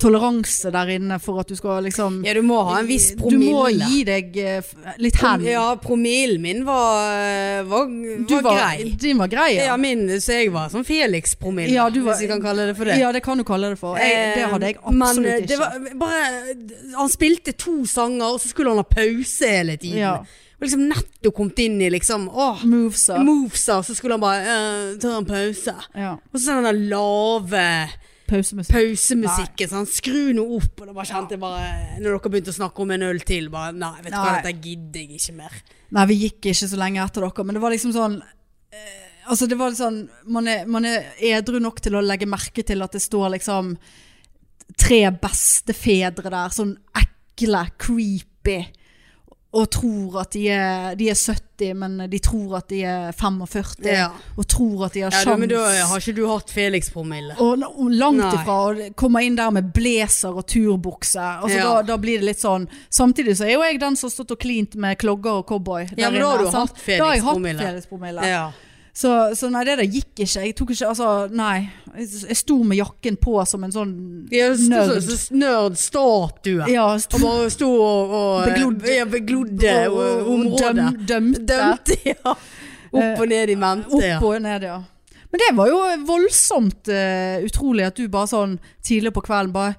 toleranse 0.04 0.70
der 0.74 0.92
inne 0.94 1.18
for 1.22 1.40
at 1.42 1.50
du 1.50 1.56
skal 1.58 1.84
liksom 1.88 2.20
Ja, 2.26 2.34
du 2.36 2.42
må 2.46 2.60
ha 2.68 2.78
en 2.82 2.88
viss 2.88 3.10
promille. 3.18 3.48
Du 3.48 3.56
må 3.56 3.90
gi 3.90 4.02
deg 4.08 4.36
eh, 4.40 4.72
litt 5.02 5.18
hen. 5.22 5.46
Ja, 5.48 5.66
promillen 5.82 6.42
min 6.44 6.62
var, 6.68 7.64
var, 7.68 7.88
var, 7.88 8.44
var, 8.44 8.60
grei. 8.60 8.92
Din 9.00 9.18
var 9.22 9.32
grei, 9.32 9.50
Ja, 9.58 9.70
ja. 9.72 9.76
min, 9.80 10.06
så 10.20 10.38
jeg 10.38 10.52
var 10.54 10.70
sånn 10.72 10.86
Felix-promille, 10.86 11.74
Ja, 11.74 11.88
hvis 11.90 12.22
vi 12.24 12.30
kan 12.30 12.42
kalle 12.44 12.68
det 12.70 12.76
for 12.78 12.90
det. 12.90 13.00
Ja, 13.00 13.10
det 13.14 13.24
kan 13.24 13.40
du 13.40 13.46
kalle 13.48 13.72
det 13.74 13.80
for. 13.80 13.98
Jeg, 14.00 14.32
det 14.36 14.48
hadde 14.52 14.72
jeg 14.72 14.78
absolutt 14.80 14.98
Men 15.00 15.08
absolutt 15.08 15.32
eh, 15.32 15.42
ikke. 15.42 15.50
det 15.50 15.58
var 15.58 15.98
bare 16.04 16.96
Han 17.00 17.12
spilte 17.12 17.58
to 17.58 17.76
sanger, 17.88 18.34
og 18.34 18.40
så 18.42 18.52
skulle 18.52 18.74
han 18.74 18.82
ha 18.82 18.88
pause 18.88 19.52
hele 19.56 19.76
tiden. 19.80 20.00
Ja. 20.04 20.16
Liksom 20.62 20.86
nettopp 20.88 21.34
kommet 21.36 21.58
inn 21.60 21.80
i 21.82 21.90
liksom 21.92 22.28
Åh, 22.30 22.62
Movesa. 22.64 23.18
movesa, 23.20 23.82
så 23.82 23.94
skulle 23.94 24.16
han 24.16 24.22
bare 24.22 24.54
uh, 24.54 24.98
ta 25.02 25.16
en 25.18 25.26
pause. 25.28 25.74
Ja. 25.92 26.14
Og 26.32 26.40
så 26.40 26.54
den 26.56 26.68
der 26.68 26.78
lave 26.94 27.66
Pausemusikk. 28.28 28.72
pausemusikken. 28.72 29.70
Sånn, 29.70 29.88
skru 29.90 30.32
nå 30.36 30.44
opp. 30.56 30.80
Og 30.80 30.88
da 30.88 30.94
bare 30.96 31.08
kjente 31.10 31.36
jeg 31.36 31.42
bare 31.42 31.64
Når 32.00 32.06
dere 32.08 32.30
begynte 32.32 32.54
å 32.54 32.56
snakke 32.56 32.84
om 32.84 32.94
en 32.94 33.06
øl 33.10 33.20
til, 33.26 33.50
bare 33.52 33.74
Nei, 33.76 33.92
vet 34.00 34.14
du 34.14 34.18
hva, 34.18 34.36
dette 34.38 34.54
gidder 34.64 35.02
jeg 35.02 35.20
ikke 35.20 35.36
mer. 35.42 35.58
Nei, 35.94 36.06
vi 36.10 36.20
gikk 36.22 36.38
ikke 36.52 36.70
så 36.70 36.80
lenge 36.80 37.02
etter 37.04 37.26
dere, 37.26 37.44
men 37.44 37.58
det 37.58 37.64
var 37.64 37.74
liksom 37.74 37.92
sånn 37.96 38.16
eh, 38.22 39.02
Altså 39.30 39.48
det 39.48 39.56
var 39.56 39.76
sånn 39.76 40.02
man 40.32 40.48
er, 40.52 40.66
man 40.68 40.84
er 40.88 41.12
edru 41.32 41.60
nok 41.62 41.78
til 41.84 41.96
å 41.96 42.02
legge 42.04 42.28
merke 42.28 42.64
til 42.66 42.84
at 42.84 42.92
det 42.92 43.00
står 43.00 43.30
liksom 43.38 43.74
tre 44.80 45.00
bestefedre 45.20 46.32
der, 46.32 46.52
sånn 46.52 46.74
ekle, 46.98 47.62
creepy, 47.80 48.58
og 49.54 49.68
tror 49.70 50.16
at 50.24 50.32
de 50.34 50.48
er, 50.50 50.94
de 50.98 51.06
er 51.12 51.14
70, 51.14 51.74
men 51.78 52.10
de 52.10 52.18
tror 52.18 52.56
at 52.58 52.68
de 52.72 52.80
er 52.82 53.12
45, 53.14 53.86
Ja. 53.86 54.08
og 54.36 54.46
tror 54.50 54.86
at 54.88 54.92
de 54.96 55.04
har 55.04 55.10
sjans. 55.14 55.26
Ja, 55.30 55.36
men 55.36 55.48
da 55.48 55.60
har 55.86 56.00
ikke 56.02 56.16
du 56.16 56.24
hatt 56.28 56.50
Felix-promille. 56.50 57.36
Og 57.38 57.62
og 57.62 57.90
langt 57.94 58.18
Nei. 58.18 58.32
ifra. 58.34 58.56
Og 58.66 58.96
kommer 58.96 59.22
inn 59.22 59.36
der 59.38 59.50
med 59.54 59.72
blazer 59.72 60.34
og 60.34 60.46
turbukse. 60.50 61.20
Altså 61.22 61.56
Ja. 61.58 61.64
da, 61.76 61.82
da 61.82 61.96
blir 61.96 62.18
det 62.18 62.26
litt 62.32 62.40
sånn 62.42 62.66
Samtidig 62.90 63.36
så 63.38 63.46
er 63.46 63.52
jo 63.54 63.62
jeg 63.62 63.78
den 63.80 63.96
som 63.96 64.08
har 64.10 64.14
stått 64.16 64.32
og 64.32 64.38
klint 64.40 64.74
med 64.74 64.98
klogger 64.98 65.38
og 65.38 65.46
cowboy. 65.46 65.88
Ja, 65.96 66.10
men 66.10 66.20
da 66.20 66.30
har 66.30 66.38
du 66.38 66.50
sant? 66.50 66.70
hatt 66.74 66.98
Da 66.98 67.04
har 67.04 67.14
jeg 67.14 67.22
hatt 67.22 67.36
Felix-promille. 67.36 67.60
Felix-promille. 67.62 68.26
Ja. 68.26 68.50
Så, 68.94 69.10
så 69.34 69.48
nei, 69.50 69.64
det 69.66 69.74
der 69.80 69.88
gikk 69.90 70.20
ikke. 70.22 70.42
Jeg 70.46 70.54
tok 70.54 70.70
ikke 70.70 70.86
Altså, 70.92 71.06
nei. 71.34 71.68
Jeg, 71.98 72.36
sto 72.38 72.60
med 72.62 72.78
jakken 72.78 73.16
på 73.18 73.32
som 73.46 73.64
en 73.66 73.72
sånn 73.74 73.90
Nerd. 74.30 75.08
Nerdstatue. 75.34 76.68
Ja, 76.70 76.86
Og 76.94 77.20
bare 77.22 77.50
sto 77.50 77.68
og, 77.74 78.14
og 78.14 78.44
Beglodde. 78.48 78.94
ja, 78.94 79.04
beglodde 79.04 79.74
og- 79.88 79.98
og- 79.98 80.20
og 80.20 80.32
området. 80.34 80.74
døm- 80.76 81.06
dømte. 81.06 81.46
Dømte, 81.46 81.96
ja. 82.06 82.34
Opp 82.94 83.20
og 83.20 83.28
ned 83.28 83.50
i 83.50 83.54
mente. 83.58 83.98
Ja. 84.06 84.16
Opp 84.18 84.24
og 84.30 84.42
ned, 84.42 84.62
ja. 84.62 84.76
Men 85.32 85.40
det 85.42 85.56
var 85.58 85.66
jo 85.66 85.78
voldsomt 86.06 86.86
uh, 86.94 87.42
utrolig 87.42 87.86
at 87.88 87.96
du 87.98 88.06
bare 88.08 88.28
sånn 88.30 88.58
tidlig 88.86 89.10
på 89.16 89.22
kvelden 89.26 89.50
bare 89.52 89.74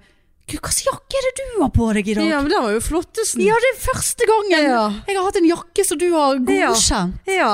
Gud, 0.46 0.60
hva 0.62 0.70
slags 0.70 0.84
jakke 0.86 1.16
er 1.18 1.24
det 1.26 1.32
du 1.40 1.62
har 1.64 1.70
på 1.74 1.86
deg 1.96 2.08
i 2.12 2.14
dag? 2.14 2.28
ja, 2.30 2.42
men 2.44 2.52
det 2.52 2.60
var 2.62 2.74
jo 2.76 2.82
flottesten. 2.84 3.42
Ja, 3.42 3.56
det 3.64 3.70
er 3.72 3.80
første 3.82 4.28
gangen 4.30 4.68
Ja. 4.68 4.82
jeg 5.08 5.16
har 5.18 5.24
hatt 5.26 5.38
en 5.40 5.48
jakke 5.48 5.86
som 5.88 5.98
du 5.98 6.12
har 6.12 6.36
godkjent. 6.38 7.16
Ja. 7.26 7.34
Ja, 7.40 7.54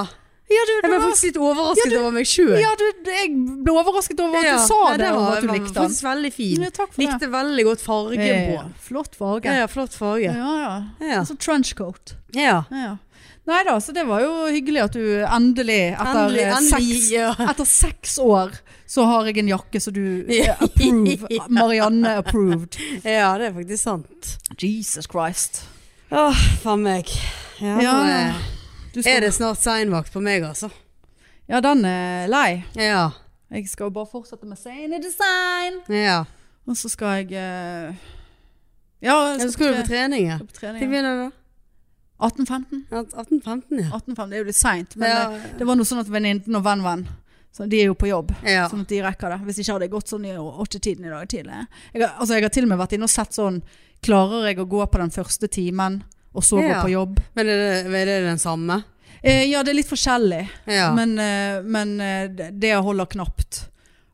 du, 0.52 0.72
Jeg 0.76 0.90
ble 0.92 1.00
faktisk 1.04 1.24
litt 1.30 1.38
overrasket 1.42 1.86
Ja, 1.86 1.92
du- 1.92 2.00
over 2.02 2.12
meg 2.18 2.26
sjøl. 2.30 2.56
ja, 2.62 2.72
jeg 3.12 3.30
ble 3.66 3.74
overrasket 3.82 4.20
over 4.24 4.38
at 4.38 4.50
du 4.52 4.66
sa 4.68 4.98
det, 4.98 5.12
og 5.12 5.30
at 5.36 5.42
du 5.42 5.48
likte 5.52 5.74
den. 5.74 5.96
veldig 6.08 6.34
fin. 6.34 6.62
Ja, 6.66 6.70
for 6.76 6.88
det. 6.96 7.06
Likte 7.06 7.30
veldig 7.32 7.64
godt 7.70 7.82
fargen 7.86 8.26
Ja, 8.26 8.42
på. 8.64 8.72
flott 8.90 9.16
farge. 9.16 9.46
Ja, 9.62 9.68
flott 9.68 9.94
farge. 9.94 10.32
Ja, 10.34 10.52
ja. 10.66 10.74
Ja. 11.08 11.22
Sånn 11.24 11.38
trenchcoat. 11.38 12.16
Ja. 12.34 12.64
Ja. 12.72 12.98
Nei 13.48 13.64
da, 13.66 13.80
så 13.82 13.92
det 13.92 14.04
var 14.06 14.22
jo 14.22 14.46
hyggelig 14.54 14.84
at 14.84 14.94
du 14.94 15.02
endelig, 15.26 15.94
etter, 15.98 16.28
Endelig, 16.28 16.44
endelig, 16.46 17.00
Seks, 17.02 17.12
ja. 17.12 17.32
etter 17.50 17.66
seks 17.66 18.20
år, 18.22 18.52
så 18.88 19.06
har 19.10 19.26
jeg 19.26 19.40
en 19.42 19.48
jakke 19.50 19.82
som 19.82 19.94
du 19.94 20.28
approve. 20.60 21.50
Marianne 21.50 22.18
approved. 22.22 22.78
ja, 23.04 23.32
det 23.42 23.48
er 23.50 23.54
faktisk 23.58 23.82
sant. 23.84 24.38
Jesus 24.62 25.08
Christ. 25.10 25.64
Åh, 26.12 26.36
faen 26.62 26.84
meg. 26.84 27.10
Ja, 27.60 27.80
Ja, 27.82 28.34
er, 29.00 29.04
skal, 29.04 29.22
det 29.22 29.34
snart 29.34 29.58
seinvakt 29.62 30.12
på 30.14 30.22
meg, 30.22 30.44
altså. 30.44 30.70
ja, 31.50 31.62
den 31.64 31.86
er 31.86 32.28
lei. 32.28 32.64
Ja. 32.76 33.10
Jeg 33.52 33.68
skal 33.70 33.90
jo 33.90 33.96
bare 33.96 34.08
fortsette 34.12 34.46
med 34.48 34.58
Sane 34.60 35.00
Design. 35.04 35.82
ja. 35.90 36.24
Og 36.70 36.78
så 36.78 36.90
skal 36.94 37.24
jeg 37.24 37.32
eh, 37.34 37.96
Ja, 39.02 39.16
jeg 39.32 39.40
Ja, 39.40 39.46
så 39.48 39.52
skal 39.52 39.74
du 39.74 39.80
på 39.82 39.88
trening, 39.88 40.28
ja. 40.28 40.38
på 40.38 40.54
trening. 40.54 40.84
Begynner 40.92 41.16
du? 41.24 41.32
1815. 42.22 42.86
Ja, 42.92 43.02
18-15, 43.02 43.82
ja. 43.82 43.90
1815, 43.98 44.30
Det 44.30 44.36
er 44.38 44.44
jo 44.44 44.46
litt 44.52 44.56
seint, 44.60 44.96
men 44.96 45.10
Ja. 45.10 45.30
det, 45.32 45.58
det 45.58 45.68
var 45.68 45.76
noe 45.76 45.90
sånn 45.90 46.04
at 46.04 46.12
venninnen 46.14 46.56
og 46.56 46.64
venn-venn 46.64 47.08
så 47.52 47.66
De 47.68 47.82
er 47.82 47.90
jo 47.90 47.96
på 48.00 48.08
jobb, 48.08 48.30
Ja. 48.48 48.70
sånn 48.70 48.86
at 48.86 48.88
de 48.88 49.02
rekker 49.04 49.30
det. 49.34 49.40
Hvis 49.44 49.58
ikke 49.60 49.74
hadde 49.74 49.84
jeg 49.90 49.92
gått 49.92 50.08
sånn 50.08 50.24
i 50.26 50.38
åttetiden 50.38 51.06
i 51.06 51.10
dag 51.12 51.28
tidlig. 51.28 51.58
Jeg 51.94 52.02
har, 52.06 52.14
altså, 52.18 52.34
jeg 52.38 52.44
har 52.46 52.50
til 52.56 52.64
og 52.64 52.70
med 52.70 52.80
vært 52.80 52.94
inne 52.96 53.04
og 53.10 53.10
sett 53.12 53.34
sånn 53.36 53.62
Klarer 54.02 54.48
jeg 54.48 54.58
å 54.58 54.66
gå 54.66 54.86
på 54.90 54.98
den 54.98 55.12
første 55.12 55.48
timen, 55.52 56.04
og 56.34 56.44
så 56.44 56.62
Ja. 56.62 56.78
gå 56.82 56.88
på 56.88 56.92
jobb? 56.94 57.20
Men 57.36 57.48
er 57.48 57.58
det, 57.86 57.94
er 58.02 58.06
det 58.06 58.24
den 58.26 58.40
samme? 58.40 58.84
Eh, 59.24 59.44
ja, 59.52 59.62
det 59.64 59.70
er 59.72 59.78
litt 59.78 59.90
forskjellig. 59.90 60.50
Ja. 60.66 60.94
Men, 60.96 61.18
eh, 61.20 61.62
men 61.62 62.00
eh, 62.02 62.28
det 62.52 62.74
holder 62.82 63.06
knapt. 63.06 63.68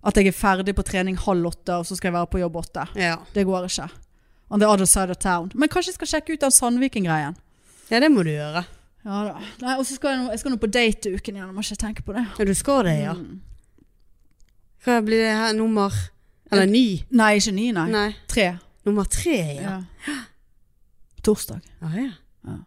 At 0.03 0.15
jeg 0.15 0.27
er 0.27 0.35
ferdig 0.35 0.75
på 0.75 0.83
trening 0.83 1.15
halv 1.17 1.45
åtte, 1.49 1.77
og 1.79 1.85
så 1.85 1.95
skal 1.95 2.09
jeg 2.11 2.13
være 2.17 2.27
på 2.31 2.39
jobb 2.39 2.55
åtte. 2.55 2.87
ja. 2.95 3.17
Det 3.33 3.45
går 3.45 3.65
ikke. 3.69 3.89
On 4.49 4.59
the 4.59 4.67
other 4.67 4.85
side 4.85 5.09
of 5.11 5.17
town. 5.17 5.51
Men 5.55 5.67
kanskje 5.69 5.91
jeg 5.91 5.95
skal 5.95 6.07
sjekke 6.07 6.33
ut 6.33 6.39
den 6.39 6.51
Sandviken-greien. 6.51 7.35
ja, 7.91 7.99
det 7.99 8.11
må 8.11 8.23
du 8.23 8.29
gjøre. 8.31 8.65
Ja 9.05 9.23
da. 9.23 9.39
Nei, 9.61 9.77
og 9.77 9.85
så 9.85 9.95
skal 9.95 10.11
jeg, 10.17 10.29
jeg 10.31 10.39
skal 10.39 10.51
nå 10.51 10.57
på 10.57 10.67
date 10.71 11.11
uken 11.15 11.35
igjen, 11.35 11.47
jeg 11.47 11.55
må 11.55 11.61
ikke 11.63 11.75
tenke 11.79 12.03
på 12.03 12.13
det. 12.15 12.25
Ja, 12.39 12.45
du 12.45 12.53
skal 12.55 12.83
det, 12.83 12.95
ja. 13.03 13.13
Mm. 13.13 13.41
Hva 14.85 15.01
blir 15.03 15.21
det 15.23 15.33
her? 15.35 15.53
Nummer 15.53 15.93
Eller 16.51 16.65
ni? 16.65 17.03
Nei, 17.11 17.35
ikke 17.39 17.51
ni, 17.55 17.71
nei. 17.75 17.87
Nei. 17.91 18.15
Tre. 18.27 18.57
Nummer 18.87 19.03
tre, 19.11 19.37
ja. 19.59 19.75
Ja. 20.07 20.17
Torsdag. 21.27 21.61
Ja, 21.83 21.93
ja. 22.07 22.57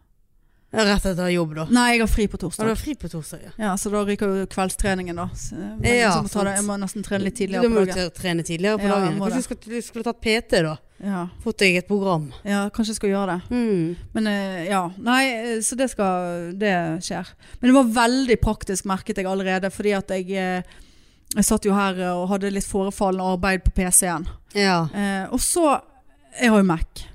Rett 0.71 1.05
etter 1.05 1.27
jobb, 1.27 1.51
da. 1.57 1.65
Nei, 1.67 1.97
jeg 1.97 1.99
har 2.05 2.07
fri 2.07 2.25
på 2.31 2.37
torsdag. 2.39 2.69
har 2.71 2.77
fri 2.79 2.93
på 2.95 3.09
torsdag, 3.11 3.41
ja. 3.43 3.49
Ja, 3.59 3.71
så 3.77 3.89
da 3.91 4.05
ryker 4.07 4.29
jo 4.31 4.45
kveldstreningen, 4.47 5.17
da. 5.19 5.25
Men 5.51 5.83
Ja, 5.83 6.13
må 6.23 6.45
det, 6.47 6.53
jeg 6.55 6.63
må 6.63 6.77
nesten 6.79 7.03
trene 7.03 7.27
litt 7.27 7.35
tidligere 7.35 7.67
på 7.67 7.81
dagen 7.81 7.91
Du 7.91 8.05
må 8.05 8.13
trene 8.15 8.45
tidligere 8.47 8.79
på 8.79 8.87
dagen. 8.87 9.17
Kanskje 9.19 9.41
du 9.41 9.47
skulle, 9.49 9.81
skulle 9.83 10.05
tatt 10.07 10.21
PT, 10.23 10.61
da. 10.63 10.77
Ja. 11.03 11.25
Fått 11.43 11.59
deg 11.59 11.75
et 11.81 11.89
program. 11.89 12.29
ja, 12.45 12.69
kanskje 12.69 12.93
jeg 12.93 13.01
skal 13.01 13.11
gjøre 13.11 13.35
det. 13.35 13.57
Mm. 13.57 14.07
Men 14.13 14.31
eh, 14.31 14.63
ja, 14.69 14.85
nei, 15.01 15.21
eh, 15.33 15.59
så 15.65 15.75
det 15.75 15.89
skal 15.91 16.53
Det 16.61 16.73
skjer. 17.03 17.33
Men 17.59 17.67
det 17.71 17.75
var 17.81 17.93
veldig 18.07 18.39
praktisk, 18.39 18.85
merket 18.87 19.17
jeg 19.19 19.27
allerede, 19.27 19.73
fordi 19.73 19.95
at 19.97 20.15
jeg 20.15 20.31
eh, 20.31 20.79
Jeg 21.35 21.47
satt 21.47 21.65
jo 21.65 21.73
her 21.73 21.99
og 22.13 22.29
hadde 22.29 22.51
litt 22.51 22.67
forefallende 22.67 23.27
arbeid 23.35 23.63
på 23.63 23.71
PC-en. 23.75 24.27
Ja. 24.55 24.85
Eh, 24.93 25.25
og 25.31 25.39
så 25.39 25.81
Jeg 26.39 26.49
har 26.51 26.57
jo 26.59 26.63
Mac. 26.63 27.07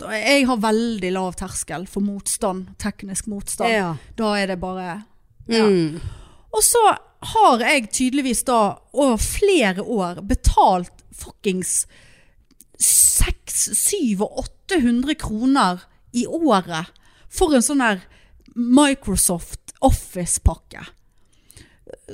Og 0.00 0.12
jeg 0.16 0.46
har 0.48 0.60
veldig 0.62 1.12
lav 1.12 1.34
terskel 1.38 1.86
for 1.90 2.04
motstand. 2.04 2.72
Teknisk 2.82 3.28
motstand. 3.30 3.72
ja. 3.72 3.94
Da 4.16 4.34
er 4.38 4.52
det 4.52 4.60
bare 4.60 5.02
Ja. 5.48 5.66
Mm. 5.66 6.00
Og 6.52 6.62
så 6.62 6.78
har 7.32 7.62
jeg 7.64 7.90
tydeligvis 7.92 8.42
da 8.44 8.76
over 8.92 9.16
flere 9.16 9.82
år 9.82 10.20
betalt 10.26 10.92
fuckings 11.12 11.86
600, 12.78 13.76
700 13.76 14.26
og 14.26 14.44
800 14.70 15.14
kroner 15.14 15.84
i 16.12 16.26
året 16.26 16.90
for 17.32 17.54
en 17.54 17.64
sånn 17.64 17.82
der 17.82 18.02
Microsoft 18.54 19.72
Office-pakke. 19.82 20.84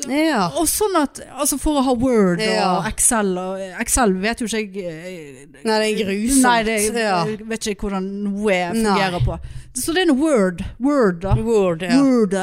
Ja. 0.06 0.42
Og 0.60 0.68
sånn 0.68 0.94
at, 1.00 1.18
altså 1.32 1.56
for 1.58 1.80
å 1.80 1.82
ha 1.86 1.94
Word 1.96 2.42
Ja. 2.44 2.66
og 2.76 2.88
Excel 2.90 3.30
og 3.40 3.62
Excel 3.80 4.12
vet 4.20 4.42
jo 4.42 4.48
ikke 4.50 4.60
jeg 4.60 4.82
eh, 4.84 5.62
Nei, 5.64 5.78
det 5.80 5.86
er 5.88 5.94
grusomt. 6.02 6.42
Nei, 6.44 6.58
det, 6.66 6.76
ja. 6.92 7.22
jeg 7.26 7.46
vet 7.48 7.70
ikke 7.72 7.88
hvordan 7.88 8.10
noe 8.26 8.58
Nei. 8.76 8.82
fungerer 8.84 9.24
på. 9.24 9.38
Så 9.78 9.94
det 9.96 10.04
er 10.04 10.10
noe 10.12 10.20
Word. 10.20 10.64
Word, 10.78 11.22
da. 11.24 11.34
Word, 11.40 11.86
ja. 11.88 11.96
Word. 12.02 12.36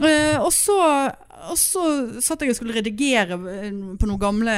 Eh, 0.00 0.38
og, 0.40 0.48
så, 0.56 0.78
og 1.52 1.58
så 1.60 1.84
satt 2.24 2.42
jeg 2.42 2.54
og 2.54 2.58
skulle 2.58 2.78
redigere 2.78 3.36
eh, 3.36 3.68
på 4.00 4.08
noen 4.08 4.20
gamle 4.22 4.54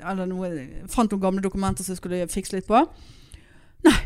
Eller 0.00 0.24
noe, 0.30 0.48
fant 0.90 1.12
noen 1.12 1.22
gamle 1.26 1.44
dokumenter 1.44 1.84
som 1.84 1.92
jeg 1.92 2.00
skulle 2.00 2.24
fikse 2.32 2.56
litt 2.56 2.70
på. 2.70 2.80
Nei. 3.86 3.98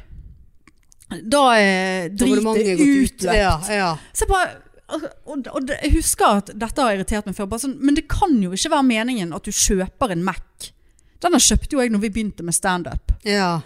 Da 1.06 1.42
er 1.54 2.08
dritet 2.10 2.80
ut. 2.80 2.80
utløpt. 2.82 3.28
Ja, 3.30 3.52
ja. 3.70 3.90
Så 4.10 4.26
jeg 4.26 4.32
bare 4.34 4.65
og, 4.88 5.46
og, 5.54 5.66
det- 5.66 5.78
jeg 5.82 5.92
husker 5.96 6.36
at 6.42 6.50
dette 6.58 6.82
har 6.82 6.94
irritert 6.94 7.26
meg 7.26 7.34
før, 7.36 7.48
sånn, 7.58 7.78
men 7.80 7.94
det 7.94 8.06
kan 8.08 8.36
jo 8.42 8.52
ikke 8.54 8.70
være 8.70 8.86
meningen 8.86 9.34
at 9.34 9.42
du 9.44 9.50
kjøper 9.50 10.12
en 10.12 10.22
Mac. 10.24 10.70
Denne 11.20 11.40
kjøpte 11.40 11.72
jo 11.72 11.80
jeg 11.80 11.90
når 11.90 12.00
vi 12.04 12.10
begynte 12.10 12.42
med 12.44 12.54
standup. 12.54 13.12
ja. 13.24 13.60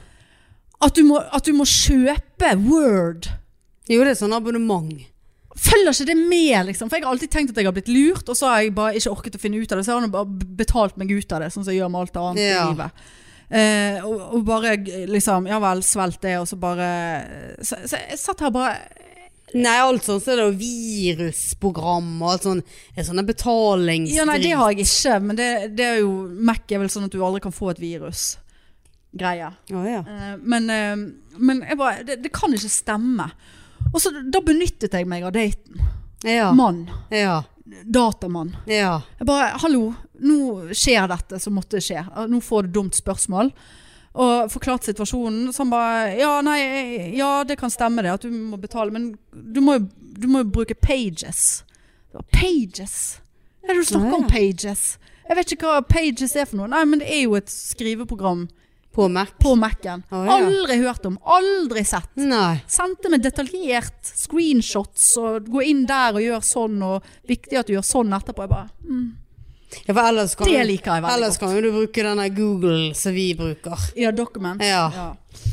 At, 0.82 0.94
du 0.96 1.02
må- 1.04 1.20
at 1.30 1.44
du 1.44 1.52
må 1.52 1.64
kjøpe 1.68 2.54
Word. 2.64 3.26
Jo, 3.86 4.00
det 4.02 4.14
er 4.14 4.14
sånn 4.26 4.32
abonnement. 4.32 4.94
Følger 5.54 5.90
ikke 5.92 6.06
det 6.06 6.16
med, 6.16 6.66
liksom? 6.70 6.88
For 6.88 6.96
jeg 6.96 7.04
har 7.04 7.12
alltid 7.12 7.30
tenkt 7.30 7.50
at 7.50 7.56
jeg 7.60 7.66
har 7.66 7.72
blitt 7.76 7.88
lurt, 7.92 8.26
og 8.30 8.34
så 8.38 8.46
har 8.48 8.62
jeg 8.62 8.72
bare 8.74 8.94
ikke 8.96 9.10
orket 9.12 9.36
å 9.36 9.40
finne 9.42 9.60
ut 9.60 9.70
av 9.72 9.76
det. 9.76 9.84
Så 9.84 9.92
har 9.92 10.00
han 10.00 10.10
bare 10.10 10.24
betalt 10.56 10.96
meg 10.96 11.10
ut 11.12 11.32
av 11.36 11.40
det, 11.42 11.50
sånn 11.52 11.64
som 11.66 11.72
jeg 11.74 11.82
gjør 11.82 11.90
med 11.92 12.00
alt 12.00 12.16
annet 12.16 12.40
Ja. 12.40 12.62
i 12.64 12.70
livet. 12.72 12.90
Eh, 13.50 14.00
og, 14.06 14.20
og 14.38 14.44
bare 14.46 14.76
liksom 15.10 15.46
Ja 15.50 15.58
vel, 15.58 15.82
svelg 15.82 16.16
det, 16.22 16.36
og 16.38 16.46
så 16.46 16.56
bare 16.56 17.58
Så, 17.60 17.76
så 17.84 17.98
jeg 17.98 18.16
satt 18.22 18.40
her 18.40 18.50
bare 18.54 18.76
Nei, 19.54 19.76
alt 19.82 20.06
sånn 20.06 20.20
så 20.22 20.32
er 20.32 20.40
det 20.40 20.44
jo 20.46 20.58
virusprogram 20.60 22.10
og 22.20 22.28
alt 22.34 22.46
sånn. 22.46 22.62
Er 22.94 23.06
sånne 23.08 23.24
betalingsdrift. 23.26 24.18
Ja, 24.18 24.26
nei, 24.28 24.38
det 24.42 24.52
har 24.58 24.74
jeg 24.74 24.86
ikke, 24.86 25.16
men 25.24 25.40
det, 25.40 25.48
det 25.78 25.88
er 25.88 25.98
jo 26.02 26.12
Mac 26.50 26.70
er 26.70 26.82
vel 26.82 26.92
sånn 26.92 27.08
at 27.08 27.14
du 27.14 27.22
aldri 27.26 27.42
kan 27.44 27.54
få 27.54 27.72
et 27.72 27.82
virus. 27.82 28.32
Greia. 29.10 29.50
Oh, 29.74 29.86
ja. 29.86 30.04
Eh, 30.06 30.36
men, 30.38 30.70
eh, 30.70 30.94
men 31.36 31.64
bare 31.78 32.04
det, 32.06 32.20
det 32.22 32.32
kan 32.34 32.54
ikke 32.54 32.70
stemme. 32.70 33.26
Og 33.90 33.98
så 34.02 34.12
da 34.14 34.42
benyttet 34.44 34.94
jeg 34.94 35.08
meg 35.10 35.26
av 35.26 35.34
daten. 35.34 35.80
Ja. 36.26 36.50
Mann. 36.54 36.84
Ja. 37.10 37.42
Datamann. 37.84 38.54
Ja. 38.70 39.00
Jeg 39.18 39.26
bare, 39.28 39.54
hallo, 39.62 39.90
nå 40.20 40.70
skjer 40.76 41.08
dette 41.10 41.40
som 41.42 41.56
måtte 41.58 41.82
skje. 41.82 42.02
Nå 42.30 42.42
får 42.44 42.68
du 42.68 42.76
dumt 42.80 42.98
spørsmål. 42.98 43.52
Og 44.14 44.50
forklart 44.50 44.88
situasjonen. 44.88 45.52
Så 45.54 45.62
han 45.62 45.70
bare, 45.70 46.14
ja, 46.18 46.32
nei, 46.42 46.60
ja, 47.14 47.44
det 47.46 47.58
kan 47.60 47.70
stemme 47.70 48.02
det, 48.02 48.14
at 48.18 48.26
du 48.26 48.30
må 48.34 48.58
betale, 48.60 48.90
men 48.90 49.12
du 49.30 49.60
må 49.62 49.78
jo, 49.78 50.44
bruke 50.50 50.74
pages. 50.74 51.62
Pages? 52.34 53.20
Hva 53.60 53.70
er 53.70 53.76
det 53.76 53.84
du 53.84 53.90
snakker 53.92 54.16
om 54.18 54.26
pages? 54.30 54.96
Jeg 55.28 55.38
vet 55.38 55.52
ikke 55.54 55.68
hva 55.68 55.82
pages 55.86 56.34
er 56.34 56.48
for 56.50 56.58
noe. 56.58 56.70
Nei, 56.72 56.82
men 56.90 57.02
det 57.02 57.10
er 57.14 57.22
jo 57.22 57.36
et 57.38 57.52
skriveprogram 57.52 58.48
På 58.90 59.06
Mac. 59.06 59.30
på 59.38 59.52
Mac-en. 59.54 60.02
Å, 60.10 60.24
ja. 60.26 60.38
Aldri 60.40 60.80
hørt 60.80 61.06
om, 61.06 61.20
aldri 61.22 61.84
sett. 61.86 62.10
Nei. 62.18 62.56
Sendte 62.66 63.12
med 63.12 63.22
detaljert 63.22 64.10
screenshots 64.10 65.12
og 65.22 65.46
gå 65.54 65.62
inn 65.70 65.84
der 65.86 66.18
og 66.18 66.24
gjør 66.24 66.42
sånn, 66.42 66.80
og 66.82 67.06
viktig 67.30 67.60
at 67.60 67.70
du 67.70 67.76
gjør 67.76 67.86
sånn 67.86 68.10
etterpå. 68.18 68.42
Jeg 68.48 68.50
bare, 68.56 68.72
mm, 68.82 69.06
Ja, 69.86 69.94
for 69.94 70.02
ellers 70.02 70.34
kan, 70.38 70.50
det 70.50 70.64
liker 70.66 70.96
jeg 70.96 71.04
veldig 71.04 71.16
ellers 71.16 71.38
godt. 71.38 71.50
kan 71.50 71.56
jo 71.56 71.62
du 71.62 71.70
bruke 71.74 72.06
denne 72.06 72.28
Google 72.34 72.94
som 72.98 73.14
vi 73.14 73.26
bruker. 73.38 73.84
Ja, 73.98 74.10
documents. 74.14 74.66
Ja. 74.66 74.86
Ja. 74.94 75.08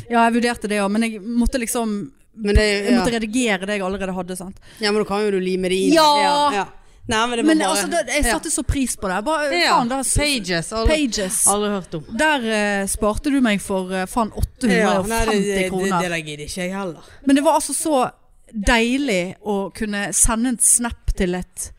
ja, 0.10 0.24
jeg 0.26 0.38
vurderte 0.40 0.72
det 0.72 0.82
òg, 0.84 0.90
men 0.94 1.08
jeg 1.08 1.22
måtte 1.22 1.62
liksom 1.62 1.98
Men, 2.38 2.54
det, 2.54 2.66
Jeg 2.86 2.98
måtte 3.00 3.14
redigere 3.16 3.66
det 3.66 3.80
jeg 3.80 3.82
allerede 3.82 4.14
hadde. 4.14 4.36
sant? 4.38 4.60
ja, 4.78 4.92
men 4.92 5.02
da 5.02 5.08
kan 5.10 5.24
jo 5.26 5.32
du 5.34 5.40
lime 5.42 5.72
det 5.74 5.80
inn. 5.88 5.96
Ja! 5.98 6.68
Nei, 7.08 7.28
men 7.28 7.38
det 7.40 7.44
Men 7.48 7.62
bare 7.62 7.70
altså, 7.72 7.88
det, 7.88 8.02
jeg 8.12 8.26
satte 8.28 8.52
så 8.52 8.64
pris 8.68 8.98
på 9.00 9.08
det. 9.08 9.22
Bare, 9.24 9.48
ja. 9.56 9.78
faen, 9.78 9.88
da, 9.90 10.02
Pages. 10.04 10.72
Aldri, 10.76 10.98
Pages. 11.08 11.38
aldri 11.48 11.70
hørt 11.72 11.96
om. 11.96 12.10
Der 12.20 12.48
uh, 12.48 12.88
sparte 12.92 13.32
du 13.32 13.40
meg 13.42 13.64
for 13.64 13.94
uh, 13.94 14.04
faen 14.12 14.34
850 14.36 14.76
Ja, 14.76 14.92
nei, 15.08 15.22
det, 15.30 15.38
det, 15.38 15.56
det, 15.56 15.70
kroner. 15.72 16.02
det 16.04 16.12
der 16.12 16.26
gidder 16.26 16.44
ikke 16.50 16.62
jeg 16.66 16.76
heller. 16.76 17.10
Men 17.24 17.40
det 17.40 17.46
var 17.48 17.62
altså 17.62 17.76
så 17.78 18.04
deilig 18.52 19.22
å 19.42 19.58
kunne 19.76 20.10
sende 20.16 20.54
en 20.54 20.60
snap 20.62 21.16
til 21.18 21.40
et 21.40 21.70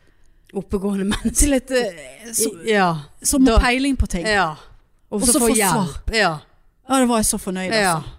Oppegående 0.55 1.05
menneske. 1.13 1.35
Til 1.37 1.53
et 1.59 1.71
eh, 1.71 2.33
så, 2.33 2.51
Ja. 2.65 2.89
som 3.23 3.47
har 3.47 3.59
peiling 3.61 3.97
på 4.01 4.07
ting. 4.09 4.27
ja. 4.27 4.55
Og 5.11 5.23
så 5.25 5.41
få 5.41 5.49
hjelp. 5.57 6.11
Ja. 6.13 6.39
Ja, 6.89 6.99
det 7.01 7.07
var 7.09 7.17
jeg 7.23 7.25
så 7.29 7.39
fornøyd, 7.41 7.73
ja. 7.73 7.95
altså. 7.97 8.15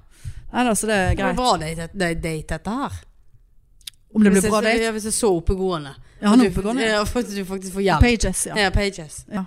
Nei, 0.54 0.64
altså, 0.70 0.88
det 0.90 0.96
er 0.96 1.10
Det 1.16 1.18
var 1.24 1.34
greit. 1.34 1.36
bra 1.38 1.58
date, 1.58 1.88
date, 1.94 2.22
date 2.22 2.48
dette 2.56 2.70
her. 2.70 2.94
Om 4.16 4.24
det 4.24 4.32
Hvis 4.34 4.48
bra 4.50 4.62
date? 4.66 4.84
Ja, 4.84 4.92
hvis 4.92 5.04
jeg 5.06 5.14
så 5.14 5.30
oppegående. 5.38 5.92
Ja, 6.22 6.28
han 6.34 6.42
er 6.42 6.50
oppegående. 6.50 6.82
Ja, 6.90 7.04
for 7.06 7.20
at 7.22 7.30
du 7.30 7.44
faktisk 7.46 7.74
får 7.76 7.82
hjelp. 7.86 8.02
Pages, 8.02 8.46
ja. 8.50 8.56
Ja, 8.58 8.70
pages. 8.74 9.20
Ja. 9.32 9.44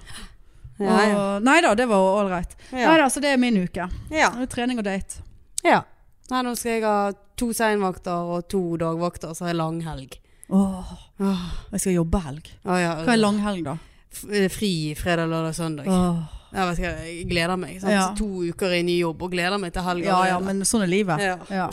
Og, 0.83 1.43
nei 1.43 1.57
da, 1.63 1.75
det 1.79 1.87
var 1.91 1.99
ålreit. 2.23 2.55
Nei 2.73 2.81
Ja. 2.83 2.97
da, 2.97 3.09
så 3.11 3.21
det 3.21 3.31
er 3.35 3.37
min 3.43 3.57
uke. 3.65 3.89
ja. 4.11 4.31
Det 4.31 4.43
er 4.43 4.47
trening 4.47 4.79
og 4.79 4.85
date. 4.87 5.23
ja. 5.65 5.83
Nei, 6.31 6.43
nå 6.47 6.55
skal 6.57 6.71
jeg 6.73 6.83
ha 6.87 7.13
to 7.37 7.51
seinvakter 7.53 8.31
og 8.37 8.47
to 8.49 8.77
dagvakter, 8.81 9.35
så 9.35 9.45
har 9.45 9.51
jeg 9.53 9.57
langhelg. 9.59 10.15
Åh, 10.51 10.93
jeg 11.73 11.81
skal 11.81 11.93
jobbe 12.01 12.21
helg. 12.27 12.51
Å, 12.67 12.77
ja. 12.81 12.93
Hva 13.07 13.13
er 13.15 13.21
langhelg, 13.23 13.65
da? 13.65 13.77
F- 14.13 14.27
eh, 14.33 14.49
Fri 14.53 14.73
fredag, 14.99 15.29
lørdag, 15.31 15.55
søndag. 15.57 15.87
Åh. 15.89 16.39
Jeg, 16.53 16.67
vet 16.69 16.79
ikke, 16.83 16.89
jeg 17.07 17.29
gleder 17.31 17.57
meg. 17.57 17.79
Sant? 17.81 17.93
Ja. 17.95 18.03
To 18.19 18.27
uker 18.45 18.75
i 18.77 18.83
ny 18.85 18.99
jobb 19.01 19.23
og 19.25 19.31
gleder 19.33 19.57
meg 19.59 19.73
til 19.73 19.83
helga. 19.87 20.05
Ja 20.11 20.19
ja, 20.35 20.39
men 20.45 20.61
sånn 20.69 20.83
er 20.85 20.91
livet. 20.91 21.23
ja. 21.25 21.39
Ja. 21.49 21.69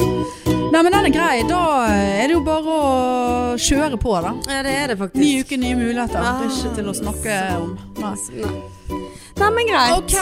Nei, 0.70 0.84
men 0.86 0.94
den 0.94 1.08
er 1.10 1.12
grei. 1.12 1.42
Da 1.50 1.60
er 1.90 2.28
det 2.30 2.36
jo 2.38 2.44
bare 2.46 2.76
å 2.78 3.56
kjøre 3.60 3.98
på, 4.00 4.14
da. 4.24 4.32
ja, 4.54 4.62
det 4.64 4.76
er 4.78 4.88
det 4.94 4.98
faktisk. 5.02 5.20
Ny 5.20 5.32
uke, 5.42 5.58
nye 5.60 5.76
muligheter. 5.76 6.22
Ah. 6.22 6.40
Det 6.40 6.48
er 6.48 6.56
ikke 6.56 6.76
til 6.78 6.92
å 6.92 6.96
snakke 6.96 7.38
om. 7.58 7.74
Nei. 8.00 8.14
Nei. 8.38 8.54
Nei, 9.40 9.50
men 9.56 9.68
greit. 9.72 9.98
Ok, 9.98 10.16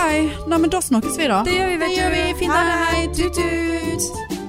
Nei, 0.48 0.58
men 0.64 0.70
da 0.74 0.80
snakkes 0.82 1.18
vi, 1.20 1.28
da. 1.28 1.44
Det 1.44 1.54
gjør 1.54 1.70
vi, 1.74 1.78
vet 1.84 1.96
du. 1.98 2.34
Fint. 2.40 2.54
Hei, 2.58 2.82
hei. 2.88 3.08
Tut-tut. 3.14 4.47